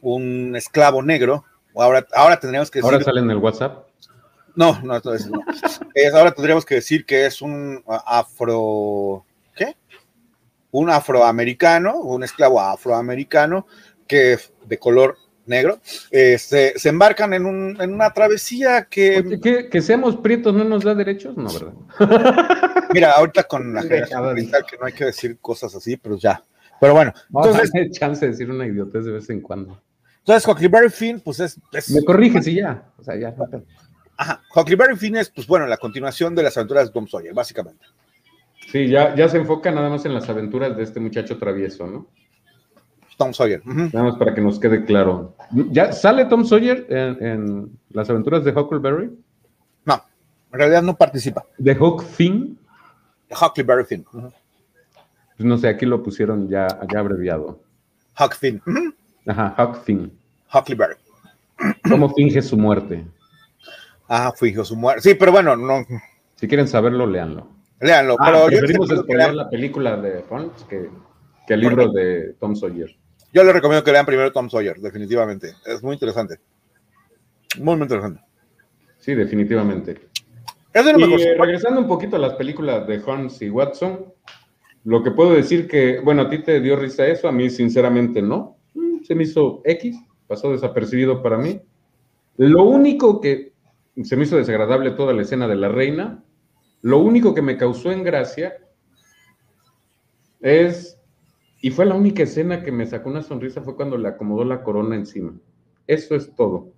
un 0.00 0.56
esclavo 0.56 1.02
negro, 1.02 1.44
ahora, 1.74 2.06
ahora 2.14 2.40
tendríamos 2.40 2.70
que 2.70 2.78
decir... 2.78 2.92
¿Ahora 2.92 3.04
sale 3.04 3.20
en 3.20 3.30
el 3.30 3.38
WhatsApp? 3.38 3.86
No, 4.54 4.80
no, 4.82 4.94
no, 4.94 5.00
no. 5.04 5.40
Es, 5.94 6.14
ahora 6.14 6.32
tendríamos 6.32 6.64
que 6.64 6.76
decir 6.76 7.04
que 7.04 7.26
es 7.26 7.42
un 7.42 7.82
afro... 7.86 9.24
¿Qué? 9.54 9.76
Un 10.70 10.90
afroamericano, 10.90 11.96
un 12.00 12.24
esclavo 12.24 12.60
afroamericano 12.60 13.66
que 14.06 14.38
de 14.66 14.78
color 14.78 15.16
negro, 15.46 15.78
este, 16.10 16.78
se 16.78 16.88
embarcan 16.88 17.32
en, 17.32 17.46
un, 17.46 17.80
en 17.80 17.94
una 17.94 18.12
travesía 18.12 18.86
que... 18.90 19.68
que... 19.70 19.80
seamos 19.80 20.16
prietos 20.16 20.54
no 20.54 20.64
nos 20.64 20.84
da 20.84 20.94
derechos, 20.94 21.36
no, 21.36 21.48
¿verdad? 21.52 22.88
Mira, 22.92 23.12
ahorita 23.12 23.44
con 23.44 23.72
la 23.72 23.82
generación 23.82 24.36
que 24.68 24.76
no 24.78 24.86
hay 24.86 24.92
que 24.92 25.06
decir 25.06 25.38
cosas 25.40 25.74
así, 25.74 25.96
pero 25.96 26.16
ya. 26.16 26.42
Pero 26.80 26.94
bueno, 26.94 27.12
entonces... 27.28 27.70
hay 27.74 27.90
chance 27.90 28.24
de 28.24 28.32
decir 28.32 28.50
una 28.50 28.66
idiotez 28.66 29.04
de 29.04 29.12
vez 29.12 29.30
en 29.30 29.40
cuando. 29.40 29.80
Entonces, 30.18 30.46
Huckleberry 30.46 30.90
Finn, 30.90 31.20
pues 31.20 31.40
es... 31.40 31.58
Me 31.90 32.04
corriges 32.04 32.46
y 32.48 32.56
ya, 32.56 32.82
o 32.98 33.04
sea, 33.04 33.16
ya. 33.16 33.34
Ajá, 34.16 34.42
Huckleberry 34.54 34.96
Finn 34.96 35.16
es, 35.16 35.30
pues 35.30 35.46
bueno, 35.46 35.66
la 35.66 35.76
continuación 35.76 36.34
de 36.34 36.42
las 36.42 36.56
aventuras 36.56 36.88
de 36.88 36.92
Tom 36.92 37.06
Sawyer, 37.06 37.32
básicamente. 37.32 37.86
Sí, 38.72 38.88
ya, 38.88 39.14
ya 39.14 39.28
se 39.28 39.36
enfoca 39.36 39.70
nada 39.70 39.88
más 39.88 40.04
en 40.04 40.14
las 40.14 40.28
aventuras 40.28 40.76
de 40.76 40.82
este 40.82 40.98
muchacho 40.98 41.38
travieso, 41.38 41.86
¿no? 41.86 42.08
Tom 43.16 43.32
Sawyer. 43.32 43.62
Nada 43.64 44.02
más 44.02 44.16
para 44.16 44.34
que 44.34 44.40
nos 44.40 44.58
quede 44.58 44.84
claro. 44.84 45.34
¿Ya 45.70 45.92
sale 45.92 46.26
Tom 46.26 46.44
Sawyer 46.44 46.86
en, 46.90 47.70
las 47.90 48.10
aventuras 48.10 48.44
de 48.44 48.52
Huckleberry? 48.52 49.10
No, 49.84 50.04
en 50.52 50.58
realidad 50.58 50.82
no 50.82 50.96
participa. 50.96 51.44
¿De 51.58 51.72
Huck 51.72 52.04
Finn? 52.04 52.58
De 53.28 53.34
Huckleberry 53.34 53.84
Finn. 53.84 54.04
Pues 54.12 55.46
no 55.46 55.56
sé, 55.56 55.68
aquí 55.68 55.86
lo 55.86 56.02
pusieron 56.02 56.48
ya, 56.48 56.66
ya 56.92 57.00
abreviado. 57.00 57.60
Huck 58.18 58.34
Finn. 58.36 58.62
Ajá, 59.26 59.54
Huck 59.58 59.82
Finn. 59.82 60.12
Huckleberry. 60.52 60.96
¿Cómo 61.88 62.12
finge 62.14 62.42
su 62.42 62.56
muerte? 62.56 63.04
Ah, 64.08 64.32
finge 64.36 64.64
su 64.64 64.76
muerte. 64.76 65.02
Sí, 65.02 65.14
pero 65.14 65.32
bueno, 65.32 65.56
no. 65.56 65.84
Si 66.36 66.46
quieren 66.46 66.68
saberlo, 66.68 67.06
léanlo. 67.06 67.48
Léanlo. 67.80 68.16
Ah, 68.18 68.26
pero 68.26 68.46
preferimos 68.46 68.88
spoiler 68.88 69.34
la 69.34 69.50
película 69.50 69.96
de 69.96 70.24
Holmes 70.28 70.64
que, 70.68 70.90
que 71.46 71.54
el 71.54 71.60
libro 71.60 71.90
de 71.92 72.34
Tom 72.38 72.54
Sawyer. 72.54 72.94
Yo 73.32 73.44
les 73.44 73.52
recomiendo 73.52 73.84
que 73.84 73.92
lean 73.92 74.06
primero 74.06 74.32
Tom 74.32 74.48
Sawyer, 74.48 74.78
definitivamente. 74.78 75.54
Es 75.66 75.82
muy 75.82 75.94
interesante. 75.94 76.38
Muy, 77.58 77.76
muy 77.76 77.84
interesante. 77.84 78.20
Sí, 78.98 79.14
definitivamente. 79.14 80.00
y 80.74 81.24
regresando 81.38 81.80
un 81.80 81.88
poquito 81.88 82.16
a 82.16 82.18
las 82.18 82.34
películas 82.34 82.86
de 82.86 83.02
Holmes 83.04 83.40
y 83.42 83.50
Watson, 83.50 84.12
lo 84.84 85.02
que 85.02 85.10
puedo 85.10 85.32
decir 85.32 85.68
que, 85.68 86.00
bueno, 86.00 86.22
a 86.22 86.30
ti 86.30 86.42
te 86.42 86.60
dio 86.60 86.76
risa 86.76 87.06
eso, 87.06 87.28
a 87.28 87.32
mí 87.32 87.50
sinceramente 87.50 88.22
no. 88.22 88.56
Mm, 88.74 89.02
se 89.04 89.14
me 89.14 89.24
hizo 89.24 89.60
X, 89.64 89.96
pasó 90.26 90.52
desapercibido 90.52 91.22
para 91.22 91.38
mí. 91.38 91.60
Lo 92.36 92.64
único 92.64 93.20
que 93.20 93.52
se 94.02 94.16
me 94.16 94.24
hizo 94.24 94.36
desagradable 94.36 94.90
toda 94.92 95.12
la 95.12 95.22
escena 95.22 95.48
de 95.48 95.56
la 95.56 95.68
reina, 95.68 96.22
lo 96.82 96.98
único 96.98 97.34
que 97.34 97.42
me 97.42 97.56
causó 97.56 97.90
en 97.90 98.04
gracia 98.04 98.58
es 100.40 100.95
y 101.60 101.70
fue 101.70 101.86
la 101.86 101.94
única 101.94 102.22
escena 102.22 102.62
que 102.62 102.72
me 102.72 102.86
sacó 102.86 103.08
una 103.08 103.22
sonrisa 103.22 103.62
fue 103.62 103.76
cuando 103.76 103.96
le 103.96 104.08
acomodó 104.08 104.44
la 104.44 104.62
corona 104.62 104.94
encima. 104.94 105.32
Eso 105.86 106.14
es 106.14 106.34
todo. 106.34 106.72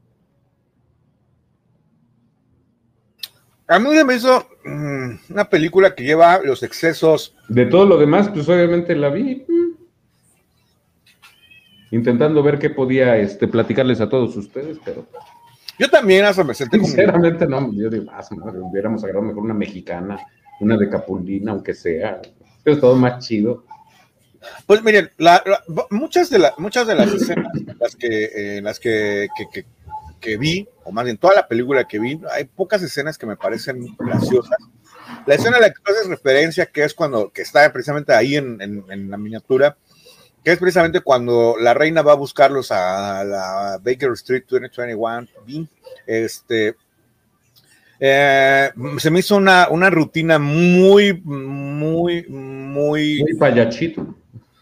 A 3.67 3.79
mí 3.79 3.91
me 4.03 4.15
hizo 4.15 4.47
mm, 4.65 5.33
una 5.33 5.45
película 5.45 5.95
que 5.95 6.03
lleva 6.03 6.41
los 6.43 6.63
excesos. 6.63 7.37
De 7.49 7.67
todo 7.67 7.85
lo 7.85 7.99
demás, 7.99 8.31
pues 8.31 8.49
obviamente 8.49 8.97
la 8.97 9.11
vi. 9.11 9.45
Mm. 9.47 9.69
Intentando 11.91 12.43
ver 12.43 12.59
qué 12.59 12.71
podía 12.71 13.17
este, 13.19 13.47
platicarles 13.47 14.01
a 14.01 14.09
todos 14.09 14.37
ustedes, 14.37 14.79
pero. 14.85 15.07
Yo 15.79 15.89
también 15.89 16.25
hasta 16.25 16.43
me 16.43 16.55
senté 16.55 16.79
Sinceramente, 16.79 17.47
no, 17.47 17.73
yo 17.73 17.89
digo, 17.89 18.07
ah, 18.11 18.25
hubiéramos 18.63 19.05
agarrado 19.05 19.27
mejor 19.27 19.45
una 19.45 19.55
mexicana, 19.55 20.19
una 20.61 20.77
de 20.77 20.89
Capulina, 20.89 21.53
aunque 21.53 21.75
sea. 21.75 22.21
Es 22.65 22.81
todo 22.81 22.97
más 22.97 23.27
chido. 23.27 23.65
Pues 24.67 24.83
miren, 24.83 25.11
muchas, 25.91 26.31
de 26.31 26.51
muchas 26.59 26.87
de 26.87 26.95
las 26.95 27.13
escenas 27.13 27.53
las 27.81 27.97
que, 27.97 28.61
las 28.63 28.79
que, 28.81 29.29
que, 30.21 30.37
vi, 30.37 30.69
o 30.85 30.93
más 30.93 31.05
bien 31.05 31.17
toda 31.17 31.35
la 31.35 31.49
película 31.49 31.87
que 31.87 31.99
vi, 31.99 32.21
hay 32.31 32.45
pocas 32.45 32.83
escenas 32.83 33.19
que 33.19 33.27
me 33.27 33.37
parecen 33.37 33.97
graciosas. 33.99 34.59
La 35.27 35.35
escena 35.35 35.57
a 35.57 35.61
la 35.61 35.71
que 35.71 35.81
haces 35.85 36.07
referencia, 36.07 36.67
que 36.67 36.85
es 36.85 36.95
cuando, 36.95 37.31
que 37.31 37.43
está 37.43 37.73
precisamente 37.73 38.13
ahí 38.13 38.37
en, 38.37 38.61
en, 38.61 39.11
la 39.11 39.17
miniatura, 39.17 39.77
que 40.45 40.53
es 40.53 40.59
precisamente 40.59 41.01
cuando 41.01 41.57
la 41.59 41.75
reina 41.75 42.03
va 42.03 42.13
a 42.13 42.17
buscarlos 42.17 42.71
a 42.71 43.25
la 43.25 43.81
Baker 43.83 44.13
Street 44.13 44.45
2021, 44.49 45.27
este, 46.07 46.77
eh, 48.01 48.71
se 48.99 49.11
me 49.11 49.21
hizo 49.21 49.37
una, 49.37 49.69
una 49.71 49.91
rutina 49.91 50.39
muy, 50.39 51.21
muy, 51.25 52.27
muy... 52.29 53.23
Muy 53.23 53.35
payachito 53.35 54.15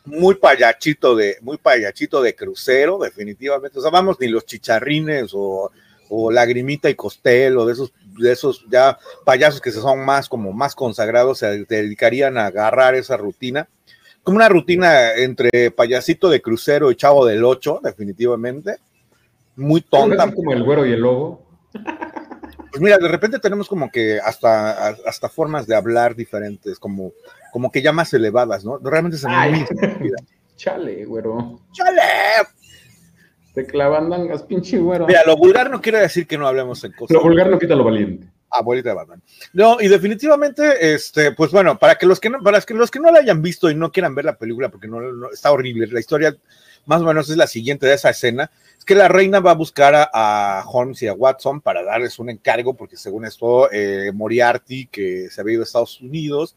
muy 0.06 0.36
payachito 0.36 1.14
de, 1.14 1.36
muy 1.42 1.58
payachito 1.58 2.22
de 2.22 2.34
crucero, 2.34 2.98
definitivamente. 2.98 3.78
O 3.78 3.82
sea, 3.82 3.90
vamos, 3.90 4.16
ni 4.20 4.28
los 4.28 4.46
chicharrines 4.46 5.32
o, 5.34 5.70
o 6.08 6.30
lagrimita 6.30 6.88
y 6.88 6.94
costelo, 6.94 7.66
de 7.66 7.72
esos, 7.72 7.92
de 8.18 8.32
esos 8.32 8.64
ya 8.70 8.98
payasos 9.24 9.60
que 9.60 9.72
se 9.72 9.80
son 9.80 10.04
más 10.04 10.28
como 10.28 10.52
más 10.52 10.74
consagrados, 10.74 11.38
se 11.38 11.64
dedicarían 11.64 12.38
a 12.38 12.46
agarrar 12.46 12.94
esa 12.94 13.16
rutina. 13.16 13.68
Como 14.22 14.36
una 14.36 14.48
rutina 14.48 15.12
entre 15.14 15.70
payasito 15.70 16.28
de 16.28 16.42
crucero 16.42 16.90
y 16.90 16.96
chavo 16.96 17.26
del 17.26 17.44
ocho, 17.44 17.80
definitivamente. 17.82 18.78
Muy 19.54 19.80
tonta. 19.82 20.32
Como 20.32 20.52
el 20.52 20.64
güero 20.64 20.84
y 20.84 20.92
el 20.92 21.00
lobo. 21.00 21.46
Pues 22.70 22.82
mira, 22.82 22.98
de 22.98 23.08
repente 23.08 23.38
tenemos 23.38 23.68
como 23.68 23.90
que 23.90 24.18
hasta, 24.18 24.88
hasta 24.88 25.28
formas 25.28 25.66
de 25.66 25.76
hablar 25.76 26.14
diferentes, 26.14 26.78
como 26.78 27.12
como 27.56 27.72
que 27.72 27.80
ya 27.80 27.90
más 27.90 28.12
elevadas, 28.12 28.66
¿no? 28.66 28.76
Realmente 28.76 29.16
se 29.16 29.26
me 29.26 29.34
Chale, 30.56 31.06
güero. 31.06 31.58
Chale. 31.72 32.02
Te 33.54 33.64
clavandangas, 33.64 34.42
pinche 34.42 34.76
güero. 34.76 35.06
Mira, 35.06 35.22
lo 35.24 35.38
vulgar 35.38 35.70
no 35.70 35.80
quiere 35.80 36.00
decir 36.00 36.26
que 36.26 36.36
no 36.36 36.46
hablemos 36.46 36.84
en 36.84 36.92
cosas. 36.92 37.14
Lo 37.14 37.22
vulgar 37.22 37.48
no 37.48 37.58
quita 37.58 37.74
lo 37.74 37.84
valiente. 37.84 38.26
Abuelita 38.50 38.90
de 38.90 38.94
Batman. 38.94 39.22
No, 39.54 39.80
y 39.80 39.88
definitivamente, 39.88 40.92
este, 40.92 41.32
pues 41.32 41.50
bueno, 41.50 41.78
para 41.78 41.94
que 41.94 42.04
los 42.04 42.20
que 42.20 42.28
no, 42.28 42.42
para 42.42 42.60
que 42.60 42.74
los 42.74 42.90
que 42.90 43.00
no 43.00 43.10
la 43.10 43.20
hayan 43.20 43.40
visto 43.40 43.70
y 43.70 43.74
no 43.74 43.90
quieran 43.90 44.14
ver 44.14 44.26
la 44.26 44.36
película, 44.36 44.68
porque 44.68 44.86
no, 44.86 45.30
está 45.30 45.50
horrible, 45.50 45.86
la 45.86 46.00
historia 46.00 46.36
más 46.84 47.00
o 47.00 47.06
menos 47.06 47.30
es 47.30 47.38
la 47.38 47.46
siguiente 47.46 47.86
de 47.86 47.94
esa 47.94 48.10
escena, 48.10 48.50
es 48.78 48.84
que 48.84 48.94
la 48.94 49.08
reina 49.08 49.40
va 49.40 49.52
a 49.52 49.54
buscar 49.54 50.10
a, 50.12 50.62
Holmes 50.66 51.02
y 51.02 51.08
a 51.08 51.14
Watson 51.14 51.62
para 51.62 51.82
darles 51.82 52.18
un 52.18 52.28
encargo, 52.28 52.74
porque 52.74 52.98
según 52.98 53.24
esto, 53.24 53.72
eh, 53.72 54.12
Moriarty, 54.12 54.88
que 54.88 55.30
se 55.30 55.40
había 55.40 55.54
ido 55.54 55.62
a 55.62 55.64
Estados 55.64 56.02
Unidos, 56.02 56.54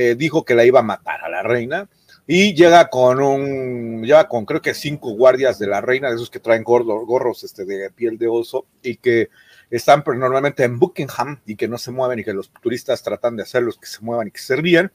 eh, 0.00 0.14
dijo 0.14 0.44
que 0.44 0.54
la 0.54 0.64
iba 0.64 0.78
a 0.78 0.84
matar 0.84 1.24
a 1.24 1.28
la 1.28 1.42
reina 1.42 1.88
y 2.24 2.54
llega 2.54 2.88
con 2.88 3.20
un, 3.20 4.04
lleva 4.04 4.28
con 4.28 4.44
creo 4.44 4.62
que 4.62 4.72
cinco 4.72 5.10
guardias 5.10 5.58
de 5.58 5.66
la 5.66 5.80
reina, 5.80 6.08
de 6.08 6.14
esos 6.14 6.30
que 6.30 6.38
traen 6.38 6.62
gorros, 6.62 7.04
gorros 7.04 7.42
este, 7.42 7.64
de 7.64 7.90
piel 7.90 8.16
de 8.16 8.28
oso 8.28 8.66
y 8.80 8.98
que 8.98 9.28
están 9.72 10.04
normalmente 10.06 10.62
en 10.62 10.78
Buckingham 10.78 11.40
y 11.46 11.56
que 11.56 11.66
no 11.66 11.78
se 11.78 11.90
mueven 11.90 12.20
y 12.20 12.22
que 12.22 12.32
los 12.32 12.48
turistas 12.48 13.02
tratan 13.02 13.34
de 13.34 13.42
hacerlos 13.42 13.76
que 13.76 13.88
se 13.88 14.00
muevan 14.00 14.28
y 14.28 14.30
que 14.30 14.38
se 14.38 14.54
ríen. 14.54 14.92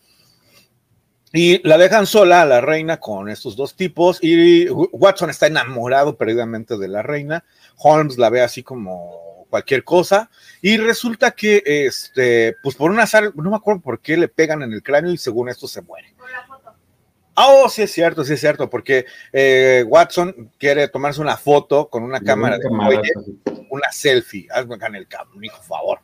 Y 1.34 1.68
la 1.68 1.78
dejan 1.78 2.06
sola 2.06 2.42
a 2.42 2.46
la 2.46 2.62
reina 2.62 3.02
con 3.02 3.28
estos 3.28 3.58
dos 3.58 3.76
tipos 3.76 4.20
y 4.22 4.70
Watson 4.70 5.30
está 5.30 5.48
enamorado 5.48 6.16
perdidamente 6.16 6.78
de 6.78 6.88
la 6.88 7.02
reina. 7.02 7.44
Holmes 7.76 8.18
la 8.18 8.30
ve 8.30 8.42
así 8.42 8.64
como 8.64 9.33
cualquier 9.54 9.84
cosa, 9.84 10.32
y 10.64 10.78
resulta 10.78 11.30
que, 11.30 11.62
este, 11.64 12.56
pues 12.64 12.76
por 12.76 12.90
una 12.90 13.04
azar, 13.04 13.32
no 13.36 13.52
me 13.52 13.56
acuerdo 13.56 13.82
por 13.82 14.00
qué 14.00 14.18
le 14.18 14.28
pegan 14.28 14.64
en 14.64 14.74
el 14.74 14.82
cráneo 14.82 15.12
y 15.12 15.18
según 15.18 15.48
esto 15.48 15.68
se 15.68 15.84
muere. 15.84 16.16
Ah, 17.36 17.50
oh, 17.50 17.70
sí 17.70 17.84
es 17.84 17.92
cierto, 17.92 18.24
sí 18.24 18.34
es 18.34 18.40
cierto, 18.40 18.68
porque 18.68 19.06
eh, 19.32 19.86
Watson 19.88 20.52
quiere 20.58 20.88
tomarse 20.88 21.22
una 21.22 21.38
foto 21.38 21.88
con 21.88 22.02
una 22.02 22.20
cámara 22.20 22.58
de 22.58 22.68
una 23.70 23.92
selfie, 23.92 24.48
hazme 24.50 24.74
acá 24.74 24.88
en 24.88 24.96
el 24.96 25.08
cabo, 25.08 25.30
hijo, 25.40 25.62
favor. 25.62 26.00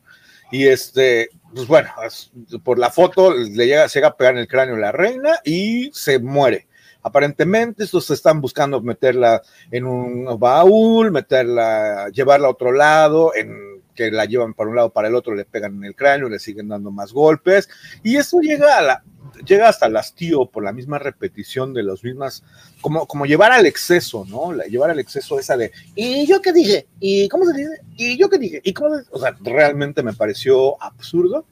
Y 0.51 0.67
este, 0.67 1.31
pues 1.55 1.65
bueno, 1.65 1.89
por 2.63 2.77
la 2.77 2.91
foto 2.91 3.33
le 3.33 3.65
llega, 3.65 3.87
llega 3.87 4.09
a 4.09 4.15
pegar 4.15 4.35
en 4.35 4.41
el 4.41 4.47
cráneo 4.47 4.77
la 4.77 4.91
reina 4.91 5.39
y 5.43 5.89
se 5.91 6.19
muere. 6.19 6.67
Aparentemente 7.01 7.83
estos 7.83 8.09
están 8.11 8.41
buscando 8.41 8.81
meterla 8.81 9.41
en 9.71 9.85
un 9.85 10.39
baúl, 10.39 11.11
meterla, 11.11 12.09
llevarla 12.09 12.47
a 12.47 12.51
otro 12.51 12.71
lado, 12.71 13.33
en 13.35 13.79
que 13.99 14.11
la 14.11 14.25
llevan 14.25 14.53
para 14.53 14.69
un 14.69 14.77
lado 14.77 14.91
para 14.91 15.09
el 15.09 15.15
otro, 15.15 15.35
le 15.35 15.43
pegan 15.43 15.75
en 15.75 15.83
el 15.83 15.95
cráneo, 15.95 16.29
le 16.29 16.39
siguen 16.39 16.69
dando 16.69 16.89
más 16.89 17.11
golpes, 17.11 17.67
y 18.01 18.15
eso 18.15 18.39
llega 18.39 18.77
a 18.77 18.81
la, 18.81 19.03
llega 19.45 19.67
hasta 19.67 19.87
el 19.87 19.97
hastío 19.97 20.45
por 20.45 20.63
la 20.63 20.71
misma 20.71 20.99
repetición 20.99 21.73
de 21.73 21.83
las 21.83 22.03
mismas, 22.03 22.43
como, 22.81 23.05
como 23.07 23.25
llevar 23.25 23.51
al 23.51 23.65
exceso, 23.65 24.25
¿no? 24.29 24.53
llevar 24.63 24.89
al 24.89 24.99
exceso 24.99 25.39
esa 25.39 25.57
de, 25.57 25.71
¿y 25.95 26.25
yo 26.27 26.41
qué 26.41 26.53
dije? 26.53 26.87
¿Y 26.99 27.27
cómo 27.27 27.45
se 27.45 27.57
dice? 27.57 27.81
¿Y 27.97 28.17
yo 28.17 28.29
qué 28.29 28.37
dije? 28.37 28.61
¿Y 28.63 28.73
cómo 28.73 28.95
O 29.11 29.19
sea, 29.19 29.35
realmente 29.41 30.03
me 30.03 30.13
pareció 30.13 30.81
absurdo. 30.81 31.45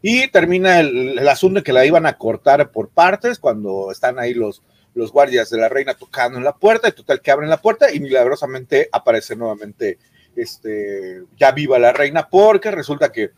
Y 0.00 0.28
termina 0.28 0.78
el 0.78 1.28
asunto 1.28 1.58
de 1.58 1.64
que 1.64 1.72
la 1.72 1.84
iban 1.84 2.06
a 2.06 2.16
cortar 2.16 2.70
por 2.70 2.88
partes 2.88 3.40
cuando 3.40 3.90
están 3.90 4.20
ahí 4.20 4.32
los, 4.32 4.62
los 4.98 5.12
guardias 5.12 5.48
de 5.48 5.58
la 5.58 5.68
reina 5.68 5.94
tocando 5.94 6.38
en 6.38 6.44
la 6.44 6.54
puerta, 6.54 6.88
y 6.88 6.92
total 6.92 7.22
que 7.22 7.30
abren 7.30 7.48
la 7.48 7.62
puerta 7.62 7.92
y 7.92 8.00
milagrosamente 8.00 8.88
aparece 8.92 9.36
nuevamente 9.36 9.98
este, 10.36 11.22
ya 11.36 11.52
viva 11.52 11.78
la 11.78 11.92
reina, 11.92 12.28
porque 12.28 12.70
resulta 12.70 13.10
que, 13.10 13.30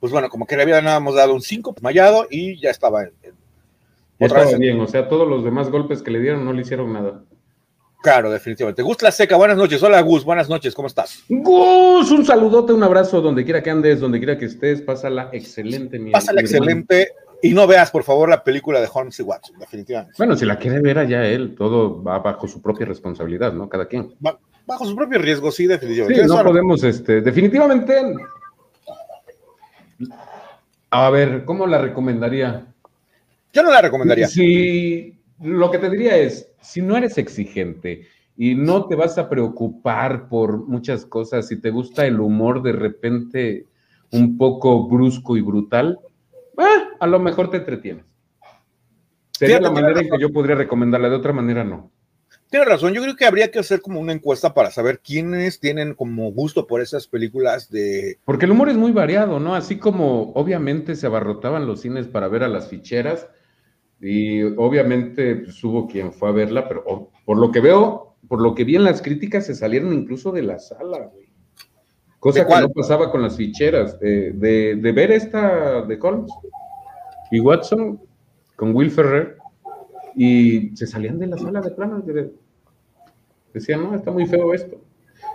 pues 0.00 0.12
bueno, 0.12 0.28
como 0.28 0.46
que 0.46 0.56
le 0.56 0.82
más 0.82 1.14
dado 1.14 1.34
un 1.34 1.42
5 1.42 1.72
desmayado 1.72 2.26
y 2.30 2.58
ya 2.60 2.70
estaba 2.70 3.02
en, 3.02 3.12
otra 4.20 4.44
vez 4.44 4.58
bien, 4.58 4.80
o 4.80 4.86
sea, 4.86 5.08
todos 5.08 5.28
los 5.28 5.44
demás 5.44 5.70
golpes 5.70 6.02
que 6.02 6.10
le 6.10 6.20
dieron 6.20 6.44
no 6.44 6.52
le 6.52 6.62
hicieron 6.62 6.92
nada. 6.92 7.22
Claro, 8.02 8.30
definitivamente. 8.30 8.82
Gus 8.82 9.02
La 9.02 9.10
Seca, 9.10 9.36
buenas 9.36 9.56
noches. 9.56 9.82
Hola 9.82 10.00
Gus, 10.00 10.24
buenas 10.24 10.48
noches, 10.48 10.74
¿cómo 10.74 10.86
estás? 10.86 11.24
Gus, 11.28 12.10
un 12.12 12.24
saludote, 12.24 12.72
un 12.72 12.82
abrazo 12.82 13.20
donde 13.20 13.44
quiera 13.44 13.62
que 13.62 13.70
andes, 13.70 14.00
donde 14.00 14.18
quiera 14.18 14.38
que 14.38 14.44
estés. 14.44 14.80
Pásala 14.82 15.30
excelente, 15.32 15.98
mi 15.98 16.12
Pásala 16.12 16.40
excelente. 16.40 17.12
Y 17.42 17.52
no 17.52 17.66
veas, 17.66 17.90
por 17.90 18.02
favor, 18.02 18.28
la 18.28 18.42
película 18.42 18.80
de 18.80 18.88
Holmes 18.92 19.18
y 19.20 19.22
Watson, 19.22 19.58
definitivamente. 19.58 20.14
Bueno, 20.18 20.36
si 20.36 20.44
la 20.44 20.58
quiere 20.58 20.80
ver 20.80 20.98
allá 20.98 21.24
él, 21.24 21.54
todo 21.56 22.02
va 22.02 22.18
bajo 22.18 22.48
su 22.48 22.60
propia 22.60 22.86
responsabilidad, 22.86 23.52
¿no? 23.52 23.68
Cada 23.68 23.86
quien. 23.86 24.14
bajo 24.66 24.84
su 24.84 24.96
propio 24.96 25.18
riesgo, 25.18 25.52
sí, 25.52 25.66
definitivamente. 25.66 26.22
Sí, 26.22 26.28
no 26.28 26.42
podemos, 26.42 26.82
este, 26.82 27.20
definitivamente. 27.20 27.94
A 30.90 31.10
ver, 31.10 31.44
¿cómo 31.44 31.66
la 31.66 31.78
recomendaría? 31.78 32.66
Yo 33.52 33.62
no 33.62 33.70
la 33.70 33.82
recomendaría. 33.82 34.26
Sí, 34.26 35.18
lo 35.40 35.70
que 35.70 35.78
te 35.78 35.90
diría 35.90 36.16
es, 36.16 36.50
si 36.60 36.82
no 36.82 36.96
eres 36.96 37.18
exigente 37.18 38.06
y 38.36 38.54
no 38.54 38.86
te 38.86 38.96
vas 38.96 39.16
a 39.18 39.28
preocupar 39.28 40.28
por 40.28 40.66
muchas 40.66 41.04
cosas, 41.04 41.48
si 41.48 41.60
te 41.60 41.70
gusta 41.70 42.06
el 42.06 42.20
humor 42.20 42.62
de 42.62 42.72
repente 42.72 43.66
un 44.10 44.38
poco 44.38 44.88
brusco 44.88 45.36
y 45.36 45.40
brutal, 45.40 45.98
Ah, 46.58 46.88
a 47.00 47.06
lo 47.06 47.18
mejor 47.18 47.50
te 47.50 47.58
entretienes. 47.58 48.04
Sería 49.30 49.60
la 49.60 49.70
manera 49.70 50.00
en 50.00 50.10
que 50.10 50.18
yo 50.18 50.32
podría 50.32 50.56
recomendarla, 50.56 51.08
de 51.08 51.16
otra 51.16 51.32
manera 51.32 51.62
no. 51.62 51.92
Tienes 52.50 52.66
razón, 52.66 52.94
yo 52.94 53.02
creo 53.02 53.14
que 53.14 53.26
habría 53.26 53.50
que 53.50 53.58
hacer 53.58 53.82
como 53.82 54.00
una 54.00 54.12
encuesta 54.12 54.54
para 54.54 54.70
saber 54.70 55.00
quiénes 55.00 55.60
tienen 55.60 55.94
como 55.94 56.32
gusto 56.32 56.66
por 56.66 56.80
esas 56.80 57.06
películas 57.06 57.70
de... 57.70 58.18
Porque 58.24 58.46
el 58.46 58.52
humor 58.52 58.70
es 58.70 58.76
muy 58.76 58.90
variado, 58.90 59.38
¿no? 59.38 59.54
Así 59.54 59.78
como 59.78 60.32
obviamente 60.32 60.96
se 60.96 61.06
abarrotaban 61.06 61.66
los 61.66 61.82
cines 61.82 62.08
para 62.08 62.26
ver 62.28 62.42
a 62.42 62.48
las 62.48 62.68
ficheras 62.68 63.28
y 64.00 64.42
obviamente 64.42 65.36
pues, 65.36 65.62
hubo 65.62 65.86
quien 65.86 66.12
fue 66.12 66.30
a 66.30 66.32
verla, 66.32 66.68
pero 66.68 67.10
por 67.26 67.38
lo 67.38 67.52
que 67.52 67.60
veo, 67.60 68.16
por 68.26 68.40
lo 68.40 68.54
que 68.54 68.64
vi 68.64 68.76
en 68.76 68.84
las 68.84 69.02
críticas, 69.02 69.46
se 69.46 69.54
salieron 69.54 69.92
incluso 69.92 70.32
de 70.32 70.42
la 70.42 70.58
sala, 70.58 71.10
güey. 71.12 71.27
Cosa 72.18 72.46
que 72.46 72.60
no 72.60 72.70
pasaba 72.70 73.10
con 73.10 73.22
las 73.22 73.36
ficheras. 73.36 73.98
de, 74.00 74.32
de, 74.32 74.92
ver 74.92 75.12
esta 75.12 75.82
de 75.82 75.98
Holmes 76.00 76.32
y 77.30 77.40
Watson 77.40 78.00
con 78.56 78.74
Will 78.74 78.90
Ferrer 78.90 79.36
y 80.16 80.76
se 80.76 80.86
salían 80.86 81.18
de 81.18 81.28
la 81.28 81.38
sala 81.38 81.60
de 81.60 81.70
plano. 81.70 82.02
Decían, 83.54 83.82
no, 83.82 83.94
está 83.94 84.10
muy 84.10 84.26
feo 84.26 84.52
esto. 84.52 84.80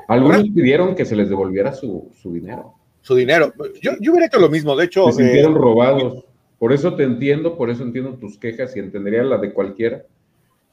Algunos 0.07 0.43
pidieron 0.49 0.95
que 0.95 1.05
se 1.05 1.15
les 1.15 1.29
devolviera 1.29 1.73
su, 1.73 2.11
dinero. 2.25 2.73
Su 3.01 3.15
dinero. 3.15 3.53
Yo, 3.81 3.91
yo, 3.99 4.11
hubiera 4.11 4.27
hecho 4.27 4.39
lo 4.39 4.49
mismo, 4.49 4.75
de 4.75 4.85
hecho. 4.85 5.09
Se 5.11 5.23
sintieron 5.23 5.53
eh, 5.53 5.57
robados. 5.57 6.25
Por 6.59 6.73
eso 6.73 6.95
te 6.95 7.03
entiendo, 7.03 7.57
por 7.57 7.69
eso 7.69 7.83
entiendo 7.83 8.15
tus 8.15 8.37
quejas 8.37 8.75
y 8.75 8.79
entendería 8.79 9.23
la 9.23 9.37
de 9.37 9.53
cualquiera. 9.53 10.03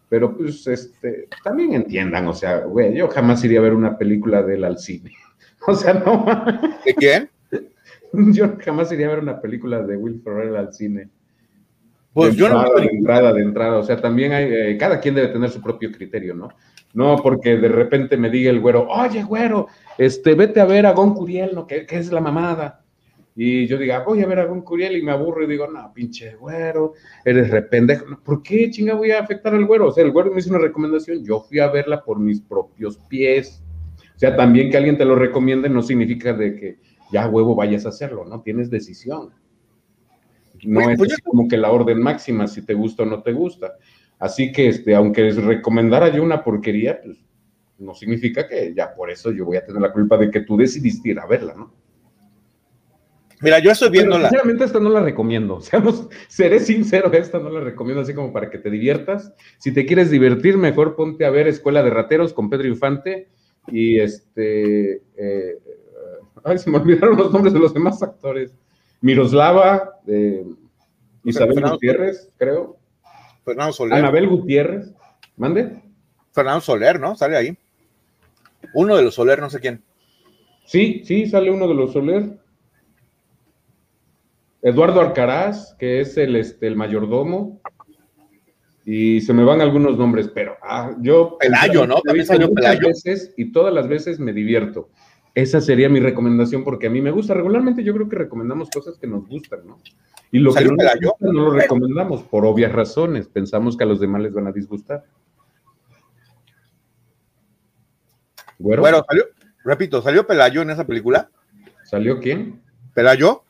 Pero 0.09 0.37
pues, 0.37 0.67
este, 0.67 1.29
también 1.45 1.75
entiendan, 1.75 2.27
o 2.27 2.35
sea, 2.35 2.61
güey, 2.61 2.95
yo 2.97 3.09
jamás 3.09 3.45
iría 3.45 3.61
a 3.61 3.63
ver 3.63 3.75
una 3.75 3.97
película 3.97 4.43
del 4.43 4.65
al 4.65 4.79
cine. 4.79 5.13
O 5.67 5.75
sea, 5.75 5.95
no. 5.95 6.25
¿De 6.85 6.95
quién? 6.95 7.31
Yo 8.33 8.57
jamás 8.65 8.91
iría 8.93 9.07
a 9.07 9.11
ver 9.11 9.19
una 9.21 9.41
película 9.41 9.83
de 9.83 9.97
Will 9.97 10.21
Ferrell 10.23 10.57
al 10.57 10.73
cine. 10.73 11.11
Pues 12.13 12.35
yo 12.35 12.49
no. 12.49 12.65
De 12.75 12.87
entrada, 12.87 13.33
de 13.33 13.43
entrada. 13.43 13.79
O 13.79 13.83
sea, 13.85 13.97
también 14.01 14.33
hay. 14.33 14.53
Eh, 14.53 14.77
cada 14.77 14.99
quien 14.99 15.15
debe 15.15 15.29
tener 15.29 15.49
su 15.49 15.63
propio 15.63 15.93
criterio, 15.93 16.35
¿no? 16.35 16.49
No 16.93 17.17
porque 17.23 17.57
de 17.57 17.69
repente 17.69 18.17
me 18.17 18.31
diga 18.31 18.51
el 18.51 18.61
güero, 18.61 18.89
oye, 18.89 19.23
güero, 19.23 19.69
este, 19.97 20.35
vete 20.35 20.61
a 20.61 20.65
ver 20.65 20.87
a 20.87 20.93
Gon 20.93 21.15
Curiel, 21.15 21.55
¿no? 21.55 21.67
Que, 21.67 21.87
es 21.89 22.11
la 22.11 22.21
mamada. 22.21 22.85
Y 23.37 23.67
yo 23.69 23.79
diga, 23.79 24.03
voy 24.03 24.23
a 24.23 24.27
ver 24.27 24.41
a 24.41 24.47
Gon 24.47 24.63
Curiel 24.63 24.97
y 24.97 25.03
me 25.03 25.13
aburro 25.13 25.45
y 25.45 25.47
digo, 25.47 25.69
no, 25.69 25.93
pinche 25.95 26.35
güero, 26.35 26.95
eres 27.25 27.49
rependejo. 27.49 28.07
¿Por 28.25 28.43
qué 28.43 28.69
chinga 28.71 28.95
voy 28.95 29.13
a 29.13 29.21
afectar 29.21 29.55
al 29.55 29.67
güero? 29.67 29.87
O 29.87 29.93
sea, 29.93 30.05
el 30.05 30.11
güero 30.11 30.33
me 30.33 30.41
hizo 30.41 30.51
una 30.51 30.59
recomendación, 30.59 31.25
yo 31.25 31.41
fui 31.41 31.61
a 31.61 31.69
verla 31.69 32.03
por 32.03 32.19
mis 32.19 32.41
propios 32.41 32.99
pies. 33.09 33.63
O 34.21 34.27
sea, 34.27 34.37
también 34.37 34.71
que 34.71 34.77
alguien 34.77 34.99
te 34.99 35.07
lo 35.07 35.15
recomiende 35.15 35.71
no 35.71 35.81
significa 35.81 36.35
de 36.35 36.55
que 36.55 36.79
ya 37.11 37.27
huevo 37.27 37.55
vayas 37.55 37.87
a 37.87 37.89
hacerlo, 37.89 38.27
¿no? 38.27 38.43
Tienes 38.43 38.69
decisión. 38.69 39.31
No 40.63 40.91
es 40.91 40.99
pues 40.99 41.17
como 41.25 41.49
que 41.49 41.57
la 41.57 41.71
orden 41.71 42.03
máxima, 42.03 42.47
si 42.47 42.61
te 42.61 42.75
gusta 42.75 43.05
o 43.05 43.07
no 43.07 43.23
te 43.23 43.33
gusta. 43.33 43.77
Así 44.19 44.53
que, 44.53 44.69
este, 44.69 44.95
aunque 44.95 45.23
les 45.23 45.43
recomendara 45.43 46.15
yo 46.15 46.23
una 46.23 46.45
porquería, 46.45 47.01
pues 47.03 47.17
no 47.79 47.95
significa 47.95 48.47
que 48.47 48.75
ya 48.75 48.95
por 48.95 49.11
eso 49.11 49.33
yo 49.33 49.47
voy 49.47 49.57
a 49.57 49.65
tener 49.65 49.81
la 49.81 49.91
culpa 49.91 50.19
de 50.19 50.31
que 50.31 50.41
tú 50.41 50.59
decidiste 50.59 51.09
ir 51.09 51.19
a 51.19 51.25
verla, 51.25 51.55
¿no? 51.55 51.73
Mira, 53.41 53.59
yo 53.59 53.71
estoy 53.71 53.89
viendo 53.89 54.19
la. 54.19 54.29
Sinceramente, 54.29 54.65
esta 54.65 54.81
no 54.81 54.91
la 54.91 55.01
recomiendo. 55.01 55.61
Seamos, 55.63 56.11
seré 56.29 56.61
sincero, 56.61 57.11
esta 57.11 57.39
no 57.39 57.49
la 57.49 57.61
recomiendo 57.61 58.03
así 58.03 58.13
como 58.13 58.35
para 58.35 58.51
que 58.51 58.59
te 58.59 58.69
diviertas. 58.69 59.33
Si 59.57 59.73
te 59.73 59.87
quieres 59.87 60.11
divertir, 60.11 60.59
mejor 60.59 60.95
ponte 60.95 61.25
a 61.25 61.31
ver 61.31 61.49
Escuela 61.49 61.83
de 61.83 61.89
Rateros 61.89 62.35
con 62.35 62.51
Pedro 62.51 62.69
Infante 62.69 63.31
y 63.71 63.99
este, 64.01 65.03
eh, 65.17 65.59
ay, 66.45 66.59
se 66.59 66.71
me 66.71 66.79
olvidaron 66.79 67.17
los 67.17 67.33
nombres 67.33 67.53
de 67.53 67.61
los 67.61 67.75
demás 67.75 68.03
actores. 68.03 68.55
Miroslava, 69.01 70.01
Isabel 71.25 71.63
Gutiérrez, 71.63 72.31
creo. 72.37 72.77
Fernando 73.45 73.73
Soler. 73.73 73.99
Anabel 73.99 74.29
Gutiérrez, 74.29 74.93
mande. 75.37 75.83
Fernando 76.33 76.61
Soler, 76.61 77.01
¿no? 77.01 77.17
Sale 77.17 77.37
ahí. 77.37 77.59
Uno 78.75 78.97
de 78.97 79.03
los 79.03 79.15
Soler, 79.15 79.41
no 79.41 79.49
sé 79.49 79.61
quién. 79.61 79.83
Sí, 80.65 81.03
sí, 81.05 81.27
sale 81.27 81.51
uno 81.51 81.67
de 81.67 81.75
los 81.75 81.93
Soler. 81.93 82.39
Eduardo 84.63 85.01
Arcaraz, 85.01 85.75
que 85.79 86.01
es 86.01 86.19
el, 86.19 86.37
este, 86.37 86.67
el 86.67 86.77
mayordomo 86.77 87.61
y 88.85 89.21
se 89.21 89.33
me 89.33 89.45
van 89.45 89.61
algunos 89.61 89.99
nombres, 89.99 90.29
pero 90.29 90.57
ah, 90.63 90.93
yo... 91.01 91.37
Pelayo, 91.39 91.87
¿no? 91.87 92.01
También 92.01 92.27
salió 92.27 92.53
Pelayo. 92.53 92.89
Veces, 92.89 93.35
y 93.37 93.53
todas 93.53 93.73
las 93.73 93.89
veces 93.89 94.19
me 94.19 94.33
divierto. 94.33 94.89
Esa 95.35 95.61
sería 95.61 95.89
mi 95.89 96.01
recomendación 96.01 96.65
porque 96.65 96.89
a 96.89 96.91
mí 96.91 97.01
me 97.01 97.11
gusta. 97.11 97.35
Regularmente 97.35 97.85
yo 97.85 97.95
creo 97.95 98.09
que 98.09 98.17
recomendamos 98.17 98.69
cosas 98.71 98.99
que 98.99 99.07
nos 99.07 99.29
gustan, 99.29 99.61
¿no? 99.67 99.79
Y 100.33 100.39
lo 100.39 100.53
que 100.53 100.65
no, 100.65 100.75
no 101.21 101.33
lo 101.33 101.51
recomendamos 101.51 102.23
por 102.23 102.45
obvias 102.45 102.73
razones. 102.73 103.29
Pensamos 103.29 103.77
que 103.77 103.85
a 103.85 103.87
los 103.87 104.01
demás 104.01 104.23
les 104.23 104.33
van 104.33 104.47
a 104.47 104.53
disgustar. 104.53 105.05
Bueno, 108.59 109.03
salió, 109.09 109.25
repito, 109.65 110.03
¿salió 110.03 110.27
Pelayo 110.27 110.63
en 110.63 110.71
esa 110.71 110.87
película? 110.87 111.31
¿Salió 111.85 112.21
quién? 112.21 112.61
¿Pelayo? 112.95 113.43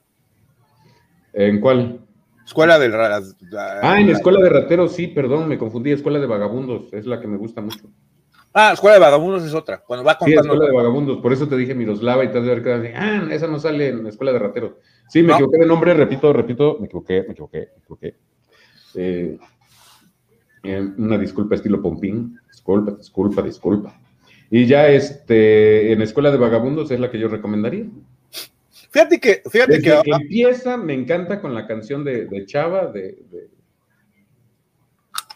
¿En 1.32 1.60
cuál? 1.60 2.00
Escuela 2.50 2.80
de 2.80 2.90
Ah, 3.80 4.00
en 4.00 4.08
Escuela 4.08 4.40
de 4.40 4.48
Rateros, 4.48 4.92
sí, 4.92 5.06
perdón, 5.06 5.48
me 5.48 5.56
confundí. 5.56 5.92
Escuela 5.92 6.18
de 6.18 6.26
Vagabundos, 6.26 6.92
es 6.92 7.06
la 7.06 7.20
que 7.20 7.28
me 7.28 7.36
gusta 7.36 7.60
mucho. 7.60 7.88
Ah, 8.52 8.72
Escuela 8.74 8.94
de 8.94 9.00
Vagabundos 9.00 9.44
es 9.44 9.54
otra. 9.54 9.84
Cuando 9.86 10.04
va 10.04 10.18
contando. 10.18 10.42
Sí, 10.42 10.48
Escuela 10.48 10.66
de 10.66 10.76
Vagabundos, 10.76 11.18
por 11.18 11.32
eso 11.32 11.46
te 11.46 11.56
dije 11.56 11.76
Miroslava 11.76 12.24
y 12.24 12.32
te 12.32 12.38
has 12.38 12.44
de 12.44 12.92
ah, 12.96 13.28
esa 13.30 13.46
no 13.46 13.60
sale 13.60 13.90
en 13.90 14.04
Escuela 14.04 14.32
de 14.32 14.40
Rateros. 14.40 14.72
Sí, 15.08 15.22
me 15.22 15.32
equivoqué 15.34 15.58
de 15.58 15.66
nombre, 15.66 15.94
repito, 15.94 16.32
repito, 16.32 16.76
me 16.80 16.86
equivoqué, 16.86 17.22
me 17.22 17.34
equivoqué, 17.34 17.58
me 17.58 17.82
equivoqué. 17.82 18.16
Eh, 18.96 19.38
eh, 20.64 20.88
una 20.98 21.18
disculpa 21.18 21.54
estilo 21.54 21.80
Pompín, 21.80 22.36
disculpa, 22.48 22.90
disculpa, 22.96 23.42
disculpa. 23.42 24.00
Y 24.50 24.66
ya 24.66 24.88
este, 24.88 25.92
en 25.92 26.02
Escuela 26.02 26.32
de 26.32 26.38
Vagabundos 26.38 26.90
es 26.90 26.98
la 26.98 27.12
que 27.12 27.20
yo 27.20 27.28
recomendaría. 27.28 27.86
Fíjate 28.90 29.20
que, 29.20 29.42
fíjate 29.48 29.80
que, 29.80 30.02
empieza, 30.04 30.76
me 30.76 30.94
encanta 30.94 31.40
con 31.40 31.54
la 31.54 31.66
canción 31.66 32.02
de, 32.02 32.44
Chava, 32.46 32.86
de, 32.86 33.22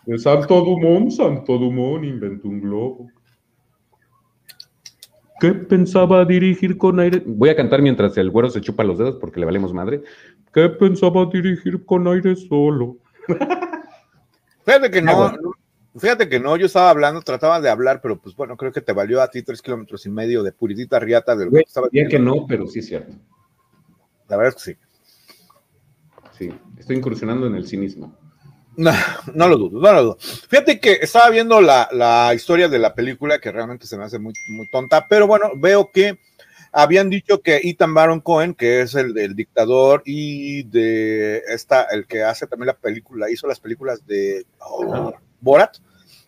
de, 0.07 0.18
Santo 0.18 0.61
Dumont, 0.61 1.11
Santo 1.12 1.57
Dumont 1.57 2.05
inventó 2.05 2.48
un 2.48 2.61
globo. 2.61 3.09
¿Qué 5.40 5.52
pensaba 5.52 6.24
dirigir 6.24 6.76
con 6.76 6.98
aire? 6.98 7.22
Voy 7.24 7.48
a 7.48 7.57
cantar 7.57 7.80
mientras 7.80 8.16
el 8.16 8.30
güero 8.30 8.50
se 8.50 8.61
chupa 8.61 8.82
los 8.82 8.98
dedos 8.98 9.16
porque 9.20 9.38
le 9.38 9.46
valemos 9.46 9.72
madre. 9.72 10.02
¿Qué 10.52 10.68
pensaba 10.68 11.26
dirigir 11.26 11.84
con 11.84 12.09
aire 12.09 12.34
solo? 12.34 12.98
Fíjate 14.64 14.90
que 14.90 15.02
no, 15.02 15.32
fíjate 15.96 16.28
que 16.28 16.40
no, 16.40 16.57
yo 16.57 16.66
estaba 16.66 16.90
hablando, 16.90 17.20
trataba 17.20 17.61
de 17.61 17.68
hablar, 17.68 18.00
pero 18.00 18.18
pues 18.18 18.34
bueno, 18.34 18.57
creo 18.57 18.72
que 18.72 18.80
te 18.80 18.92
valió 18.92 19.20
a 19.20 19.28
ti 19.28 19.42
tres 19.42 19.61
kilómetros 19.61 20.07
y 20.07 20.11
medio 20.11 20.42
de 20.42 20.52
puritita 20.52 20.98
riata 20.98 21.36
del 21.36 21.50
que 21.50 21.61
estaba. 21.61 21.88
que 21.90 22.18
no, 22.18 22.46
pero 22.48 22.66
sí 22.66 22.80
es 22.80 22.86
cierto. 22.86 23.14
La 24.28 24.36
verdad 24.36 24.54
es 24.56 24.64
que 24.64 24.72
sí. 24.72 24.78
Sí, 26.38 26.58
estoy 26.78 26.96
incursionando 26.96 27.46
en 27.46 27.54
el 27.54 27.66
cinismo. 27.66 28.16
No, 28.76 28.92
no 29.32 29.48
lo 29.48 29.56
dudo, 29.56 29.80
no 29.80 29.92
lo 29.92 30.02
dudo. 30.02 30.16
Fíjate 30.18 30.80
que 30.80 30.98
estaba 31.00 31.30
viendo 31.30 31.60
la, 31.60 31.88
la 31.92 32.32
historia 32.34 32.68
de 32.68 32.78
la 32.78 32.94
película 32.94 33.38
que 33.38 33.52
realmente 33.52 33.86
se 33.86 33.96
me 33.96 34.04
hace 34.04 34.18
muy, 34.18 34.34
muy 34.48 34.66
tonta, 34.68 35.06
pero 35.08 35.26
bueno, 35.26 35.52
veo 35.56 35.90
que 35.92 36.18
habían 36.72 37.08
dicho 37.08 37.40
que 37.40 37.60
Ethan 37.62 37.94
Baron 37.94 38.20
Cohen, 38.20 38.52
que 38.52 38.80
es 38.80 38.96
el 38.96 39.14
del 39.14 39.36
dictador 39.36 40.02
y 40.04 40.64
de 40.64 41.42
esta, 41.46 41.84
el 41.84 42.06
que 42.06 42.24
hace 42.24 42.48
también 42.48 42.66
la 42.66 42.76
película, 42.76 43.30
hizo 43.30 43.46
las 43.46 43.60
películas 43.60 44.04
de 44.06 44.44
oh, 44.58 45.14
Borat, 45.40 45.76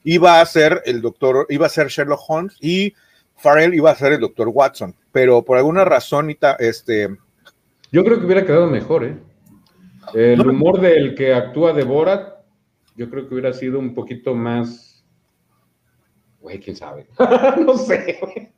iba 0.04 0.40
a 0.40 0.46
ser 0.46 0.82
el 0.86 1.02
doctor, 1.02 1.46
iba 1.48 1.66
a 1.66 1.70
ser 1.70 1.88
Sherlock 1.88 2.20
Holmes 2.28 2.56
y 2.60 2.94
Farrell 3.34 3.74
iba 3.74 3.90
a 3.90 3.96
ser 3.96 4.12
el 4.12 4.20
doctor 4.20 4.48
Watson, 4.48 4.94
pero 5.10 5.44
por 5.44 5.58
alguna 5.58 5.84
razón, 5.84 6.36
este... 6.60 7.08
Yo 7.96 8.04
creo 8.04 8.20
que 8.20 8.26
hubiera 8.26 8.44
quedado 8.44 8.66
mejor, 8.66 9.04
¿eh? 9.04 9.16
El 10.14 10.46
humor 10.46 10.80
del 10.80 11.14
que 11.14 11.32
actúa 11.32 11.72
de 11.72 11.82
Borat, 11.84 12.44
yo 12.94 13.08
creo 13.08 13.26
que 13.26 13.34
hubiera 13.34 13.54
sido 13.54 13.78
un 13.78 13.94
poquito 13.94 14.34
más... 14.34 15.02
Güey, 16.40 16.60
quién 16.60 16.76
sabe. 16.76 17.06
no 17.64 17.78
sé, 17.78 18.18
güey 18.20 18.52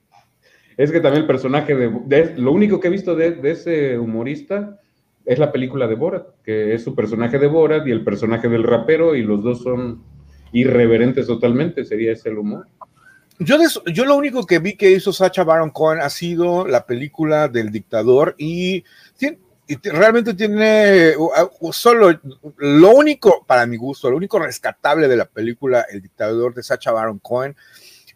es 0.78 0.93
que 0.93 1.01
también 1.01 1.22
el 1.22 1.26
personaje 1.26 1.74
de, 1.74 2.34
lo 2.36 2.53
único 2.53 2.78
que 2.78 2.86
he 2.86 2.91
visto 2.91 3.16
de, 3.16 3.36
ese 3.43 3.99
humorista 3.99 4.78
es 5.26 5.39
la 5.39 5.51
película 5.51 5.89
de 5.89 5.97
Borat, 5.97 6.28
que 6.45 6.72
es 6.72 6.84
su 6.84 6.95
personaje 6.95 7.39
de 7.39 7.49
Borat 7.49 7.86
y 7.86 7.91
el 7.91 8.05
personaje 8.05 8.49
del 8.49 8.62
rapero 8.62 9.16
y 9.16 9.22
los 9.22 9.43
dos 9.43 9.61
son 9.61 10.05
irreverentes 10.53 11.26
totalmente, 11.26 11.84
sería 11.84 12.12
ese 12.12 12.28
el 12.28 12.39
humor. 12.39 12.68
Yo, 13.41 13.57
yo 13.93 14.05
lo 14.05 14.16
único 14.16 14.47
que 14.47 14.61
vi 14.61 14.76
que 14.76 14.93
hizo 14.93 15.12
Sacha 15.12 15.43
Baron 15.43 15.70
Cohen 15.70 16.01
ha 16.01 16.11
sido 16.11 16.66
la 16.66 16.86
película 16.86 17.49
del 17.49 17.72
dictador 17.72 18.36
y, 18.39 18.84
y 19.69 19.77
realmente 19.91 20.33
tiene 20.33 21.12
solo 21.73 22.19
lo 22.57 22.91
único, 22.91 23.45
para 23.47 23.66
mi 23.66 23.77
gusto, 23.77 24.11
lo 24.11 24.16
único 24.16 24.39
rescatable 24.39 25.09
de 25.09 25.16
la 25.16 25.27
película 25.27 25.85
El 25.91 26.01
dictador 26.01 26.55
de 26.55 26.62
Sacha 26.62 26.91
Baron 26.91 27.19
Cohen 27.19 27.55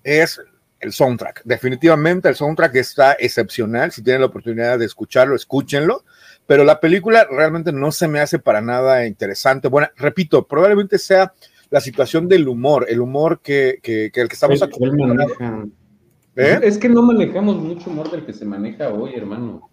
es 0.02 0.40
el 0.80 0.92
soundtrack. 0.92 1.42
Definitivamente 1.44 2.28
el 2.28 2.34
soundtrack 2.34 2.74
está 2.76 3.12
excepcional. 3.12 3.92
Si 3.92 4.02
tienen 4.02 4.22
la 4.22 4.28
oportunidad 4.28 4.78
de 4.78 4.86
escucharlo, 4.86 5.36
escúchenlo. 5.36 6.04
Pero 6.46 6.64
la 6.64 6.80
película 6.80 7.26
realmente 7.30 7.70
no 7.70 7.92
se 7.92 8.08
me 8.08 8.20
hace 8.20 8.38
para 8.38 8.62
nada 8.62 9.06
interesante. 9.06 9.68
Bueno, 9.68 9.88
repito, 9.96 10.46
probablemente 10.46 10.98
sea 10.98 11.32
la 11.70 11.80
situación 11.80 12.28
del 12.28 12.48
humor, 12.48 12.86
el 12.88 13.00
humor 13.00 13.40
que, 13.40 13.78
que, 13.82 14.06
el 14.06 14.28
que 14.28 14.34
estamos 14.34 14.60
acostumbrados. 14.62 15.32
¿Eh? 16.34 16.60
Es 16.62 16.78
que 16.78 16.88
no 16.88 17.02
manejamos 17.02 17.56
mucho 17.56 17.90
humor 17.90 18.10
del 18.10 18.24
que 18.24 18.32
se 18.32 18.46
maneja 18.46 18.88
hoy, 18.88 19.14
hermano. 19.14 19.70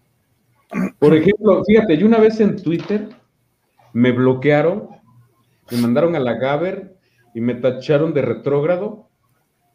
Por 0.99 1.15
ejemplo, 1.15 1.63
fíjate, 1.65 1.97
yo 1.97 2.05
una 2.05 2.19
vez 2.19 2.39
en 2.39 2.61
Twitter 2.61 3.09
me 3.93 4.11
bloquearon, 4.11 4.89
me 5.71 5.77
mandaron 5.77 6.15
a 6.15 6.19
la 6.19 6.35
Gaber 6.35 6.95
y 7.33 7.41
me 7.41 7.55
tacharon 7.55 8.13
de 8.13 8.21
retrógrado 8.21 9.09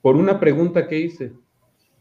por 0.03 0.17
una 0.17 0.39
pregunta 0.39 0.87
que 0.87 1.01
hice 1.01 1.33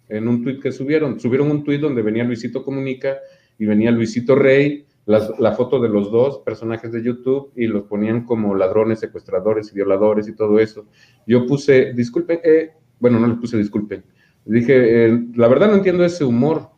en 0.10 0.28
un 0.28 0.44
tuit 0.44 0.62
que 0.62 0.72
subieron. 0.72 1.20
Subieron 1.20 1.50
un 1.50 1.64
tuit 1.64 1.82
donde 1.82 2.02
venía 2.02 2.24
Luisito 2.24 2.64
Comunica 2.64 3.18
y 3.58 3.66
venía 3.66 3.92
Luisito 3.92 4.36
Rey, 4.36 4.86
la 5.06 5.52
foto 5.54 5.80
de 5.80 5.90
los 5.90 6.12
dos 6.12 6.40
personajes 6.40 6.92
de 6.92 7.04
YouTube 7.04 7.52
y 7.56 7.68
los 7.68 7.84
ponían 7.84 8.26
como 8.26 8.56
ladrones, 8.56 9.00
secuestradores 9.00 9.72
y 9.72 9.76
violadores 9.76 10.28
y 10.28 10.36
todo 10.36 10.60
eso. 10.60 10.86
Yo 11.28 11.46
puse, 11.46 11.94
disculpen, 11.94 12.40
eh, 12.44 12.72
bueno, 13.00 13.20
no 13.20 13.28
le 13.28 13.36
puse 13.36 13.58
disculpen. 13.58 14.04
Dije, 14.46 15.06
eh, 15.06 15.24
la 15.36 15.48
verdad 15.48 15.70
no 15.70 15.76
entiendo 15.76 16.04
ese 16.06 16.24
humor. 16.24 16.70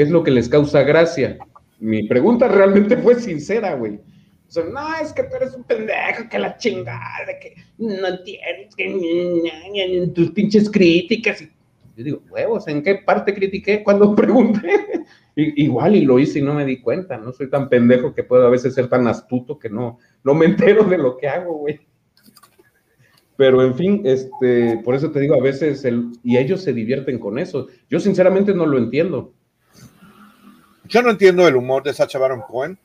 ¿Qué 0.00 0.04
es 0.04 0.10
lo 0.10 0.24
que 0.24 0.30
les 0.30 0.48
causa 0.48 0.82
gracia? 0.82 1.36
Mi 1.78 2.08
pregunta 2.08 2.48
realmente 2.48 2.96
fue 2.96 3.16
sincera, 3.16 3.74
güey 3.74 4.00
no, 4.56 4.94
es 5.00 5.12
que 5.12 5.24
tú 5.24 5.36
eres 5.36 5.54
un 5.54 5.64
pendejo, 5.64 6.28
que 6.28 6.38
la 6.38 6.56
chingada, 6.56 7.38
que 7.40 7.54
no 7.78 8.08
entiendes, 8.08 8.74
que 8.74 10.10
tus 10.14 10.30
pinches 10.32 10.70
críticas. 10.70 11.44
yo 11.96 12.04
digo, 12.04 12.22
huevos, 12.30 12.66
¿en 12.66 12.82
qué 12.82 12.96
parte 12.96 13.34
critiqué 13.34 13.84
cuando 13.84 14.14
pregunté? 14.16 15.04
igual 15.36 15.96
y 15.96 16.04
lo 16.04 16.18
hice 16.18 16.40
y 16.40 16.42
no 16.42 16.54
me 16.54 16.66
di 16.66 16.80
cuenta, 16.80 17.16
no 17.16 17.32
soy 17.32 17.48
tan 17.48 17.68
pendejo 17.68 18.12
que 18.14 18.24
puedo 18.24 18.46
a 18.46 18.50
veces 18.50 18.74
ser 18.74 18.88
tan 18.88 19.06
astuto 19.06 19.58
que 19.58 19.70
no, 19.70 19.98
no 20.24 20.34
me 20.34 20.46
entero 20.46 20.84
de 20.84 20.98
lo 20.98 21.16
que 21.16 21.28
hago, 21.28 21.58
güey. 21.58 21.80
Pero 23.36 23.62
en 23.62 23.74
fin, 23.74 24.02
este, 24.04 24.78
por 24.84 24.94
eso 24.94 25.10
te 25.12 25.20
digo, 25.20 25.34
a 25.34 25.42
veces, 25.42 25.84
el, 25.84 26.10
y 26.22 26.36
ellos 26.36 26.62
se 26.62 26.74
divierten 26.74 27.18
con 27.18 27.38
eso. 27.38 27.68
Yo 27.88 28.00
sinceramente 28.00 28.52
no 28.52 28.66
lo 28.66 28.76
entiendo. 28.76 29.32
Yo 30.90 31.02
no 31.02 31.10
entiendo 31.10 31.48
el 31.48 31.56
humor 31.56 31.82
de 31.82 31.94
Sacha 31.94 32.18
Baron 32.18 32.42
Cohen 32.42 32.78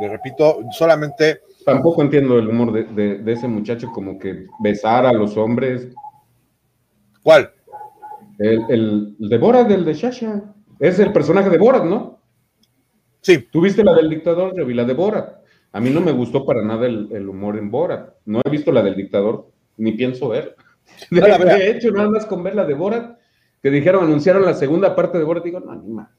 le 0.00 0.08
repito, 0.08 0.60
solamente... 0.72 1.42
Tampoco 1.64 2.02
entiendo 2.02 2.38
el 2.38 2.48
humor 2.48 2.72
de, 2.72 3.32
ese 3.32 3.48
muchacho 3.48 3.90
como 3.92 4.18
que 4.18 4.46
besar 4.60 5.06
a 5.06 5.12
los 5.12 5.36
hombres. 5.36 5.88
¿Cuál? 7.22 7.52
El, 8.38 8.62
el, 8.68 9.16
de 9.18 9.38
Borat, 9.38 9.70
el 9.70 9.84
de 9.84 9.94
Shasha. 9.94 10.42
Es 10.78 10.98
el 10.98 11.12
personaje 11.12 11.48
de 11.48 11.56
Borat, 11.56 11.84
¿no? 11.84 12.20
Sí. 13.22 13.48
¿Tuviste 13.50 13.82
la 13.82 13.94
del 13.94 14.10
dictador? 14.10 14.54
Yo 14.54 14.66
vi 14.66 14.74
la 14.74 14.84
de 14.84 14.92
Borat. 14.92 15.42
A 15.72 15.80
mí 15.80 15.88
no 15.90 16.00
me 16.00 16.12
gustó 16.12 16.44
para 16.44 16.62
nada 16.62 16.86
el, 16.86 17.28
humor 17.28 17.56
en 17.56 17.70
Borat. 17.70 18.14
No 18.26 18.40
he 18.44 18.50
visto 18.50 18.70
la 18.70 18.82
del 18.82 18.96
dictador, 18.96 19.50
ni 19.78 19.92
pienso 19.92 20.28
ver. 20.28 20.56
De, 21.10 21.70
hecho, 21.70 21.90
nada 21.92 22.10
más 22.10 22.26
con 22.26 22.42
ver 22.42 22.54
la 22.54 22.66
de 22.66 22.74
Borat, 22.74 23.18
que 23.62 23.70
dijeron, 23.70 24.04
anunciaron 24.04 24.44
la 24.44 24.52
segunda 24.52 24.94
parte 24.94 25.16
de 25.16 25.24
Borat, 25.24 25.44
digo, 25.44 25.60
no, 25.60 25.74
ni 25.74 25.88
más. 25.88 26.10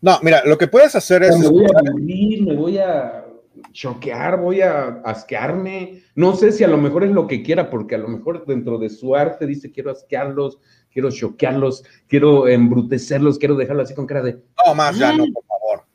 No, 0.00 0.18
mira, 0.22 0.42
lo 0.46 0.56
que 0.56 0.66
puedes 0.66 0.94
hacer 0.94 1.22
es. 1.22 1.38
Me 1.38 1.48
voy 1.48 1.64
a 1.64 1.78
aburrir, 1.78 2.46
me 2.46 2.56
voy 2.56 2.78
a 2.78 3.26
choquear, 3.72 4.40
voy 4.40 4.62
a 4.62 5.00
asquearme. 5.04 6.02
No 6.14 6.34
sé 6.34 6.52
si 6.52 6.64
a 6.64 6.68
lo 6.68 6.78
mejor 6.78 7.04
es 7.04 7.10
lo 7.10 7.26
que 7.26 7.42
quiera, 7.42 7.68
porque 7.68 7.94
a 7.94 7.98
lo 7.98 8.08
mejor 8.08 8.44
dentro 8.46 8.78
de 8.78 8.88
su 8.88 9.14
arte 9.14 9.46
dice 9.46 9.70
quiero 9.70 9.90
asquearlos, 9.90 10.58
quiero 10.90 11.10
choquearlos, 11.10 11.84
quiero 12.08 12.48
embrutecerlos, 12.48 13.38
quiero 13.38 13.56
dejarlo 13.56 13.82
así 13.82 13.94
con 13.94 14.06
cara 14.06 14.22
de. 14.22 14.40
No, 14.66 14.74
más 14.74 14.98
ya 14.98 15.12
no, 15.12 15.24
por 15.32 15.44
favor. 15.44 15.86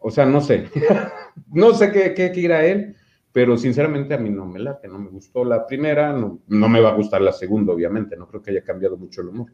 O 0.00 0.10
sea, 0.10 0.24
no 0.24 0.40
sé. 0.40 0.70
no 1.52 1.74
sé 1.74 1.92
qué, 1.92 2.14
qué 2.14 2.30
quiera 2.30 2.64
él, 2.64 2.96
pero 3.32 3.58
sinceramente 3.58 4.14
a 4.14 4.18
mí 4.18 4.30
no 4.30 4.46
me 4.46 4.60
late, 4.60 4.88
no 4.88 4.98
me 4.98 5.10
gustó 5.10 5.44
la 5.44 5.66
primera, 5.66 6.12
no, 6.12 6.40
no 6.46 6.68
me 6.68 6.80
va 6.80 6.90
a 6.90 6.94
gustar 6.94 7.20
la 7.20 7.32
segunda, 7.32 7.72
obviamente. 7.72 8.16
No 8.16 8.26
creo 8.28 8.40
que 8.40 8.52
haya 8.52 8.64
cambiado 8.64 8.96
mucho 8.96 9.20
el 9.20 9.28
humor. 9.28 9.52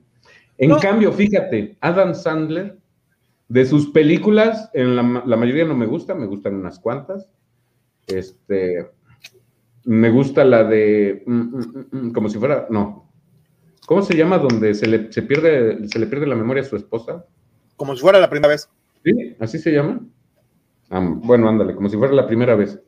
En 0.59 0.75
cambio, 0.77 1.13
fíjate, 1.13 1.77
Adam 1.81 2.15
Sandler 2.15 2.79
de 3.53 3.67
sus 3.67 3.91
películas, 3.91 4.71
en 4.73 4.97
la, 4.97 5.03
mayoría 5.03 5.67
no 5.67 5.77
me 5.77 5.85
gustan, 5.85 6.19
me 6.19 6.27
gustan 6.27 6.55
unas 6.55 6.79
cuantas. 6.79 7.29
Este, 8.07 8.91
me 9.85 10.09
gusta 10.09 10.43
la 10.43 10.65
de, 10.65 11.23
mm, 11.27 11.35
mm, 11.35 11.87
mm, 11.91 12.13
como 12.13 12.31
si 12.31 12.39
fuera, 12.39 12.67
no. 12.71 13.13
¿Cómo 13.87 14.01
se 14.01 14.17
llama 14.17 14.39
donde 14.39 14.73
se 14.75 14.87
le, 14.87 15.01
pierde, 15.01 15.87
se 15.87 15.99
le 15.99 16.07
pierde 16.07 16.27
la 16.27 16.35
memoria 16.35 16.63
a 16.63 16.67
su 16.67 16.77
esposa? 16.77 17.27
Como 17.77 17.95
si 17.95 18.01
fuera 18.01 18.19
la 18.19 18.31
primera 18.31 18.49
vez. 18.49 18.71
Sí, 19.05 19.37
así 19.39 19.59
se 19.59 19.71
llama. 19.71 20.01
Ah, 20.89 21.01
bueno, 21.03 21.47
ándale, 21.47 21.75
como 21.75 21.91
si 21.91 21.99
fuera 21.99 22.15
la 22.15 22.27
primera 22.27 22.55
vez. 22.55 22.81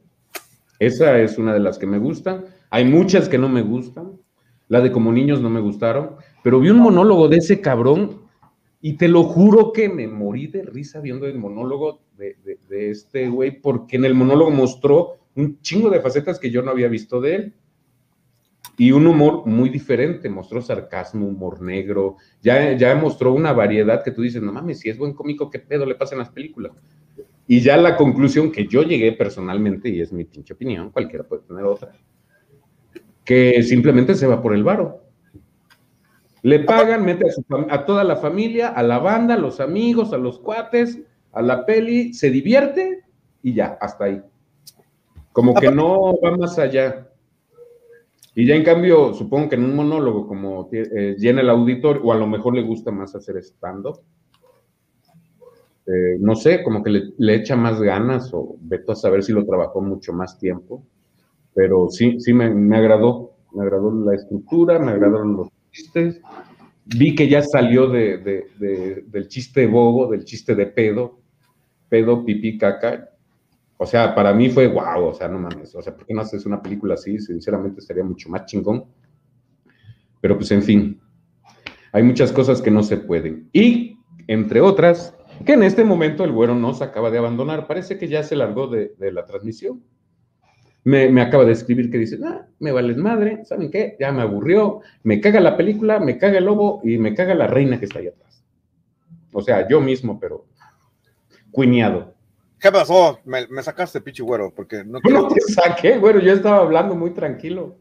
Esa 0.79 1.19
es 1.21 1.37
una 1.37 1.53
de 1.53 1.61
las 1.61 1.77
que 1.77 1.87
me 1.87 1.99
gustan. 1.99 2.47
Hay 2.71 2.87
muchas 2.87 3.29
que 3.29 3.37
no 3.37 3.51
me 3.51 3.61
gustan. 3.61 4.12
La 4.69 4.81
de 4.81 4.91
como 4.91 5.12
niños 5.12 5.43
no 5.43 5.51
me 5.51 5.61
gustaron. 5.61 6.17
Pero 6.43 6.59
vi 6.59 6.71
un 6.71 6.79
monólogo 6.79 7.29
de 7.29 7.37
ese 7.37 7.61
cabrón 7.61 8.24
y 8.87 8.99
te 8.99 9.09
lo 9.09 9.22
juro 9.22 9.72
que 9.72 9.89
me 9.89 10.07
morí 10.07 10.47
de 10.47 10.61
risa 10.61 11.01
viendo 11.01 11.26
el 11.26 11.39
monólogo 11.39 12.03
de, 12.18 12.37
este 12.91 13.30
güey, 13.30 13.59
porque 13.62 13.97
en 13.97 14.05
el 14.05 14.12
monólogo 14.12 14.51
mostró 14.51 15.14
un 15.37 15.59
chingo 15.62 15.89
de 15.89 16.03
facetas 16.03 16.39
que 16.39 16.51
yo 16.51 16.61
no 16.61 16.70
había 16.70 16.89
visto 16.89 17.18
de 17.18 17.35
él. 17.35 17.55
Y 18.76 18.93
un 18.93 19.07
humor 19.07 19.47
muy 19.47 19.70
diferente, 19.70 20.28
mostró 20.28 20.61
sarcasmo, 20.61 21.26
humor 21.26 21.62
negro, 21.62 22.16
ya, 22.43 22.76
ya 22.76 22.95
mostró 22.95 23.32
una 23.32 23.55
variedad 23.55 24.05
que 24.05 24.11
tú 24.11 24.20
dices, 24.20 24.43
no 24.43 24.53
mames, 24.53 24.80
si 24.80 24.91
es 24.91 24.99
buen 24.99 25.14
cómico, 25.14 25.49
¿qué 25.49 25.61
pedo 25.61 25.87
le 25.87 25.95
pasa 25.95 26.14
en 26.14 26.18
las 26.18 26.28
películas? 26.28 26.72
Y 27.47 27.61
ya 27.61 27.78
la 27.78 27.97
conclusión 27.97 28.53
que 28.53 28.66
yo 28.66 28.82
llegué 28.82 29.12
personalmente, 29.12 29.89
y 29.89 30.03
es 30.03 30.12
mi 30.12 30.24
pinche 30.24 30.53
opinión, 30.53 30.91
cualquiera 30.91 31.24
puede 31.24 31.41
tener 31.45 31.64
otra, 31.64 31.93
que 33.24 33.62
simplemente 33.62 34.14
se 34.14 34.26
va 34.26 34.43
por 34.43 34.55
el 34.55 34.62
varo. 34.62 35.04
Le 36.45 36.61
pagan, 36.61 37.07
mete 37.07 37.24
a, 37.70 37.86
toda 37.86 38.05
la 38.05 38.16
familia, 38.16 38.68
a 38.68 38.82
la 38.82 38.99
banda, 38.99 39.32
a 39.32 39.38
los 39.38 39.61
amigos, 39.61 40.12
a 40.12 40.18
los 40.18 40.38
cuates, 40.40 41.01
a 41.32 41.40
la 41.40 41.64
peli, 41.64 42.12
se 42.12 42.28
divierte 42.28 43.03
y 43.42 43.55
ya, 43.55 43.78
hasta 43.80 44.05
ahí. 44.05 44.22
Como 45.32 45.55
que 45.55 45.70
no 45.70 46.20
va 46.20 46.36
más 46.36 46.59
allá. 46.59 47.09
Y 48.34 48.45
ya 48.45 48.57
en 48.57 48.62
cambio, 48.62 49.14
supongo 49.14 49.49
que 49.49 49.55
en 49.55 49.64
un 49.64 49.74
monólogo, 49.74 50.28
como 50.28 50.68
eh, 50.70 51.16
llena 51.18 51.40
el 51.40 51.49
auditor, 51.49 52.03
o 52.05 52.12
a 52.12 52.16
lo 52.16 52.26
mejor 52.26 52.55
le 52.55 52.62
gusta 52.62 52.90
más 52.90 53.14
hacer 53.14 53.38
stand-up. 53.38 54.01
Eh, 55.86 56.18
no 56.20 56.36
sé, 56.36 56.62
como 56.62 56.82
que 56.82 57.14
le, 57.16 57.34
echa 57.36 57.57
más 57.57 57.80
ganas, 57.80 58.34
o 58.34 58.57
veto 58.61 58.92
a 58.92 58.97
saber 58.97 59.22
si 59.22 59.32
lo 59.32 59.47
trabajó 59.47 59.80
mucho 59.80 60.12
más 60.12 60.38
tiempo. 60.38 60.84
Pero 61.55 61.88
sí, 61.88 62.20
sí 62.20 62.34
me, 62.34 62.51
me 62.51 62.76
agradó. 62.76 63.32
Me 63.55 63.62
agradó 63.62 63.90
la 64.05 64.14
estructura, 64.14 64.78
me 64.78 64.92
agradaron 64.92 65.38
los 65.38 65.54
chistes. 65.75 66.20
Vi 66.87 67.14
que 67.14 67.29
ya 67.29 67.43
salió 67.43 67.89
de, 67.89 68.18
del 69.07 69.29
chiste 69.29 69.66
bobo, 69.66 70.11
del 70.11 70.25
chiste 70.25 70.55
de 70.55 70.66
pedo, 70.66 71.20
pedo, 71.89 72.25
pipí, 72.25 72.59
caca. 72.59 73.11
O 73.77 73.87
sea, 73.87 74.14
para 74.14 74.33
mí 74.33 74.51
fue 74.51 74.68
wow, 74.68 75.07
o 75.07 75.14
sea, 75.14 75.29
no 75.29 75.39
mames, 75.39 75.75
o 75.75 75.83
sea, 75.83 75.95
¿por 75.95 76.07
qué 76.07 76.14
no 76.14 76.20
haces 76.20 76.47
una 76.47 76.62
película 76.62 76.95
así? 76.95 77.18
Sinceramente 77.18 77.81
estaría 77.81 78.05
mucho 78.05 78.29
más 78.29 78.47
chingón. 78.47 78.85
Pero 80.20 80.37
pues 80.37 80.51
en 80.53 80.62
fin, 80.62 81.01
hay 81.93 82.03
muchas 82.03 82.33
cosas 82.33 82.62
que 82.62 82.70
no 82.70 82.83
se 82.83 82.97
pueden. 82.97 83.49
Y, 83.53 83.99
entre 84.27 84.61
otras, 84.61 85.14
que 85.45 85.53
en 85.53 85.62
este 85.62 85.85
momento 85.85 86.25
el 86.25 86.33
güero 86.33 86.55
nos 86.55 86.83
acaba 86.83 87.11
de 87.11 87.18
abandonar. 87.18 87.66
Parece 87.66 87.99
que 87.99 88.09
ya 88.09 88.22
se 88.22 88.37
largó 88.37 88.68
de, 88.68 88.95
la 88.99 89.27
transmisión. 89.27 89.83
Me, 90.85 91.20
acaba 91.22 91.47
de 91.47 91.53
escribir 91.53 91.91
que 91.91 91.97
dice, 91.97 92.18
ah, 92.24 92.47
me 92.59 92.70
vales 92.70 92.99
madre, 92.99 93.45
¿saben 93.47 93.70
qué? 93.70 93.97
Ya 93.99 94.12
me 94.12 94.20
aburrió, 94.20 94.80
me 95.03 95.18
caga 95.20 95.41
la 95.41 95.57
película, 95.57 95.99
me 95.99 96.18
caga 96.18 96.39
el 96.39 96.45
lobo 96.45 96.82
y 96.85 96.99
me 96.99 97.14
caga 97.14 97.35
la 97.35 97.47
reina 97.47 97.78
que 97.78 97.87
está 97.87 98.01
ahí 98.01 98.09
atrás. 98.09 98.45
O 99.32 99.41
sea, 99.41 99.66
yo 99.66 99.80
mismo, 99.80 100.20
pero 100.20 100.47
cuñado. 101.51 102.14
¿Qué 102.61 102.70
pasó? 102.70 103.18
Me, 103.24 103.47
sacaste, 103.62 104.01
pinche 104.01 104.22
güero, 104.22 104.53
porque 104.55 104.85
no 104.85 104.99
No 105.11 105.28
te 105.28 105.41
saqué, 105.41 105.99
güero, 105.99 106.20
yo 106.20 106.32
estaba 106.32 106.59
hablando 106.59 106.95
muy 106.95 107.11
tranquilo. 107.11 107.76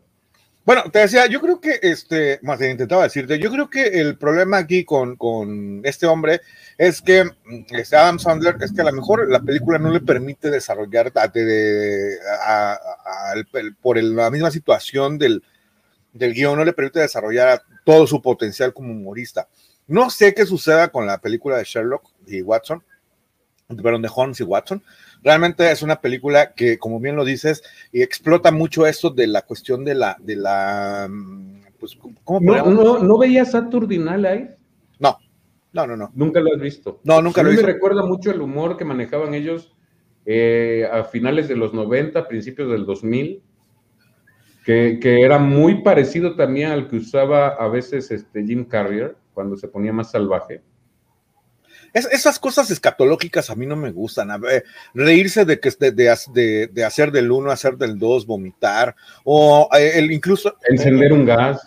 Bueno, 0.65 0.83
te 0.89 0.99
decía, 0.99 1.25
yo 1.27 1.41
creo 1.41 1.59
que, 1.59 1.77
este, 1.81 2.39
más 2.41 2.57
bien 2.57 2.71
intentaba 2.71 3.03
decirte, 3.03 3.37
yo 3.37 3.51
creo 3.51 3.69
que 3.69 3.99
el 3.99 4.17
problema 4.17 4.59
aquí 4.59 4.85
con, 4.85 5.17
con 5.17 5.81
este 5.83 6.05
hombre 6.05 6.39
es 6.77 7.01
que 7.01 7.29
este 7.71 7.97
Adam 7.97 8.17
Sandler, 8.17 8.55
es 8.61 8.71
que 8.71 8.79
a 8.79 8.85
lo 8.85 8.93
mejor 8.93 9.29
la 9.29 9.41
película 9.41 9.77
no 9.77 9.91
le 9.91 9.99
permite 9.99 10.49
desarrollar 10.49 11.11
de, 11.33 12.17
por 13.81 14.01
la 14.01 14.31
misma 14.31 14.51
situación 14.51 15.17
del, 15.17 15.43
del 16.13 16.33
guion, 16.33 16.57
no 16.57 16.63
le 16.63 16.71
permite 16.71 17.01
desarrollar 17.01 17.61
todo 17.83 18.07
su 18.07 18.21
potencial 18.21 18.73
como 18.73 18.93
humorista. 18.93 19.49
No 19.87 20.09
sé 20.09 20.33
qué 20.33 20.45
suceda 20.45 20.87
con 20.87 21.05
la 21.05 21.17
película 21.17 21.57
de 21.57 21.65
Sherlock 21.65 22.09
y 22.25 22.41
Watson, 22.41 22.81
perdón, 23.81 24.01
de 24.01 24.09
Holmes 24.13 24.39
y 24.39 24.43
Watson, 24.43 24.83
Realmente 25.23 25.71
es 25.71 25.81
una 25.81 26.01
película 26.01 26.53
que, 26.53 26.77
como 26.77 26.99
bien 26.99 27.15
lo 27.15 27.23
dices, 27.23 27.63
y 27.93 28.01
explota 28.01 28.51
mucho 28.51 28.85
esto 28.85 29.09
de 29.09 29.27
la 29.27 29.43
cuestión 29.43 29.85
de 29.85 29.95
la, 29.95 30.17
de 30.19 30.35
la, 30.35 31.07
mm, 31.09 31.61
pues, 31.79 31.97
¿cómo 32.25 32.41
no, 32.41 32.65
no, 32.65 32.99
¿No 32.99 33.17
veías 33.17 33.51
Saturday 33.51 33.99
Night? 33.99 34.49
No, 34.99 35.17
no, 35.71 35.87
no, 35.87 35.95
no. 35.95 36.11
Nunca 36.13 36.41
lo 36.41 36.53
has 36.53 36.59
visto. 36.59 36.99
No, 37.05 37.21
nunca 37.21 37.41
lo 37.41 37.49
he 37.49 37.51
visto. 37.53 37.65
me 37.65 37.73
recuerda 37.73 38.05
mucho 38.05 38.31
el 38.31 38.41
humor 38.41 38.75
que 38.75 38.83
manejaban 38.83 39.33
ellos 39.33 39.73
eh, 40.25 40.87
a 40.91 41.05
finales 41.05 41.47
de 41.47 41.55
los 41.55 41.73
90, 41.73 42.27
principios 42.27 42.69
del 42.69 42.85
2000, 42.85 43.41
que, 44.65 44.99
que, 45.01 45.21
era 45.21 45.39
muy 45.39 45.83
parecido 45.83 46.35
también 46.35 46.71
al 46.71 46.89
que 46.89 46.97
usaba 46.97 47.47
a 47.47 47.69
veces 47.69 48.11
este 48.11 48.45
Jim 48.45 48.65
Carrier 48.65 49.15
cuando 49.33 49.55
se 49.55 49.69
ponía 49.69 49.93
más 49.93 50.11
salvaje 50.11 50.61
esas 51.93 52.39
cosas 52.39 52.71
escatológicas 52.71 53.49
a 53.49 53.55
mí 53.55 53.65
no 53.65 53.75
me 53.75 53.91
gustan. 53.91 54.29
reírse 54.93 55.45
de 55.45 55.59
que 55.59 55.69
de, 55.79 55.91
de, 55.91 56.67
de, 56.67 56.85
hacer 56.85 57.11
del 57.11 57.31
uno, 57.31 57.51
hacer 57.51 57.77
del 57.77 57.97
dos, 57.99 58.25
vomitar, 58.25 58.95
o 59.23 59.69
eh, 59.77 59.93
el 59.95 60.11
incluso. 60.11 60.55
Encender 60.67 61.13
un 61.13 61.25
gas. 61.25 61.61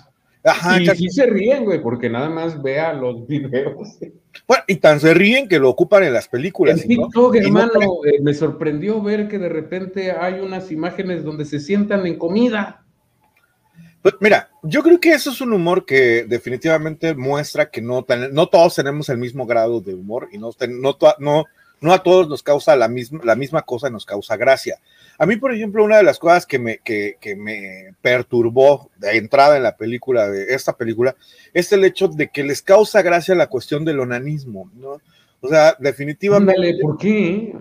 Ajá, 0.46 0.80
y 0.80 0.86
sí 0.86 1.10
se 1.10 1.26
ríen, 1.26 1.64
güey, 1.64 1.82
porque 1.82 2.08
nada 2.08 2.28
más 2.28 2.62
vea 2.62 2.92
los 2.92 3.26
videos. 3.26 3.98
Bueno, 4.46 4.62
y 4.68 4.76
tan 4.76 5.00
se 5.00 5.12
ríen 5.12 5.48
que 5.48 5.58
lo 5.58 5.68
ocupan 5.70 6.04
en 6.04 6.12
las 6.12 6.28
películas. 6.28 6.82
En 6.82 6.88
TikTok, 6.88 7.34
hermano, 7.34 8.04
eh, 8.04 8.20
me 8.22 8.32
sorprendió 8.32 9.02
ver 9.02 9.26
que 9.26 9.38
de 9.38 9.48
repente 9.48 10.12
hay 10.12 10.40
unas 10.40 10.70
imágenes 10.70 11.24
donde 11.24 11.44
se 11.44 11.58
sientan 11.58 12.06
en 12.06 12.16
comida. 12.16 12.85
Pues 14.06 14.14
mira, 14.20 14.50
yo 14.62 14.84
creo 14.84 15.00
que 15.00 15.10
eso 15.10 15.32
es 15.32 15.40
un 15.40 15.52
humor 15.52 15.84
que 15.84 16.26
definitivamente 16.28 17.12
muestra 17.16 17.68
que 17.68 17.82
no, 17.82 18.06
no 18.30 18.46
todos 18.46 18.76
tenemos 18.76 19.08
el 19.08 19.18
mismo 19.18 19.46
grado 19.46 19.80
de 19.80 19.94
humor 19.94 20.28
y 20.30 20.38
no, 20.38 20.52
no, 20.68 20.96
no, 21.18 21.44
no 21.80 21.92
a 21.92 22.02
todos 22.04 22.28
nos 22.28 22.40
causa 22.40 22.76
la 22.76 22.86
misma, 22.86 23.18
la 23.24 23.34
misma 23.34 23.62
cosa, 23.62 23.90
nos 23.90 24.06
causa 24.06 24.36
gracia. 24.36 24.78
A 25.18 25.26
mí, 25.26 25.34
por 25.34 25.52
ejemplo, 25.52 25.82
una 25.82 25.96
de 25.96 26.04
las 26.04 26.20
cosas 26.20 26.46
que 26.46 26.60
me, 26.60 26.78
que, 26.78 27.16
que 27.20 27.34
me 27.34 27.96
perturbó 28.00 28.90
de 28.96 29.16
entrada 29.16 29.56
en 29.56 29.64
la 29.64 29.76
película, 29.76 30.28
de 30.28 30.54
esta 30.54 30.76
película, 30.76 31.16
es 31.52 31.72
el 31.72 31.82
hecho 31.82 32.06
de 32.06 32.28
que 32.28 32.44
les 32.44 32.62
causa 32.62 33.02
gracia 33.02 33.34
la 33.34 33.48
cuestión 33.48 33.84
del 33.84 33.98
onanismo, 33.98 34.70
¿no? 34.76 35.00
O 35.40 35.48
sea, 35.48 35.74
definitivamente. 35.80 36.78
¿por 36.80 36.96
qué? 36.96 37.56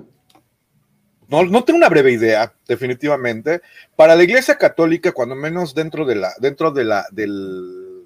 No, 1.28 1.44
no 1.44 1.64
tengo 1.64 1.78
una 1.78 1.90
breve 1.90 2.12
idea, 2.12 2.54
definitivamente. 2.68 3.62
Para 3.96 4.16
la 4.16 4.24
Iglesia 4.24 4.58
Católica, 4.58 5.12
cuando 5.12 5.36
menos 5.36 5.74
dentro 5.74 6.06
de 6.06 6.16
la, 6.16 6.34
dentro 6.40 6.72
de 6.72 6.84
la, 6.84 7.06
del 7.12 8.04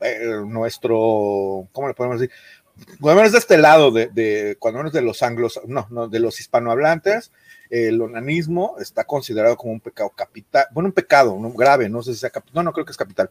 eh, 0.00 0.42
nuestro, 0.46 1.68
¿cómo 1.72 1.88
le 1.88 1.94
podemos 1.94 2.20
decir? 2.20 2.34
Cuando 3.00 3.20
menos 3.20 3.32
de 3.32 3.38
este 3.38 3.58
lado, 3.58 3.90
de, 3.90 4.08
de, 4.08 4.56
cuando 4.58 4.78
menos 4.78 4.92
de 4.92 5.02
los 5.02 5.22
anglos, 5.22 5.60
no, 5.66 5.86
no, 5.90 6.08
de 6.08 6.20
los 6.20 6.40
hispanohablantes, 6.40 7.32
el 7.68 8.00
onanismo 8.00 8.76
está 8.80 9.04
considerado 9.04 9.56
como 9.56 9.72
un 9.72 9.80
pecado 9.80 10.10
capital, 10.10 10.66
bueno, 10.72 10.88
un 10.88 10.92
pecado, 10.92 11.38
grave, 11.54 11.88
no 11.88 12.02
sé 12.02 12.14
si 12.14 12.20
sea 12.20 12.30
capital, 12.30 12.54
no, 12.56 12.62
no 12.64 12.72
creo 12.72 12.84
que 12.84 12.92
es 12.92 12.96
capital. 12.96 13.30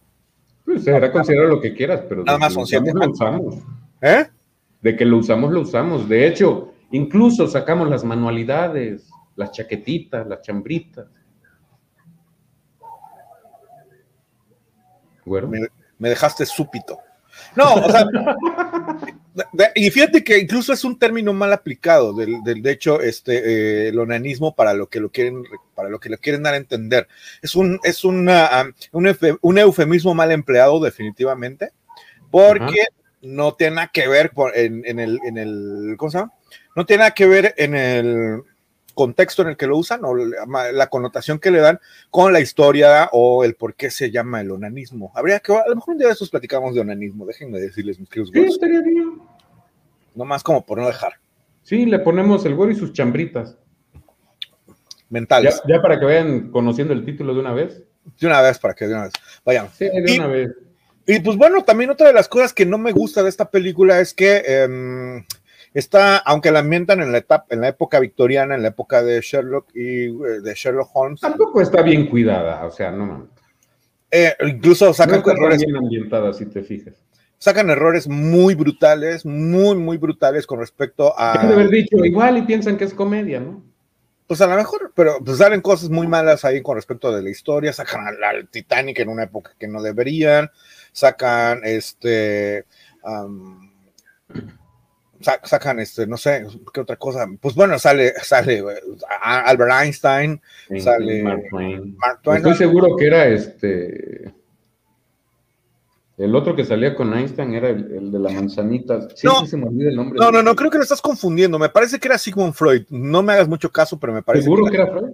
Pues 0.63 0.83
será 0.83 1.11
considerado 1.11 1.49
lo 1.49 1.61
que 1.61 1.73
quieras, 1.73 2.01
pero 2.07 2.23
nada 2.23 2.37
más 2.37 2.53
son 2.53 2.67
siete. 2.67 2.91
Lo 2.93 3.09
usamos. 3.09 3.55
¿Eh? 4.01 4.27
De 4.81 4.95
que 4.95 5.03
lo 5.03 5.17
usamos, 5.17 5.51
lo 5.51 5.61
usamos. 5.61 6.07
De 6.07 6.27
hecho, 6.27 6.73
Incluso 6.91 7.47
sacamos 7.47 7.89
las 7.89 8.03
manualidades, 8.03 9.09
las 9.35 9.51
chaquetitas, 9.51 10.27
las 10.27 10.41
chambritas. 10.41 11.07
Me, 15.99 16.09
dejaste 16.09 16.45
súpito. 16.45 16.99
No, 17.55 17.75
o 17.75 17.91
sea, 17.91 18.05
y 19.75 19.89
fíjate 19.91 20.23
que 20.23 20.39
incluso 20.39 20.73
es 20.73 20.83
un 20.83 20.97
término 20.97 21.31
mal 21.31 21.53
aplicado, 21.53 22.13
del, 22.13 22.41
de 22.43 22.71
hecho, 22.71 22.99
este, 22.99 23.37
eh, 23.37 23.89
el 23.89 23.99
onanismo 23.99 24.55
para 24.55 24.73
lo 24.73 24.87
que 24.87 24.99
lo 24.99 25.09
quieren, 25.09 25.43
para 25.75 25.89
lo 25.89 25.99
que 25.99 26.09
lo 26.09 26.17
quieren 26.17 26.43
dar 26.43 26.55
a 26.55 26.57
entender. 26.57 27.07
Es 27.41 27.55
un, 27.55 27.79
es 27.83 28.03
una, 28.03 28.73
un, 28.91 29.57
eufemismo 29.57 30.15
mal 30.15 30.31
empleado, 30.31 30.79
definitivamente, 30.79 31.71
porque 32.31 32.87
no 33.21 33.53
tiene 33.53 33.75
nada 33.75 33.91
que 33.93 34.07
ver 34.07 34.31
en, 34.55 34.83
en, 34.85 34.99
el, 34.99 35.19
en 35.23 35.37
el, 35.37 35.95
¿cómo 35.97 36.11
se 36.11 36.17
llama? 36.17 36.33
No 36.75 36.85
tiene 36.85 36.99
nada 36.99 37.11
que 37.11 37.27
ver 37.27 37.53
en 37.57 37.75
el 37.75 38.43
contexto 38.93 39.43
en 39.43 39.47
el 39.47 39.57
que 39.57 39.65
lo 39.65 39.77
usan 39.77 40.01
o 40.03 40.13
la, 40.13 40.87
connotación 40.87 41.39
que 41.39 41.51
le 41.51 41.59
dan 41.59 41.79
con 42.09 42.33
la 42.33 42.41
historia 42.41 43.09
o 43.13 43.45
el 43.45 43.55
por 43.55 43.75
qué 43.75 43.89
se 43.89 44.11
llama 44.11 44.41
el 44.41 44.51
onanismo. 44.51 45.11
Habría 45.15 45.39
que, 45.39 45.53
a 45.53 45.69
lo 45.69 45.75
mejor 45.75 45.93
un 45.93 45.99
día 45.99 46.07
de 46.07 46.13
estos 46.13 46.29
platicamos 46.29 46.75
de 46.75 46.81
onanismo, 46.81 47.25
déjenme 47.25 47.59
decirles, 47.59 47.97
mis 47.97 48.09
queridos 48.09 48.31
Sí, 48.33 48.41
estaría 48.41 48.81
bien. 48.81 49.21
No 50.15 50.25
más 50.25 50.43
como 50.43 50.65
por 50.65 50.79
no 50.79 50.87
dejar. 50.87 51.13
Sí, 51.63 51.85
le 51.85 51.99
ponemos 51.99 52.45
el 52.45 52.55
güero 52.55 52.73
y 52.73 52.75
sus 52.75 52.91
chambritas. 52.91 53.57
Mentales. 55.09 55.61
Ya, 55.67 55.81
para 55.81 55.97
que 55.97 56.05
vayan 56.05 56.51
conociendo 56.51 56.93
el 56.93 57.05
título 57.05 57.33
de 57.33 57.39
una 57.39 57.53
vez. 57.53 57.83
De 58.19 58.27
una 58.27 58.41
vez, 58.41 58.59
para 58.59 58.73
que 58.73 58.85
de 58.85 58.95
una 58.95 59.03
vez. 59.03 59.13
Vayan. 59.45 59.69
Sí, 59.77 59.85
de 59.85 60.15
una 60.17 60.27
vez. 60.27 60.51
Y 61.07 61.19
pues 61.21 61.37
bueno, 61.37 61.63
también 61.63 61.89
otra 61.89 62.07
de 62.07 62.13
las 62.13 62.27
cosas 62.27 62.53
que 62.53 62.65
no 62.65 62.77
me 62.77 62.91
gusta 62.91 63.23
de 63.23 63.29
esta 63.29 63.49
película 63.49 63.99
es 63.99 64.13
que 64.13 64.43
em, 64.45 65.25
Está, 65.73 66.17
aunque 66.17 66.51
la 66.51 66.59
ambientan 66.59 67.01
en 67.01 67.11
la 67.11 67.19
etapa, 67.19 67.45
en 67.49 67.61
la 67.61 67.67
época 67.67 67.99
victoriana, 67.99 68.55
en 68.55 68.63
la 68.63 68.69
época 68.69 69.03
de 69.03 69.21
Sherlock 69.21 69.69
y 69.75 70.05
eh, 70.05 70.41
de 70.41 70.53
Sherlock 70.55 70.89
Holmes. 70.93 71.21
Tampoco 71.21 71.61
está 71.61 71.81
bien 71.81 72.07
cuidada, 72.07 72.65
o 72.65 72.71
sea, 72.71 72.91
no 72.91 73.29
eh, 74.11 74.35
incluso 74.47 74.93
sacan 74.93 75.21
errores. 75.25 75.63
bien 75.63 75.75
ambientada, 75.75 76.33
si 76.33 76.45
te 76.45 76.63
fijas. 76.63 76.95
Sacan 77.37 77.69
errores 77.69 78.07
muy 78.07 78.55
brutales, 78.55 79.25
muy, 79.25 79.75
muy 79.75 79.97
brutales 79.97 80.45
con 80.45 80.59
respecto 80.59 81.13
a. 81.17 81.45
de 81.45 81.53
haber 81.53 81.69
dicho 81.69 82.03
igual 82.03 82.37
y 82.37 82.41
piensan 82.41 82.77
que 82.77 82.85
es 82.85 82.93
comedia, 82.93 83.39
¿no? 83.39 83.63
Pues 84.27 84.41
a 84.41 84.47
lo 84.47 84.55
mejor, 84.55 84.91
pero 84.95 85.17
pues 85.23 85.37
salen 85.37 85.61
cosas 85.61 85.89
muy 85.89 86.05
malas 86.05 86.45
ahí 86.45 86.61
con 86.61 86.75
respecto 86.75 87.11
de 87.11 87.23
la 87.23 87.29
historia. 87.29 87.73
Sacan 87.73 88.07
al, 88.07 88.47
Titanic 88.49 88.99
en 88.99 89.09
una 89.09 89.23
época 89.23 89.51
que 89.57 89.67
no 89.67 89.81
deberían. 89.81 90.51
Sacan 90.91 91.61
este 91.63 92.65
sacan 95.21 95.79
este, 95.79 96.07
no 96.07 96.17
sé, 96.17 96.45
qué 96.73 96.81
otra 96.81 96.95
cosa. 96.95 97.27
Pues 97.39 97.55
bueno, 97.55 97.77
sale, 97.79 98.13
sale 98.21 98.63
Albert 99.21 99.71
Einstein, 99.83 100.41
sale 100.79 101.23
Mark 101.23 101.43
Twain. 101.49 101.97
Estoy 102.37 102.55
seguro 102.55 102.95
que 102.95 103.07
era 103.07 103.27
este. 103.27 104.33
El 106.17 106.35
otro 106.35 106.53
que 106.53 106.65
salía 106.65 106.95
con 106.95 107.13
Einstein 107.13 107.53
era 107.53 107.69
el, 107.69 108.11
de 108.11 108.19
la 108.19 108.29
manzanita. 108.29 109.07
Sí, 109.15 109.25
no, 109.25 109.45
se 109.45 109.55
me 109.55 109.67
olvida 109.67 109.89
el 109.89 109.95
nombre. 109.95 110.19
No, 110.19 110.31
no, 110.31 110.43
no, 110.43 110.53
creo 110.53 110.69
que 110.69 110.77
lo 110.77 110.83
estás 110.83 111.01
confundiendo. 111.01 111.57
Me 111.57 111.69
parece 111.69 111.97
que 111.97 112.09
era 112.09 112.17
Sigmund 112.17 112.53
Freud. 112.53 112.83
No 112.89 113.23
me 113.23 113.31
hagas 113.31 113.47
mucho 113.47 113.71
caso, 113.71 113.97
pero 113.97 114.11
me 114.11 114.21
parece. 114.21 114.43
¿Seguro 114.43 114.65
que 114.65 114.75
era, 114.75 114.87
Freud? 114.87 115.11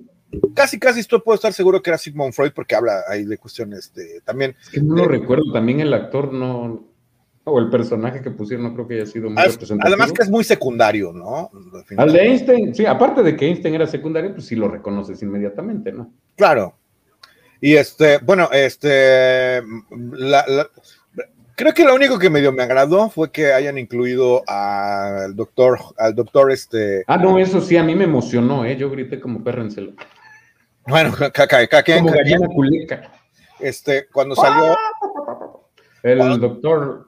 Casi, 0.55 0.79
casi 0.79 1.01
estoy 1.01 1.21
puedo 1.21 1.35
estar 1.35 1.53
seguro 1.53 1.81
que 1.83 1.91
era 1.91 1.99
Sigmund 1.99 2.33
Freud 2.33 2.53
porque 2.55 2.73
habla 2.73 3.03
ahí 3.07 3.23
de 3.23 3.37
cuestiones 3.37 3.93
de 3.93 4.19
también. 4.21 4.55
Es 4.59 4.69
que 4.69 4.81
no 4.81 4.95
lo 4.95 5.05
recuerdo. 5.05 5.53
También 5.53 5.79
el 5.79 5.93
actor 5.93 6.33
no 6.33 6.83
o 7.45 7.59
el 7.59 7.69
personaje 7.69 8.21
que 8.21 8.31
pusieron 8.31 8.65
no 8.65 8.73
creo 8.73 8.87
que 8.87 8.95
haya 8.95 9.05
sido 9.05 9.29
muy 9.29 9.41
representativo. 9.41 9.87
Además 9.87 10.11
que 10.11 10.23
es 10.23 10.29
muy 10.29 10.43
secundario, 10.43 11.13
¿no? 11.13 11.49
Al 11.97 12.11
de 12.11 12.19
Einstein, 12.19 12.75
sí, 12.75 12.85
aparte 12.85 13.23
de 13.23 13.35
que 13.35 13.45
Einstein 13.45 13.75
era 13.75 13.87
secundario, 13.87 14.33
pues 14.33 14.47
sí 14.47 14.55
lo 14.55 14.67
reconoces 14.67 15.21
inmediatamente, 15.21 15.91
¿no? 15.91 16.11
Claro. 16.35 16.75
Y 17.61 17.75
este, 17.75 18.17
bueno, 18.17 18.49
este, 18.51 19.61
Creo 21.55 21.73
que 21.73 21.85
lo 21.85 21.95
único 21.95 22.19
que 22.19 22.29
medio 22.29 22.51
me 22.51 22.63
agradó 22.63 23.09
fue 23.09 23.31
que 23.31 23.53
hayan 23.53 23.77
incluido 23.77 24.43
al 24.45 25.35
doctor, 25.37 25.79
al 25.97 26.13
doctor 26.13 26.51
este. 26.51 27.05
Ah, 27.07 27.15
no, 27.15 27.39
eso 27.39 27.61
sí, 27.61 27.77
a 27.77 27.83
mí 27.83 27.95
me 27.95 28.03
emocionó, 28.03 28.65
¿eh? 28.65 28.75
Yo 28.75 28.89
grité 28.89 29.21
como 29.21 29.41
perro 29.41 29.61
en 29.61 29.71
celo. 29.71 29.93
Bueno, 30.85 31.13
caca, 31.13 31.65
caca, 31.67 31.83
Como 31.95 32.11
gallina 32.11 32.47
culeca. 32.47 33.09
Este, 33.59 34.07
cuando 34.11 34.35
salió. 34.35 34.75
El 36.03 36.39
doctor. 36.41 37.07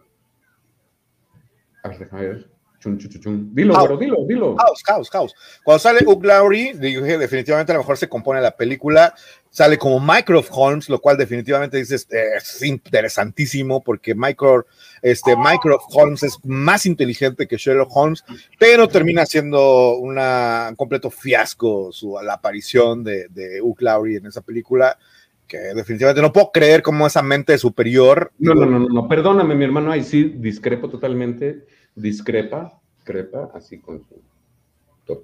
A 1.88 1.90
ver, 1.90 2.00
déjame 2.00 2.28
ver. 2.28 2.50
Chun, 2.80 2.98
chun, 3.00 3.22
chun. 3.22 3.56
Dilo, 3.56 3.74
House. 3.74 3.88
pero 3.88 3.98
dilo, 3.98 4.18
dilo. 4.28 4.56
House, 4.56 4.84
House, 4.86 5.10
House. 5.10 5.34
Cuando 5.64 5.80
sale 5.80 6.06
Hugh 6.06 6.24
Laurie, 6.24 6.74
dije, 6.76 7.18
definitivamente 7.18 7.72
a 7.72 7.76
lo 7.76 7.82
mejor 7.82 7.98
se 7.98 8.08
compone 8.08 8.40
la 8.40 8.56
película, 8.56 9.16
sale 9.50 9.80
como 9.80 10.00
Mycroft 10.00 10.50
Holmes, 10.52 10.88
lo 10.88 11.00
cual 11.00 11.18
definitivamente 11.18 11.78
dices, 11.78 12.08
eh, 12.12 12.38
es 12.38 12.62
interesantísimo 12.62 13.84
porque 13.84 14.14
Mycroft, 14.14 14.68
este, 15.02 15.36
Mycroft 15.36 15.86
Holmes 15.90 16.22
es 16.22 16.38
más 16.44 16.86
inteligente 16.86 17.48
que 17.48 17.58
Sherlock 17.58 17.90
Holmes, 17.92 18.24
pero 18.60 18.88
termina 18.88 19.26
siendo 19.26 19.96
una, 19.96 20.68
un 20.70 20.76
completo 20.76 21.10
fiasco 21.10 21.92
su, 21.92 22.20
la 22.22 22.36
aparición 22.36 23.04
de, 23.04 23.28
de 23.30 23.60
Hugh 23.60 23.82
Laurie 23.82 24.18
en 24.18 24.28
esa 24.28 24.42
película, 24.42 25.00
que 25.48 25.58
definitivamente 25.58 26.22
no 26.22 26.32
puedo 26.32 26.52
creer 26.52 26.84
cómo 26.84 27.08
esa 27.08 27.24
mente 27.24 27.58
superior. 27.58 28.32
No, 28.38 28.54
no, 28.54 28.68
no, 28.68 28.78
no, 28.78 28.88
no, 28.88 29.08
perdóname, 29.08 29.56
mi 29.56 29.64
hermano, 29.64 29.92
ahí 29.92 30.04
sí 30.04 30.26
discrepo 30.38 30.90
totalmente. 30.90 31.66
Discrepa, 32.02 32.80
crepa, 33.04 33.50
así 33.54 33.80
con 33.80 34.02
su. 34.04 34.22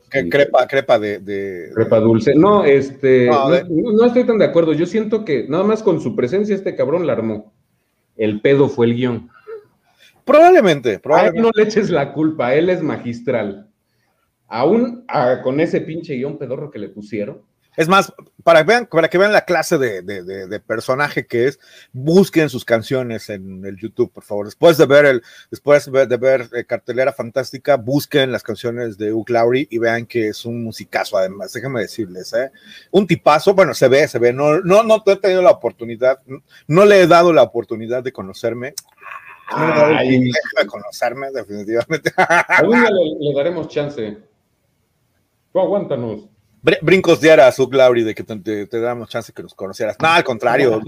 Crepa, 0.09 0.65
crepa 0.67 0.97
de, 0.97 1.19
de- 1.19 1.69
Crepa 1.75 1.99
dulce. 1.99 2.33
No, 2.35 2.63
este. 2.63 3.27
No, 3.27 3.49
No, 3.49 3.51
de- 3.51 3.65
no 3.69 4.05
estoy 4.05 4.23
tan 4.25 4.37
de 4.39 4.45
acuerdo. 4.45 4.73
Yo 4.73 4.85
siento 4.85 5.23
que 5.23 5.45
nada 5.47 5.63
más 5.63 5.83
con 5.83 6.01
su 6.01 6.15
presencia 6.15 6.55
este 6.55 6.75
cabrón 6.75 7.05
la 7.05 7.13
armó. 7.13 7.53
El 8.15 8.41
pedo 8.41 8.69
fue 8.69 8.87
el 8.87 8.95
guion. 8.95 9.29
Probablemente, 10.25 10.89
A 10.89 10.93
él 10.93 11.01
probablemente. 11.01 11.41
no 11.41 11.51
le 11.53 11.63
eches 11.63 11.89
la 11.89 12.13
culpa, 12.13 12.55
él 12.55 12.69
es 12.69 12.81
magistral. 12.81 13.69
Aún 14.47 15.03
ah, 15.09 15.41
con 15.43 15.59
ese 15.59 15.81
pinche 15.81 16.15
guion 16.15 16.37
pedorro 16.37 16.71
que 16.71 16.79
le 16.79 16.89
pusieron. 16.89 17.41
Es 17.75 17.87
más, 17.87 18.13
para, 18.43 18.59
que 18.59 18.65
vean, 18.67 18.85
para 18.85 19.09
que 19.09 19.17
vean 19.17 19.33
la 19.33 19.45
clase 19.45 19.77
de, 19.79 20.01
de- 20.03 20.23
de- 20.23 20.47
de 20.47 20.59
personaje 20.59 21.25
que 21.25 21.47
es, 21.47 21.59
busquen 21.91 22.49
sus 22.49 22.65
canciones 22.65 23.29
en 23.29 23.65
el 23.65 23.77
YouTube, 23.77 24.11
por 24.11 24.23
favor. 24.23 24.45
Después 24.45 24.77
de 24.77 24.85
ver 24.85 25.05
el, 25.05 25.23
después 25.49 25.91
de 25.91 26.17
ver, 26.17 26.49
eh, 26.53 26.65
cartelera 26.65 27.13
fantástica, 27.13 27.77
busquen 27.77 28.31
las 28.31 28.43
canciones 28.43 28.97
de 28.97 29.11
Hugh 29.11 29.29
Laurie 29.29 29.67
y 29.71 29.79
vean 29.79 30.05
que 30.05 30.27
es 30.27 30.45
un 30.45 30.63
musicazo, 30.63 31.17
además, 31.17 31.51
déjenme 31.53 31.81
decirles, 31.81 32.31
¿eh? 32.33 32.51
Un 32.91 33.07
tipazo, 33.07 33.53
bueno, 33.55 33.73
se 33.73 33.87
ve, 33.87 34.07
se 34.07 34.19
ve, 34.19 34.33
no, 34.33 34.59
no, 34.61 34.83
no 34.83 35.03
he 35.05 35.15
tenido 35.15 35.41
la 35.41 35.51
oportunidad, 35.51 36.19
no, 36.27 36.43
no 36.67 36.85
le 36.85 37.01
he 37.01 37.07
dado 37.07 37.33
la 37.33 37.41
oportunidad 37.43 38.03
de 38.03 38.11
conocerme. 38.11 38.73
No 39.57 39.65
le 39.67 39.73
he 39.73 39.75
dado 39.75 39.91
el 39.91 39.97
Ay. 39.97 40.19
de 40.31 40.67
conocerme, 40.67 41.31
definitivamente. 41.31 42.11
Algún 42.17 42.79
día 42.81 42.89
le, 43.19 43.29
le 43.29 43.33
daremos 43.35 43.67
chance. 43.67 44.17
Tú 45.51 45.59
aguántanos. 45.59 46.29
Br- 46.63 46.79
brincos 46.81 47.19
de 47.21 47.31
ara 47.31 47.47
a 47.47 47.53
Hugh 47.55 47.73
Laurie 47.73 48.03
de 48.05 48.15
que 48.15 48.23
te, 48.23 48.35
te- 48.37 48.65
te 48.67 48.79
damos 48.79 49.09
chance 49.09 49.33
que 49.33 49.43
nos 49.43 49.53
conocieras. 49.53 49.97
No, 49.99 50.07
al 50.07 50.23
contrario. 50.23 50.81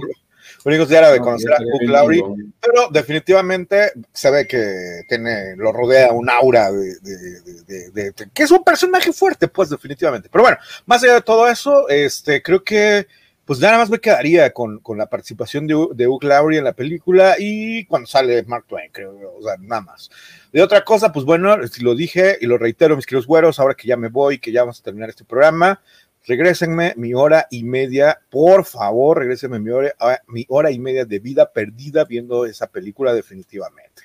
brincos 0.63 0.87
de 0.89 0.97
ara 0.97 1.11
de 1.11 1.19
conocer 1.19 1.51
a 1.51 1.57
Hugh 1.57 1.89
Laurie, 1.89 2.23
pero 2.61 2.87
definitivamente 2.91 3.91
se 4.13 4.31
ve 4.31 4.47
que 4.47 5.01
tiene, 5.09 5.55
lo 5.57 5.71
rodea 5.71 6.11
un 6.11 6.29
aura 6.29 6.71
de- 6.71 6.95
de- 7.01 7.91
de- 7.91 8.13
que 8.33 8.43
es 8.43 8.51
un 8.51 8.63
personaje 8.63 9.11
fuerte, 9.11 9.47
pues 9.47 9.69
definitivamente. 9.69 10.29
Pero 10.31 10.43
bueno, 10.43 10.57
más 10.85 11.03
allá 11.03 11.15
de 11.15 11.21
todo 11.21 11.47
eso, 11.47 11.89
este, 11.89 12.41
creo 12.41 12.63
que 12.63 13.07
pues 13.45 13.59
nada 13.59 13.77
más 13.77 13.89
me 13.89 13.99
quedaría 13.99 14.51
con, 14.51 14.79
con 14.79 14.97
la 14.97 15.05
participación 15.07 15.67
de, 15.67 15.75
de 15.93 16.07
Hugh 16.07 16.23
Laurie 16.23 16.57
en 16.59 16.65
la 16.65 16.73
película 16.73 17.35
y 17.37 17.85
cuando 17.85 18.07
sale 18.07 18.43
Mark 18.43 18.65
Twain, 18.67 18.91
creo, 18.91 19.13
o 19.37 19.43
sea, 19.43 19.55
nada 19.59 19.81
más. 19.81 20.09
De 20.51 20.61
otra 20.61 20.83
cosa, 20.83 21.11
pues 21.11 21.25
bueno, 21.25 21.55
lo 21.81 21.95
dije 21.95 22.37
y 22.41 22.47
lo 22.47 22.57
reitero, 22.57 22.95
mis 22.95 23.05
queridos 23.05 23.27
güeros, 23.27 23.59
ahora 23.59 23.75
que 23.75 23.87
ya 23.87 23.97
me 23.97 24.09
voy, 24.09 24.39
que 24.39 24.51
ya 24.51 24.61
vamos 24.61 24.79
a 24.79 24.83
terminar 24.83 25.09
este 25.09 25.23
programa, 25.25 25.81
regrésenme 26.25 26.93
mi 26.97 27.13
hora 27.13 27.47
y 27.51 27.63
media, 27.63 28.19
por 28.31 28.65
favor, 28.65 29.19
regrésenme 29.19 29.59
mi 29.59 29.69
hora, 29.69 29.93
a- 29.99 30.19
mi 30.27 30.45
hora 30.49 30.71
y 30.71 30.79
media 30.79 31.05
de 31.05 31.19
vida 31.19 31.51
perdida 31.51 32.03
viendo 32.05 32.45
esa 32.45 32.67
película 32.67 33.13
definitivamente. 33.13 34.03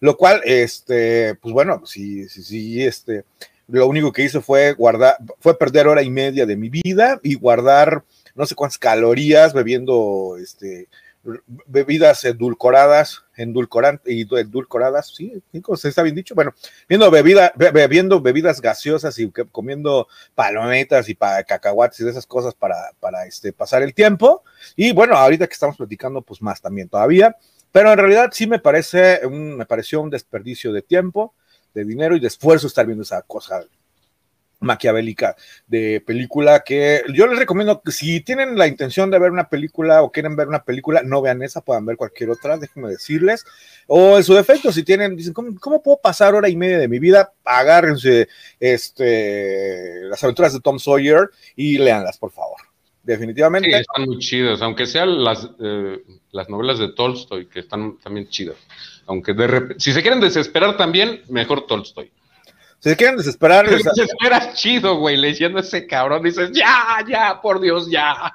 Lo 0.00 0.16
cual, 0.18 0.42
este, 0.44 1.34
pues 1.36 1.54
bueno, 1.54 1.82
sí, 1.86 2.28
sí, 2.28 2.42
sí, 2.42 2.84
este, 2.84 3.24
lo 3.68 3.86
único 3.86 4.12
que 4.12 4.22
hice 4.24 4.40
fue 4.42 4.72
guardar, 4.74 5.16
fue 5.40 5.56
perder 5.58 5.86
hora 5.86 6.02
y 6.02 6.10
media 6.10 6.44
de 6.44 6.56
mi 6.56 6.68
vida 6.68 7.18
y 7.22 7.36
guardar 7.36 8.04
no 8.34 8.46
sé 8.46 8.54
cuántas 8.54 8.78
calorías 8.78 9.52
bebiendo, 9.52 10.36
este, 10.40 10.88
bebidas 11.66 12.24
edulcoradas, 12.24 13.24
endulcorantes 13.36 14.12
y 14.12 14.22
edulcoradas, 14.22 15.12
sí, 15.14 15.40
¿se 15.76 15.88
está 15.88 16.02
bien 16.02 16.16
dicho? 16.16 16.34
Bueno, 16.34 16.52
viendo 16.88 17.10
bebida, 17.10 17.52
be- 17.54 17.70
bebiendo 17.70 18.20
bebidas 18.20 18.60
gaseosas 18.60 19.18
y 19.18 19.30
comiendo 19.52 20.08
palometas 20.34 21.08
y 21.08 21.14
pa- 21.14 21.44
cacahuates 21.44 22.00
y 22.00 22.04
de 22.04 22.10
esas 22.10 22.26
cosas 22.26 22.54
para, 22.54 22.76
para 22.98 23.24
este, 23.26 23.52
pasar 23.52 23.82
el 23.82 23.94
tiempo. 23.94 24.42
Y 24.74 24.92
bueno, 24.92 25.14
ahorita 25.14 25.46
que 25.46 25.54
estamos 25.54 25.76
platicando, 25.76 26.22
pues 26.22 26.42
más 26.42 26.60
también 26.60 26.88
todavía. 26.88 27.36
Pero 27.70 27.92
en 27.92 27.98
realidad 27.98 28.30
sí 28.32 28.46
me 28.46 28.58
parece, 28.58 29.24
un, 29.24 29.56
me 29.56 29.64
pareció 29.64 30.00
un 30.00 30.10
desperdicio 30.10 30.72
de 30.72 30.82
tiempo, 30.82 31.34
de 31.72 31.84
dinero 31.84 32.16
y 32.16 32.20
de 32.20 32.26
esfuerzo 32.26 32.66
estar 32.66 32.84
viendo 32.84 33.02
esa 33.02 33.22
cosa 33.22 33.64
maquiavélica 34.62 35.36
de 35.66 36.02
película 36.06 36.62
que 36.64 37.02
yo 37.12 37.26
les 37.26 37.38
recomiendo 37.38 37.82
si 37.86 38.20
tienen 38.20 38.56
la 38.56 38.66
intención 38.66 39.10
de 39.10 39.18
ver 39.18 39.30
una 39.30 39.48
película 39.48 40.02
o 40.02 40.10
quieren 40.10 40.36
ver 40.36 40.48
una 40.48 40.64
película, 40.64 41.02
no 41.02 41.20
vean 41.22 41.42
esa, 41.42 41.60
puedan 41.60 41.86
ver 41.86 41.96
cualquier 41.96 42.30
otra, 42.30 42.56
déjenme 42.56 42.88
decirles. 42.88 43.44
O 43.86 44.16
en 44.16 44.24
su 44.24 44.34
defecto, 44.34 44.72
si 44.72 44.82
tienen, 44.82 45.16
dicen, 45.16 45.32
¿cómo, 45.32 45.58
cómo 45.60 45.82
puedo 45.82 45.98
pasar 46.00 46.34
hora 46.34 46.48
y 46.48 46.56
media 46.56 46.78
de 46.78 46.88
mi 46.88 46.98
vida? 46.98 47.32
Agárrense 47.44 48.28
este, 48.58 50.02
las 50.04 50.22
aventuras 50.22 50.52
de 50.52 50.60
Tom 50.60 50.78
Sawyer 50.78 51.30
y 51.56 51.78
léanlas, 51.78 52.18
por 52.18 52.30
favor. 52.30 52.58
Definitivamente. 53.02 53.80
Están 53.80 54.04
muy 54.04 54.18
chidas, 54.18 54.62
aunque 54.62 54.86
sean 54.86 55.24
las, 55.24 55.50
eh, 55.60 55.98
las 56.30 56.48
novelas 56.48 56.78
de 56.78 56.92
Tolstoy, 56.92 57.46
que 57.46 57.60
están 57.60 57.98
también 57.98 58.28
chidas. 58.28 58.56
Aunque 59.06 59.34
si 59.78 59.92
se 59.92 60.02
quieren 60.02 60.20
desesperar 60.20 60.76
también, 60.76 61.22
mejor 61.28 61.66
Tolstoy. 61.66 62.12
Si 62.82 62.90
se 62.90 62.96
quieren 62.96 63.16
desesperar, 63.16 63.64
Pero 63.64 63.76
les- 63.78 63.84
desesperas 63.84 64.54
chido, 64.54 64.96
güey, 64.96 65.16
leyendo 65.16 65.58
a 65.58 65.60
ese 65.60 65.86
cabrón, 65.86 66.22
dices, 66.22 66.50
ya, 66.52 66.98
ya, 67.08 67.40
por 67.40 67.60
Dios, 67.60 67.88
ya. 67.90 68.32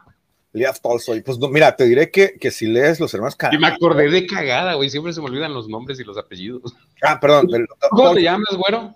Leas 0.53 0.81
Tolstoy. 0.81 1.21
Pues 1.21 1.37
no, 1.37 1.49
mira, 1.49 1.75
te 1.75 1.83
diré 1.83 2.09
que, 2.09 2.35
que 2.39 2.49
si 2.49 2.65
lees 2.67 2.99
Los 2.99 3.13
Hermanos 3.13 3.35
Y 3.51 3.57
me 3.57 3.67
acordé 3.67 4.09
de 4.09 4.25
cagada, 4.25 4.73
güey, 4.75 4.89
siempre 4.89 5.11
se 5.13 5.19
me 5.21 5.27
olvidan 5.27 5.53
los 5.53 5.67
nombres 5.67 5.99
y 5.99 6.03
los 6.03 6.17
apellidos. 6.17 6.73
Ah, 7.03 7.19
perdón. 7.19 7.47
del- 7.47 7.67
¿Cómo 7.91 8.13
te 8.13 8.21
llamas, 8.23 8.55
güero? 8.55 8.95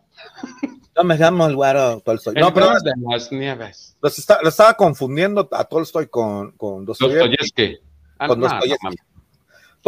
No 0.96 1.04
me 1.04 1.18
llamo 1.18 1.46
el 1.48 1.56
güero 1.56 2.00
Tolstoy. 2.00 2.34
El 2.36 2.42
No, 2.42 2.54
perdón. 2.54 2.78
de 2.84 2.92
las 3.12 3.32
nieves. 3.32 3.96
Los 4.02 4.18
está- 4.18 4.40
estaba 4.44 4.74
confundiendo 4.76 5.48
a 5.52 5.64
Tolstoy 5.66 6.08
con, 6.08 6.52
con 6.54 6.86
Dostoyevsky. 6.86 7.78
Ah, 8.18 8.28
Con 8.28 8.40
no, 8.40 8.48
Dostoyevsky. 8.48 8.86
no 8.86 8.90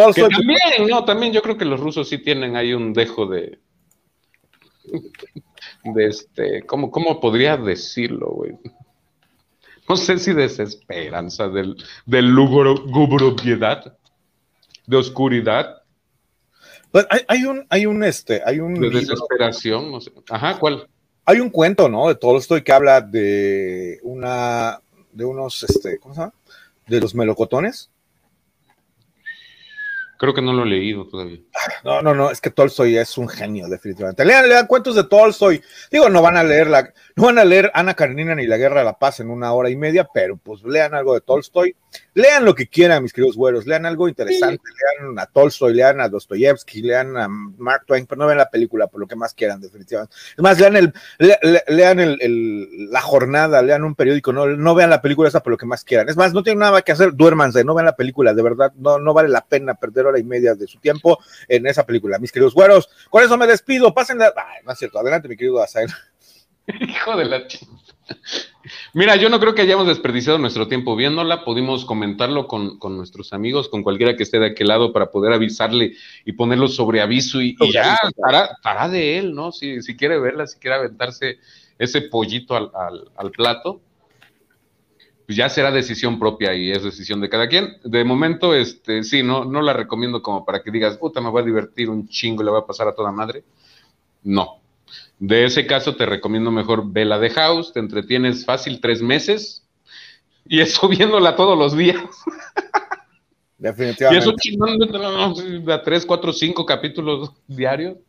mames. 0.05 0.15
Que 0.15 0.21
también, 0.27 0.59
no, 0.89 1.05
también 1.05 1.33
yo 1.33 1.41
creo 1.41 1.57
que 1.57 1.65
los 1.65 1.79
rusos 1.79 2.09
sí 2.09 2.17
tienen 2.17 2.55
ahí 2.55 2.73
un 2.73 2.93
dejo 2.93 3.25
de. 3.27 3.59
De 5.83 6.07
este. 6.07 6.65
¿Cómo, 6.65 6.91
cómo 6.91 7.19
podría 7.19 7.57
decirlo, 7.57 8.31
güey? 8.31 8.53
No 9.87 9.97
sé 9.97 10.17
si 10.17 10.33
desesperanza, 10.33 11.49
del, 11.49 11.75
del 12.05 12.29
lugubriedad, 12.29 13.97
de 14.87 14.97
oscuridad, 14.97 15.83
pues, 16.91 17.07
hay, 17.09 17.21
hay 17.27 17.43
un, 17.45 17.65
hay 17.69 17.85
un, 17.87 18.03
este, 18.03 18.41
hay 18.45 18.59
un, 18.59 18.75
de 18.75 18.91
desesperación, 18.91 19.91
no 19.91 19.99
sé. 19.99 20.11
Ajá, 20.29 20.59
¿cuál? 20.59 20.87
hay 21.25 21.39
un 21.39 21.49
cuento, 21.49 21.89
¿no? 21.89 22.07
De 22.07 22.15
Tolstoy 22.15 22.63
que 22.63 22.71
habla 22.71 23.01
de 23.01 23.99
una, 24.03 24.81
de 25.11 25.25
unos, 25.25 25.63
este, 25.63 25.99
¿cómo 25.99 26.13
se 26.13 26.21
llama? 26.21 26.33
De 26.87 26.99
los 26.99 27.15
melocotones. 27.15 27.89
Creo 30.23 30.33
que 30.33 30.41
no 30.41 30.53
lo 30.53 30.63
he 30.63 30.67
leído 30.67 31.05
todavía. 31.05 31.39
No, 31.83 32.01
no, 32.01 32.15
no, 32.15 32.31
es 32.31 32.39
que 32.39 32.49
Tolstoy 32.49 32.95
es 32.95 33.17
un 33.17 33.27
genio, 33.27 33.67
definitivamente. 33.67 34.23
Lean, 34.23 34.47
lean 34.47 34.67
cuentos 34.67 34.95
de 34.95 35.03
Tolstoy. 35.03 35.61
Digo, 35.91 36.07
no 36.07 36.21
van 36.21 36.37
a 36.37 36.45
leer 36.45 36.67
la, 36.67 36.93
no 37.17 37.25
van 37.25 37.39
a 37.39 37.43
leer 37.43 37.69
Ana 37.73 37.93
Karenina 37.93 38.33
ni 38.33 38.47
la 38.47 38.55
Guerra 38.55 38.79
de 38.79 38.85
la 38.85 38.97
Paz 38.97 39.19
en 39.19 39.29
una 39.29 39.51
hora 39.51 39.69
y 39.69 39.75
media, 39.75 40.07
pero 40.13 40.37
pues 40.37 40.63
lean 40.63 40.93
algo 40.93 41.13
de 41.13 41.19
Tolstoy. 41.19 41.75
Lean 42.15 42.45
lo 42.45 42.53
que 42.53 42.67
quieran, 42.67 43.01
mis 43.03 43.11
queridos 43.13 43.35
güeros, 43.35 43.65
lean 43.65 43.85
algo 43.85 44.07
interesante, 44.07 44.61
lean 44.99 45.17
a 45.19 45.25
Tolstoy, 45.25 45.73
lean 45.73 45.99
a 45.99 46.09
Dostoyevsky, 46.09 46.81
lean 46.81 47.17
a 47.17 47.27
Mark 47.27 47.83
Twain, 47.87 48.05
pero 48.05 48.19
no 48.19 48.27
vean 48.27 48.37
la 48.37 48.49
película 48.49 48.87
por 48.87 48.99
lo 48.99 49.07
que 49.07 49.15
más 49.15 49.33
quieran, 49.33 49.59
definitivamente. 49.61 50.15
Es 50.37 50.41
más, 50.43 50.59
lean 50.59 50.75
el, 50.75 50.93
le- 51.17 51.39
le- 51.41 51.63
lean 51.67 51.99
el, 51.99 52.17
el- 52.21 52.91
la 52.91 53.01
jornada, 53.01 53.61
lean 53.61 53.83
un 53.83 53.95
periódico, 53.95 54.31
no, 54.31 54.45
no 54.47 54.75
vean 54.75 54.89
la 54.91 55.01
película 55.01 55.27
esa 55.29 55.41
por 55.41 55.51
lo 55.51 55.57
que 55.57 55.65
más 55.65 55.83
quieran. 55.83 56.07
Es 56.09 56.15
más, 56.17 56.33
no 56.33 56.43
tienen 56.43 56.59
nada 56.59 56.81
que 56.81 56.91
hacer, 56.91 57.13
duérmanse, 57.13 57.63
no 57.63 57.73
vean 57.73 57.85
la 57.87 57.95
película, 57.95 58.33
de 58.33 58.41
verdad, 58.43 58.71
no, 58.75 58.99
no 58.99 59.13
vale 59.13 59.29
la 59.29 59.45
pena 59.45 59.73
perder 59.75 60.05
hora 60.05 60.19
y 60.19 60.23
media 60.23 60.55
de 60.55 60.67
su 60.67 60.79
tiempo 60.79 61.19
en 61.47 61.65
esa 61.67 61.85
película, 61.85 62.19
mis 62.19 62.31
queridos 62.31 62.53
güeros. 62.53 62.89
Con 63.09 63.23
eso 63.23 63.37
me 63.37 63.47
despido, 63.47 63.93
pasen 63.93 64.19
la... 64.19 64.33
Ay, 64.35 64.61
no 64.65 64.71
es 64.71 64.77
cierto, 64.79 64.99
adelante, 64.99 65.27
mi 65.27 65.35
querido 65.35 65.61
Asael. 65.61 65.89
Hijo 66.67 67.17
de 67.17 67.25
la 67.25 67.47
chingada. 67.47 67.82
Mira, 68.93 69.15
yo 69.17 69.29
no 69.29 69.39
creo 69.39 69.53
que 69.55 69.61
hayamos 69.63 69.87
desperdiciado 69.87 70.37
nuestro 70.37 70.67
tiempo 70.67 70.95
viéndola. 70.95 71.43
Pudimos 71.43 71.83
comentarlo 71.85 72.47
con, 72.47 72.77
con 72.79 72.95
nuestros 72.95 73.33
amigos, 73.33 73.67
con 73.69 73.83
cualquiera 73.83 74.15
que 74.15 74.23
esté 74.23 74.39
de 74.39 74.47
aquel 74.47 74.67
lado 74.69 74.93
para 74.93 75.11
poder 75.11 75.33
avisarle 75.33 75.95
y 76.25 76.31
ponerlo 76.33 76.67
sobre 76.67 77.01
aviso 77.01 77.41
y, 77.41 77.55
y 77.59 77.73
ya 77.73 77.95
estará, 78.07 78.45
estará 78.45 78.87
de 78.89 79.17
él, 79.17 79.33
¿no? 79.35 79.51
Si, 79.51 79.81
si 79.81 79.95
quiere 79.97 80.17
verla, 80.19 80.47
si 80.47 80.59
quiere 80.59 80.77
aventarse 80.77 81.39
ese 81.77 82.01
pollito 82.03 82.55
al, 82.55 82.71
al- 82.73 83.11
al 83.17 83.31
plato, 83.31 83.81
pues 85.25 85.37
ya 85.37 85.49
será 85.49 85.71
decisión 85.71 86.19
propia 86.19 86.53
y 86.53 86.71
es 86.71 86.83
decisión 86.83 87.21
de 87.21 87.29
cada 87.29 87.47
quien. 87.47 87.77
De 87.83 88.03
momento, 88.03 88.53
este, 88.53 89.03
sí, 89.03 89.23
no, 89.23 89.45
no 89.45 89.61
la 89.61 89.73
recomiendo 89.73 90.21
como 90.21 90.45
para 90.45 90.61
que 90.61 90.71
digas, 90.71 90.97
puta, 90.97 91.21
me 91.21 91.29
voy 91.29 91.41
a 91.41 91.45
divertir 91.45 91.89
un 91.89 92.07
chingo, 92.07 92.43
le 92.43 92.51
va 92.51 92.59
a 92.59 92.65
pasar 92.67 92.87
a 92.87 92.95
toda 92.95 93.11
madre. 93.11 93.43
No. 94.23 94.62
De 95.25 95.45
ese 95.45 95.65
caso, 95.65 95.95
te 95.95 96.05
recomiendo 96.05 96.51
mejor 96.51 96.91
vela 96.91 97.17
de 97.17 97.29
House, 97.29 97.71
te 97.71 97.79
entretienes 97.79 98.43
fácil 98.43 98.81
tres 98.81 99.01
meses 99.01 99.65
y 100.45 100.59
eso 100.59 100.85
viéndola 100.89 101.37
todos 101.37 101.57
los 101.57 101.77
días. 101.77 102.03
Y 103.57 103.63
Definitivamente. 103.63 104.21
eso 104.21 104.35
chingando 104.37 105.73
a 105.73 105.81
tres, 105.81 106.05
cuatro, 106.05 106.33
cinco 106.33 106.65
capítulos 106.65 107.31
diarios. 107.47 107.99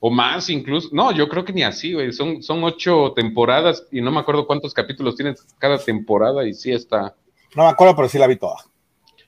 O 0.00 0.10
más 0.10 0.50
incluso. 0.50 0.88
No, 0.90 1.12
yo 1.12 1.28
creo 1.28 1.44
que 1.44 1.52
ni 1.52 1.62
así, 1.62 1.92
güey. 1.92 2.12
Son, 2.12 2.42
son 2.42 2.64
ocho 2.64 3.12
temporadas 3.14 3.86
y 3.92 4.00
no 4.00 4.10
me 4.10 4.18
acuerdo 4.18 4.44
cuántos 4.44 4.74
capítulos 4.74 5.14
tiene 5.14 5.36
cada 5.58 5.78
temporada 5.78 6.44
y 6.44 6.52
sí 6.52 6.72
está. 6.72 7.14
No 7.54 7.62
me 7.62 7.68
acuerdo, 7.68 7.94
pero 7.94 8.08
sí 8.08 8.18
la 8.18 8.26
vi 8.26 8.34
toda. 8.34 8.56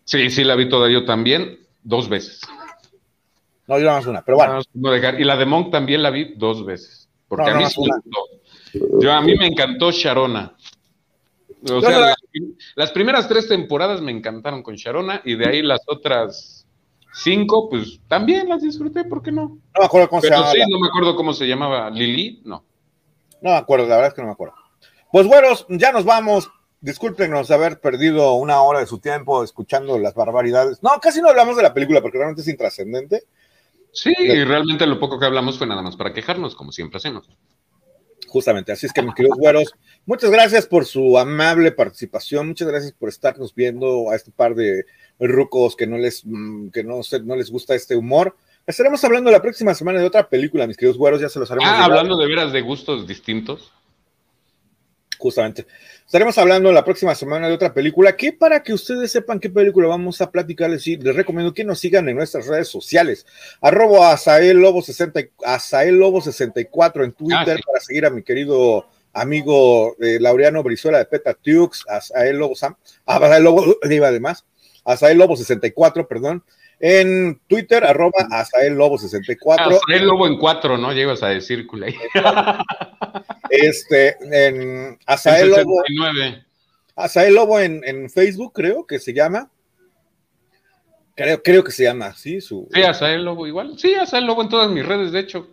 Sí, 0.02 0.28
sí, 0.28 0.42
la 0.42 0.56
vi 0.56 0.68
toda 0.68 0.90
yo 0.90 1.04
también, 1.04 1.60
dos 1.84 2.08
veces. 2.08 2.40
No, 3.66 3.78
yo 3.78 3.84
nada 3.86 3.98
más 3.98 4.06
una, 4.06 4.22
pero 4.24 4.36
bueno. 4.38 4.60
Y 5.18 5.24
la 5.24 5.36
de 5.36 5.46
Monk 5.46 5.70
también 5.72 6.02
la 6.02 6.10
vi 6.10 6.34
dos 6.36 6.64
veces. 6.64 7.08
Porque 7.28 7.50
No, 7.50 7.56
a 7.56 7.60
mí 7.60 7.66
sí 7.66 7.80
me 7.80 7.86
una. 7.86 7.96
gustó. 8.04 9.00
Yo, 9.00 9.12
a 9.12 9.20
mí 9.20 9.34
me 9.36 9.46
encantó 9.46 9.90
Sharona. 9.90 10.54
O 11.68 11.80
sea, 11.80 11.98
la- 11.98 12.14
las, 12.76 12.92
primeras 12.92 13.26
tres 13.28 13.48
temporadas 13.48 14.00
me 14.00 14.12
encantaron 14.12 14.62
con 14.62 14.76
Sharona 14.76 15.20
y 15.24 15.34
de 15.34 15.48
ahí 15.48 15.62
las 15.62 15.80
otras 15.88 16.64
cinco, 17.24 17.68
pues 17.68 17.98
también 18.06 18.48
las 18.48 18.62
disfruté, 18.62 19.04
¿por 19.04 19.22
qué 19.22 19.32
no? 19.32 19.42
No 19.48 19.80
me 19.80 19.84
acuerdo 19.84 20.08
cómo 20.08 20.20
se 20.22 20.28
Pero 20.28 20.40
llama. 20.40 20.52
sí, 20.52 20.60
no 20.68 20.78
me 20.78 20.86
acuerdo 20.88 21.16
cómo 21.16 21.32
se 21.32 21.46
llamaba. 21.48 21.90
Lili, 21.90 22.42
no. 22.44 22.62
No 23.40 23.50
me 23.50 23.56
acuerdo, 23.56 23.86
la 23.86 23.96
verdad 23.96 24.08
es 24.08 24.14
que 24.14 24.20
no 24.22 24.28
me 24.28 24.32
acuerdo. 24.34 24.54
Pues 25.10 25.26
güeros, 25.26 25.66
ya 25.70 25.90
nos 25.92 26.04
vamos. 26.04 26.50
Discúlpenos 26.80 27.50
haber 27.50 27.80
perdido 27.80 28.34
una 28.34 28.60
hora 28.62 28.80
de 28.80 28.86
su 28.86 28.98
tiempo 28.98 29.42
escuchando 29.42 29.98
las 29.98 30.14
barbaridades. 30.14 30.82
No, 30.82 30.90
casi 31.00 31.20
no 31.22 31.30
hablamos 31.30 31.56
de 31.56 31.62
la 31.62 31.72
película 31.74 32.00
porque 32.02 32.18
realmente 32.18 32.42
es 32.42 32.48
intrascendente. 32.48 33.24
Sí, 33.96 34.14
y 34.18 34.44
realmente 34.44 34.86
lo 34.86 35.00
poco 35.00 35.18
que 35.18 35.24
hablamos 35.24 35.56
fue 35.56 35.66
nada 35.66 35.80
más 35.80 35.96
para 35.96 36.12
quejarnos, 36.12 36.54
como 36.54 36.70
siempre 36.70 36.98
hacemos. 36.98 37.30
Justamente, 38.28 38.70
así 38.70 38.84
es 38.84 38.92
que 38.92 39.00
mis 39.00 39.14
queridos 39.14 39.38
güeros, 39.38 39.72
muchas 40.04 40.30
gracias 40.30 40.66
por 40.66 40.84
su 40.84 41.16
amable 41.16 41.72
participación, 41.72 42.46
muchas 42.46 42.68
gracias 42.68 42.92
por 42.92 43.08
estarnos 43.08 43.54
viendo 43.54 44.10
a 44.10 44.16
este 44.16 44.30
par 44.30 44.54
de 44.54 44.84
rucos 45.18 45.76
que 45.76 45.86
no 45.86 45.96
les, 45.96 46.26
mm, 46.26 46.68
que 46.68 46.84
no, 46.84 47.00
no 47.24 47.36
les 47.36 47.50
gusta 47.50 47.74
este 47.74 47.96
humor. 47.96 48.36
Estaremos 48.66 49.02
hablando 49.02 49.30
la 49.30 49.40
próxima 49.40 49.74
semana 49.74 49.98
de 49.98 50.06
otra 50.06 50.28
película, 50.28 50.66
mis 50.66 50.76
queridos 50.76 50.98
güeros, 50.98 51.22
ya 51.22 51.30
se 51.30 51.38
los 51.38 51.50
haremos. 51.50 51.70
Ah, 51.70 51.86
hablando 51.86 52.18
de 52.18 52.26
veras 52.26 52.52
de 52.52 52.60
gustos 52.60 53.06
distintos. 53.06 53.72
Justamente. 55.18 55.66
Estaremos 56.04 56.36
hablando 56.38 56.70
la 56.72 56.84
próxima 56.84 57.14
semana 57.14 57.48
de 57.48 57.54
otra 57.54 57.72
película 57.72 58.16
que 58.16 58.32
para 58.32 58.62
que 58.62 58.72
ustedes 58.72 59.10
sepan 59.10 59.40
qué 59.40 59.50
película 59.50 59.88
vamos 59.88 60.20
a 60.20 60.30
platicarles, 60.30 60.86
y 60.86 60.96
les 60.96 61.16
recomiendo 61.16 61.52
que 61.54 61.64
nos 61.64 61.78
sigan 61.80 62.08
en 62.08 62.16
nuestras 62.16 62.46
redes 62.46 62.68
sociales. 62.68 63.26
Arroba 63.60 64.12
Azael 64.12 64.58
Lobo 64.58 64.82
60, 64.82 65.20
y- 65.20 65.30
Azael 65.44 65.96
Lobo 65.96 66.20
64 66.20 67.04
en 67.04 67.12
Twitter 67.12 67.54
Ah, 67.54 67.56
sí. 67.56 67.62
para 67.66 67.80
seguir 67.80 68.06
a 68.06 68.10
mi 68.10 68.22
querido 68.22 68.86
amigo 69.12 69.96
eh, 70.00 70.18
Laureano 70.20 70.62
Brizuela 70.62 70.98
de 70.98 71.06
Peta 71.06 71.34
Tux, 71.34 71.84
Azael 71.88 72.36
Lobo 72.36 72.54
Sam, 72.54 72.76
Azael 73.06 73.42
Lobo, 73.44 73.64
iba 73.90 74.08
además, 74.08 74.44
Azael 74.84 75.18
Lobo 75.18 75.36
64, 75.36 76.06
perdón. 76.06 76.44
En 76.78 77.40
Twitter, 77.48 77.84
arroba 77.84 78.26
Azael 78.30 78.74
Lobo 78.74 78.98
64. 78.98 79.76
Ah, 79.76 79.78
el 79.94 80.04
lobo 80.06 80.26
en 80.26 80.36
cuatro, 80.38 80.76
¿no? 80.76 80.92
Llegas 80.92 81.22
a 81.22 81.28
decir, 81.28 81.66
culé. 81.66 81.94
Este, 83.50 84.16
en 84.20 84.90
El 84.92 84.98
Azael 85.06 85.50
Lobo. 85.50 85.82
69. 85.86 86.44
Azael 86.96 87.34
Lobo 87.34 87.60
en, 87.60 87.82
en 87.84 88.10
Facebook, 88.10 88.52
creo 88.54 88.86
que 88.86 88.98
se 88.98 89.12
llama. 89.14 89.50
Creo, 91.14 91.42
creo 91.42 91.64
que 91.64 91.72
se 91.72 91.84
llama 91.84 92.06
así, 92.06 92.40
su. 92.40 92.68
Sí, 92.72 92.82
Azael 92.82 93.24
Lobo 93.24 93.46
igual. 93.46 93.78
Sí, 93.78 93.94
Azael 93.94 94.26
Lobo 94.26 94.42
en 94.42 94.48
todas 94.48 94.70
mis 94.70 94.84
redes, 94.84 95.12
de 95.12 95.20
hecho. 95.20 95.48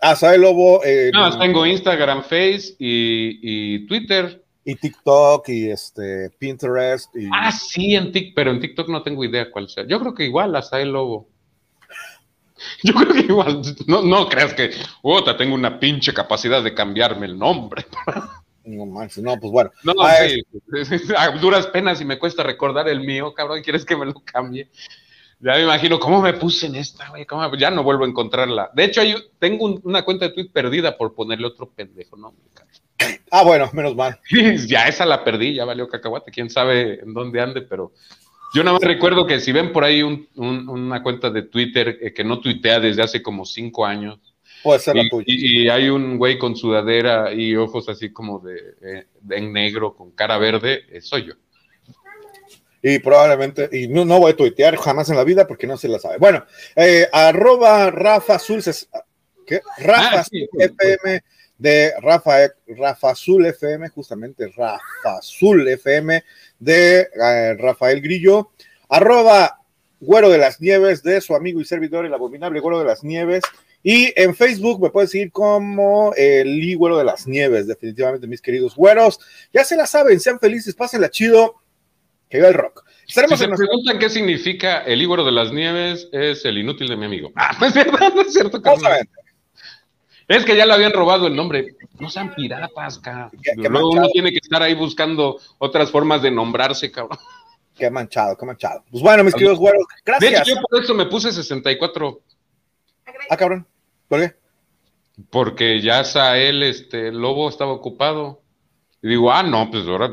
Azael 0.00 0.42
Lobo 0.42 0.84
en- 0.84 1.10
más 1.12 1.38
tengo 1.38 1.66
Instagram, 1.66 2.22
Face 2.22 2.74
y, 2.78 3.40
y 3.42 3.86
Twitter. 3.86 4.42
Y 4.66 4.74
TikTok 4.74 5.48
y 5.48 5.70
este 5.70 6.28
Pinterest. 6.38 7.14
Y, 7.14 7.28
Ah, 7.32 7.52
sí, 7.52 7.94
en 7.94 8.10
TikTok, 8.10 8.34
pero 8.34 8.50
en 8.50 8.60
TikTok 8.60 8.88
no 8.88 9.02
tengo 9.02 9.24
idea 9.24 9.48
cuál 9.50 9.68
sea. 9.68 9.86
Yo 9.86 10.00
creo 10.00 10.12
que 10.12 10.24
igual 10.24 10.56
Azael 10.56 10.90
Lobo. 10.90 11.28
Yo 12.82 12.92
creo 12.94 13.12
que 13.12 13.20
igual, 13.20 13.62
no, 13.86 14.02
no 14.02 14.28
creas 14.28 14.54
que, 14.54 14.72
puta, 15.00 15.36
tengo 15.36 15.54
una 15.54 15.78
pinche 15.78 16.12
capacidad 16.12 16.64
de 16.64 16.74
cambiarme 16.74 17.26
el 17.26 17.38
nombre. 17.38 17.86
no 18.64 18.86
manches, 18.86 19.22
no, 19.22 19.38
pues 19.38 19.52
bueno. 19.52 19.70
No, 19.84 19.92
Ah, 20.00 20.16
sí, 20.28 20.42
a 21.16 21.30
duras 21.38 21.68
penas 21.68 22.00
y 22.00 22.04
me 22.04 22.18
cuesta 22.18 22.42
recordar 22.42 22.88
el 22.88 23.00
mío, 23.00 23.32
cabrón, 23.34 23.62
¿quieres 23.62 23.84
que 23.84 23.96
me 23.96 24.06
lo 24.06 24.14
cambie? 24.14 24.68
Ya 25.38 25.52
me 25.52 25.62
imagino 25.64 25.98
cómo 25.98 26.22
me 26.22 26.32
puse 26.32 26.66
en 26.66 26.76
esta, 26.76 27.08
güey, 27.10 27.26
ya 27.58 27.70
no 27.70 27.82
vuelvo 27.82 28.04
a 28.04 28.08
encontrarla. 28.08 28.70
De 28.74 28.84
hecho, 28.84 29.02
hay- 29.02 29.14
tengo 29.38 29.66
un- 29.66 29.80
una 29.84 30.02
cuenta 30.02 30.26
de 30.26 30.34
tweet 30.34 30.48
perdida 30.50 30.96
por 30.96 31.14
ponerle 31.14 31.46
otro 31.46 31.68
pendejo, 31.70 32.16
¿no? 32.16 32.34
Ah, 33.30 33.42
bueno, 33.44 33.68
menos 33.72 33.94
mal. 33.94 34.18
ya 34.68 34.88
esa 34.88 35.04
la 35.04 35.22
perdí, 35.24 35.54
ya 35.54 35.64
valió 35.64 35.88
cacahuate, 35.88 36.30
quién 36.30 36.48
sabe 36.48 37.00
en 37.00 37.12
dónde 37.12 37.40
ande, 37.40 37.60
pero 37.62 37.92
yo 38.54 38.62
nada 38.64 38.78
más 38.78 38.82
recuerdo 38.88 39.26
que 39.26 39.40
si 39.40 39.52
ven 39.52 39.72
por 39.72 39.84
ahí 39.84 40.02
un- 40.02 40.26
un- 40.36 40.68
una 40.68 41.02
cuenta 41.02 41.28
de 41.30 41.42
Twitter 41.42 41.98
eh, 42.00 42.14
que 42.14 42.24
no 42.24 42.40
tuitea 42.40 42.80
desde 42.80 43.02
hace 43.02 43.22
como 43.22 43.44
cinco 43.44 43.84
años, 43.84 44.18
Puede 44.62 44.78
ser 44.78 44.96
la 44.96 45.02
y, 45.02 45.10
tuya. 45.10 45.24
y- 45.26 45.62
y 45.64 45.68
hay 45.68 45.88
un 45.90 46.16
güey 46.16 46.38
con 46.38 46.56
sudadera 46.56 47.32
y 47.34 47.54
ojos 47.56 47.88
así 47.88 48.10
como 48.12 48.38
de, 48.38 48.56
eh, 48.80 49.06
de 49.20 49.36
en 49.36 49.52
negro 49.52 49.94
con 49.94 50.12
cara 50.12 50.38
verde, 50.38 50.84
eh, 50.90 51.00
soy 51.02 51.26
yo. 51.26 51.34
Y 52.88 53.00
probablemente, 53.00 53.68
y 53.72 53.88
no, 53.88 54.04
no 54.04 54.20
voy 54.20 54.30
a 54.30 54.36
tuitear 54.36 54.76
jamás 54.76 55.10
en 55.10 55.16
la 55.16 55.24
vida 55.24 55.44
porque 55.48 55.66
no 55.66 55.76
se 55.76 55.88
la 55.88 55.98
sabe. 55.98 56.18
Bueno, 56.18 56.46
eh, 56.76 57.08
arroba 57.12 57.90
Rafa 57.90 58.36
Azul, 58.36 58.62
¿qué? 59.44 59.60
Rafa 59.78 60.20
Ah, 60.20 60.24
sí, 60.24 60.44
Azul 60.44 60.62
FM 60.62 61.24
de 61.58 61.94
Rafa, 62.00 62.36
Rafa 62.68 63.10
Azul 63.10 63.44
FM, 63.44 63.88
justamente 63.88 64.46
Rafa 64.56 65.18
Azul 65.18 65.66
FM 65.66 66.22
de 66.60 67.00
eh, 67.00 67.54
Rafael 67.58 68.00
Grillo, 68.00 68.52
arroba 68.88 69.62
Güero 69.98 70.30
de 70.30 70.38
las 70.38 70.60
Nieves 70.60 71.02
de 71.02 71.20
su 71.20 71.34
amigo 71.34 71.60
y 71.60 71.64
servidor, 71.64 72.06
el 72.06 72.14
abominable 72.14 72.60
Güero 72.60 72.78
de 72.78 72.84
las 72.84 73.02
Nieves. 73.02 73.42
Y 73.82 74.12
en 74.14 74.32
Facebook 74.36 74.80
me 74.80 74.90
pueden 74.90 75.08
seguir 75.08 75.32
como 75.32 76.14
el 76.16 76.76
Güero 76.76 76.98
de 76.98 77.04
las 77.04 77.26
Nieves, 77.26 77.66
definitivamente, 77.66 78.28
mis 78.28 78.40
queridos 78.40 78.76
güeros. 78.76 79.18
Ya 79.52 79.64
se 79.64 79.74
la 79.74 79.88
saben, 79.88 80.20
sean 80.20 80.38
felices, 80.38 80.76
pásenla 80.76 81.10
chido, 81.10 81.56
que 82.28 82.38
viva 82.38 82.48
el 82.48 82.54
rock. 82.54 82.84
Si 83.06 83.14
se 83.14 83.20
en 83.22 83.28
nuestra 83.28 83.48
preguntan 83.56 83.98
qué 83.98 84.10
significa 84.10 84.82
el 84.82 85.00
ígoro 85.00 85.24
de 85.24 85.30
las 85.32 85.52
nieves, 85.52 86.08
es 86.12 86.44
el 86.44 86.58
inútil 86.58 86.88
de 86.88 86.96
mi 86.96 87.04
amigo. 87.06 87.30
Ah, 87.36 87.56
no 87.60 87.66
es 87.66 87.74
verdad, 87.74 88.12
no 88.14 88.22
es 88.22 88.32
cierto. 88.32 88.60
Es 90.28 90.44
que 90.44 90.56
ya 90.56 90.66
le 90.66 90.72
habían 90.72 90.92
robado 90.92 91.28
el 91.28 91.36
nombre. 91.36 91.76
No 92.00 92.10
sean 92.10 92.34
piratas, 92.34 92.98
cabrón. 92.98 93.30
Qué- 93.42 93.52
qué 93.62 93.68
Luego 93.68 93.88
manchado. 93.88 93.90
uno 94.04 94.08
tiene 94.08 94.30
que 94.32 94.38
estar 94.38 94.60
ahí 94.62 94.74
buscando 94.74 95.40
otras 95.58 95.90
formas 95.90 96.20
de 96.22 96.32
nombrarse, 96.32 96.90
cabrón. 96.90 97.18
Qué 97.76 97.90
manchado, 97.90 98.36
qué 98.36 98.44
manchado. 98.46 98.82
Pues 98.90 99.02
bueno, 99.02 99.22
mis 99.22 99.34
queridos 99.34 99.58
güeros, 99.58 99.84
De 99.88 100.02
gracias. 100.04 100.48
hecho, 100.48 100.56
yo 100.56 100.62
por 100.68 100.82
eso 100.82 100.94
me 100.94 101.06
puse 101.06 101.32
64, 101.32 102.20
Ah, 103.30 103.36
cabrón. 103.36 103.66
¿Por 104.08 104.20
qué? 104.20 104.34
porque 105.30 105.80
ya 105.80 106.04
Sael, 106.04 106.62
este, 106.62 107.08
el 107.08 107.18
lobo 107.18 107.48
estaba 107.48 107.72
ocupado. 107.72 108.42
Y 109.02 109.08
digo, 109.08 109.32
ah, 109.32 109.42
no, 109.42 109.70
pues 109.70 109.86
ahora 109.86 110.12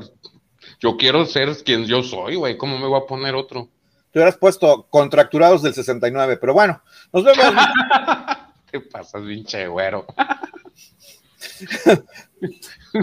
yo 0.83 0.97
quiero 0.97 1.25
ser 1.25 1.55
quien 1.63 1.85
yo 1.85 2.03
soy, 2.03 2.35
güey. 2.35 2.57
¿Cómo 2.57 2.77
me 2.77 2.87
voy 2.87 2.99
a 3.01 3.05
poner 3.07 3.33
otro? 3.35 3.69
Te 4.11 4.19
hubieras 4.19 4.37
puesto 4.37 4.85
contracturados 4.89 5.63
del 5.63 5.73
69, 5.73 6.37
pero 6.37 6.53
bueno, 6.53 6.81
nos 7.11 7.23
vemos. 7.23 7.45
¿Qué 8.71 8.79
pasas, 8.81 9.21
pinche 9.23 9.67
güero? 9.67 10.05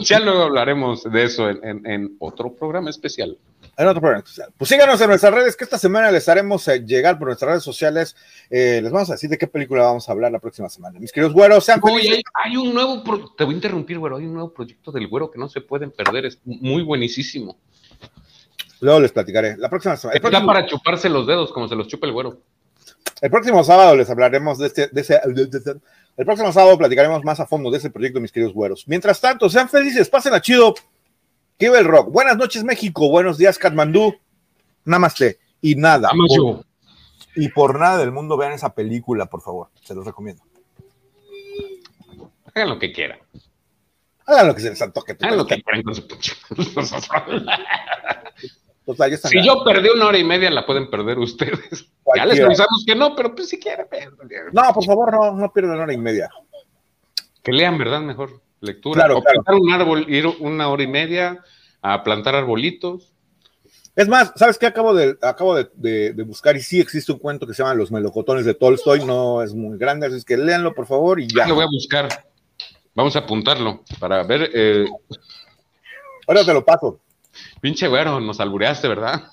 ya 0.02 0.20
luego 0.20 0.42
hablaremos 0.42 1.02
de 1.04 1.24
eso 1.24 1.48
en, 1.48 1.64
en- 1.64 1.86
en 1.86 2.16
otro 2.18 2.52
programa 2.54 2.90
especial. 2.90 3.36
en 3.76 3.86
otro 3.88 4.00
programa 4.00 4.22
especial. 4.24 4.52
Pues 4.58 4.68
síganos 4.68 5.00
en 5.00 5.08
nuestras 5.08 5.32
redes, 5.32 5.56
que 5.56 5.64
esta 5.64 5.78
semana 5.78 6.10
les 6.10 6.28
haremos 6.28 6.66
eh, 6.68 6.84
llegar 6.84 7.18
por 7.18 7.28
nuestras 7.28 7.50
redes 7.50 7.64
sociales. 7.64 8.14
Eh, 8.50 8.80
les 8.82 8.92
vamos 8.92 9.08
a 9.10 9.14
decir 9.14 9.30
de 9.30 9.38
qué 9.38 9.46
película 9.46 9.84
vamos 9.84 10.08
a 10.08 10.12
hablar 10.12 10.32
la 10.32 10.38
próxima 10.38 10.68
semana. 10.68 10.98
Mis 11.00 11.12
queridos 11.12 11.32
güeros, 11.32 11.64
sean 11.64 11.80
felices. 11.80 12.16
hay, 12.16 12.22
hay 12.52 12.56
un 12.56 12.74
nuevo, 12.74 13.02
pro- 13.02 13.32
te 13.36 13.44
voy 13.44 13.54
a 13.54 13.56
interrumpir, 13.56 13.98
güero, 13.98 14.16
hay 14.16 14.26
un 14.26 14.34
nuevo 14.34 14.52
proyecto 14.52 14.92
del 14.92 15.08
güero 15.08 15.30
que 15.30 15.38
no 15.38 15.48
se 15.48 15.60
pueden 15.60 15.90
perder, 15.90 16.26
es 16.26 16.38
muy 16.44 16.82
buenísimo. 16.82 17.56
Luego 18.80 19.00
les 19.00 19.12
platicaré. 19.12 19.56
La 19.56 19.68
próxima 19.68 19.96
semana. 19.96 20.16
Está 20.16 20.28
próximo- 20.28 20.46
para 20.46 20.66
chuparse 20.66 21.08
los 21.08 21.26
dedos 21.26 21.52
como 21.52 21.68
se 21.68 21.74
los 21.74 21.88
chupa 21.88 22.06
el 22.06 22.12
güero. 22.12 22.38
El 23.20 23.30
próximo 23.30 23.62
sábado 23.64 23.94
les 23.96 24.08
hablaremos 24.08 24.58
de 24.58 24.66
este, 24.66 24.88
de 24.88 25.00
ese, 25.00 25.20
de- 25.26 25.46
de- 25.46 25.60
de- 25.60 25.80
el 26.16 26.24
próximo 26.26 26.52
sábado 26.52 26.78
platicaremos 26.78 27.22
más 27.24 27.40
a 27.40 27.46
fondo 27.46 27.70
de 27.70 27.78
ese 27.78 27.90
proyecto, 27.90 28.20
mis 28.20 28.32
queridos 28.32 28.54
güeros. 28.54 28.86
Mientras 28.88 29.20
tanto, 29.20 29.48
sean 29.50 29.68
felices, 29.68 30.08
pasen 30.08 30.34
a 30.34 30.40
chido. 30.40 30.74
Que 31.58 31.66
el 31.66 31.84
rock. 31.84 32.10
Buenas 32.10 32.38
noches, 32.38 32.64
México. 32.64 33.10
Buenos 33.10 33.36
días, 33.36 33.58
Katmandú. 33.58 34.14
Namaste. 34.86 35.38
Y 35.60 35.74
nada. 35.74 36.10
Por- 36.10 36.64
y 37.36 37.48
por 37.50 37.78
nada 37.78 37.98
del 37.98 38.12
mundo 38.12 38.36
vean 38.38 38.52
esa 38.52 38.74
película, 38.74 39.26
por 39.26 39.42
favor. 39.42 39.68
Se 39.82 39.94
los 39.94 40.06
recomiendo. 40.06 40.42
Hagan 42.54 42.70
lo 42.70 42.78
que 42.78 42.92
quieran. 42.92 43.18
Hagan 44.26 44.46
lo 44.48 44.54
que 44.54 44.62
se 44.62 44.70
les 44.70 44.80
antoje. 44.82 45.16
Hagan 45.20 45.36
lo 45.36 45.46
que 45.46 45.62
quieran 45.62 45.82
con 45.82 45.94
su 45.94 46.06
ya 48.98 49.06
están 49.06 49.30
Si 49.30 49.44
yo 49.44 49.62
perdí 49.64 49.88
una 49.88 50.06
hora 50.06 50.18
y 50.18 50.24
media, 50.24 50.50
la 50.50 50.64
pueden 50.66 50.90
perder 50.90 51.18
ustedes. 51.18 51.86
Ya 52.16 52.26
les 52.26 52.40
avisamos 52.40 52.82
que 52.84 52.96
no, 52.96 53.14
pero 53.14 53.34
pues 53.36 53.48
si 53.50 53.58
quieren, 53.60 53.86
No, 54.52 54.62
por 54.74 54.84
favor, 54.84 55.12
no, 55.12 55.32
no 55.32 55.52
pierdan 55.52 55.78
hora 55.78 55.92
y 55.92 55.96
media. 55.96 56.28
que 57.42 57.52
lean, 57.52 57.78
¿verdad? 57.78 58.00
Mejor 58.00 58.40
lectura. 58.60 58.96
Claro, 59.02 59.18
o 59.18 59.22
claro. 59.22 59.42
plantar 59.44 59.54
un 59.54 59.72
árbol, 59.72 60.06
ir 60.12 60.26
una 60.26 60.68
hora 60.68 60.82
y 60.82 60.88
media 60.88 61.38
a 61.82 62.02
plantar 62.02 62.34
arbolitos. 62.34 63.12
Es 63.94 64.08
más, 64.08 64.32
¿sabes 64.34 64.58
qué? 64.58 64.66
Acabo 64.66 64.92
de, 64.92 65.16
acabo 65.22 65.54
de, 65.54 65.68
de- 65.74 66.12
de 66.14 66.22
buscar 66.24 66.56
y 66.56 66.60
sí 66.62 66.80
existe 66.80 67.12
un 67.12 67.18
cuento 67.18 67.46
que 67.46 67.54
se 67.54 67.62
llama 67.62 67.74
Los 67.74 67.92
melocotones 67.92 68.44
de 68.44 68.54
Tolstoy. 68.54 69.04
No 69.04 69.40
es 69.42 69.54
muy 69.54 69.78
grande, 69.78 70.06
así 70.08 70.16
es 70.16 70.24
que 70.24 70.36
léanlo, 70.36 70.74
por 70.74 70.86
favor, 70.86 71.20
y 71.20 71.28
ya. 71.28 71.46
Lo 71.46 71.54
voy 71.54 71.64
a 71.64 71.68
buscar. 71.70 72.08
Vamos 72.94 73.14
a 73.14 73.20
apuntarlo 73.20 73.84
para 74.00 74.24
ver. 74.24 74.50
Eh, 74.52 74.84
Ahora 76.26 76.44
te 76.44 76.52
lo 76.52 76.64
paso. 76.64 76.98
Pinche 77.60 77.88
güero, 77.88 78.20
nos 78.20 78.40
albureaste, 78.40 78.88
¿verdad? 78.88 79.24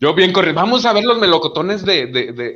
Yo 0.00 0.14
bien 0.14 0.32
corriendo. 0.32 0.60
Vamos 0.60 0.84
a 0.84 0.92
ver 0.92 1.04
los 1.04 1.18
melocotones 1.18 1.84
de. 1.84 2.06
¿De, 2.06 2.32
de, 2.32 2.54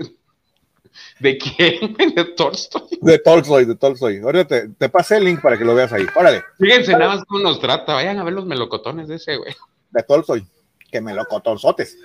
¿de 1.18 1.39
quién? 1.39 1.95
De 2.14 2.24
Tolstoy. 2.37 2.99
De 3.01 3.18
Tolstoy, 3.18 3.64
de 3.64 3.74
Tolstoy. 3.74 4.18
Ahora 4.18 4.47
te, 4.47 4.68
te 4.68 4.89
pasé 4.89 5.16
el 5.16 5.24
link 5.24 5.41
para 5.41 5.59
que 5.59 5.64
lo 5.64 5.74
veas 5.74 5.93
ahí. 5.93 6.07
Órale, 6.14 6.43
Fíjense 6.59 6.93
nada 6.93 7.16
más 7.16 7.24
cómo 7.24 7.41
nos 7.41 7.59
trata. 7.61 7.95
Vayan 7.95 8.18
a 8.18 8.24
ver 8.24 8.35
los 8.35 8.47
melocotones 8.47 9.09
de 9.09 9.16
ese, 9.16 9.37
güey. 9.37 9.55
de 9.91 10.03
Tolstoy. 10.03 10.47
Que 10.91 11.01
melocotonzotes. 11.01 11.99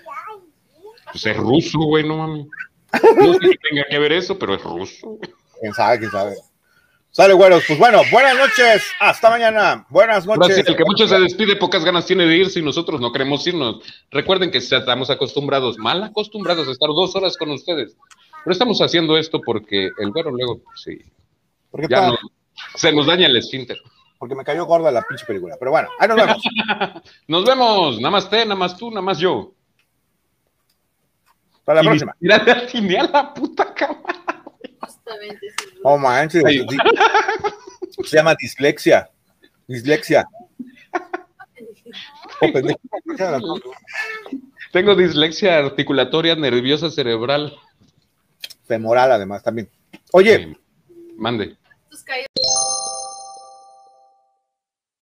Pues 1.12 1.26
es 1.26 1.38
ruso, 1.38 1.80
güey, 1.80 2.04
no 2.08 2.18
mami. 2.18 2.48
No 3.18 3.34
sé 3.34 3.40
que 3.40 3.58
tenga 3.70 3.86
que 3.90 4.00
ver 4.00 4.14
eso, 4.14 4.38
pero 4.40 4.56
es 4.56 4.64
ruso. 4.64 5.08
güey. 5.08 5.32
Quién 5.60 5.74
sabe, 5.74 6.00
quién 6.00 6.12
sabe. 6.12 6.36
Sale, 7.18 7.34
güeros. 7.34 7.64
Pues 7.66 7.80
bueno, 7.80 8.02
buenas 8.12 8.38
noches. 8.38 8.92
Hasta 9.00 9.32
mañana. 9.32 9.88
Buenas 9.90 10.28
noches. 10.28 10.50
Gracias. 10.50 10.68
El 10.68 10.76
que 10.76 10.86
mucho 10.86 11.08
se 11.08 11.20
despide, 11.20 11.56
pocas 11.56 11.84
ganas 11.84 12.06
tiene 12.06 12.28
de 12.28 12.38
irse 12.38 12.60
y 12.60 12.62
nosotros 12.62 13.02
no 13.02 13.12
queremos 13.12 13.48
irnos. 13.48 13.80
Recuerden 14.12 14.52
que 14.52 14.60
estamos 14.60 15.10
acostumbrados, 15.10 15.80
mal 15.80 16.04
acostumbrados 16.04 16.68
a 16.68 16.72
estar 16.72 16.90
dos 16.90 17.16
horas 17.16 17.36
con 17.36 17.50
ustedes. 17.50 17.98
Pero 18.44 18.52
estamos 18.52 18.80
haciendo 18.84 19.18
esto 19.18 19.42
porque 19.44 19.90
el 19.98 20.12
güero 20.12 20.30
luego, 20.30 20.62
sí, 20.76 21.00
Porque, 21.72 21.88
ya 21.90 22.10
no, 22.10 22.18
se 22.76 22.94
nos 22.94 23.08
daña 23.08 23.26
el 23.26 23.36
esfínter. 23.36 23.80
porque 24.20 24.36
me 24.36 24.44
cayó 24.44 24.66
gorda 24.68 24.92
la 24.92 25.02
pinche 25.02 25.26
película. 25.26 25.56
Pero 25.58 25.72
bueno, 25.72 25.90
ahí 25.98 26.08
nos 26.08 26.18
vemos. 26.18 26.44
Nos 27.28 27.46
vemos, 27.46 27.98
nada 28.00 28.12
más 28.12 28.30
te, 28.30 28.46
nada 28.46 28.54
más 28.54 28.78
tú, 28.78 28.92
nada 28.92 29.02
más 29.02 29.18
yo. 29.18 29.56
Hasta 31.62 31.74
la 31.74 31.82
Y 31.82 31.86
próxima. 31.88 32.16
Mira, 32.20 33.08
la 33.12 33.34
puta 33.34 33.74
cámara. 33.74 34.17
Justamente 34.88 35.48
sí. 35.50 35.80
Oh, 35.84 35.98
manches. 35.98 36.44
Se 38.06 38.18
llama 38.18 38.36
dislexia. 38.36 39.10
Dislexia. 39.68 40.26
Oh. 42.40 43.60
Tengo 44.72 44.96
dislexia 44.96 45.58
articulatoria 45.58 46.36
nerviosa 46.36 46.92
cerebral. 46.92 47.58
Femoral, 48.68 49.12
además, 49.12 49.42
también. 49.42 49.72
Oye, 50.12 50.56
Mande. 51.18 51.58
Tus 51.90 52.04
caídas. 52.04 52.28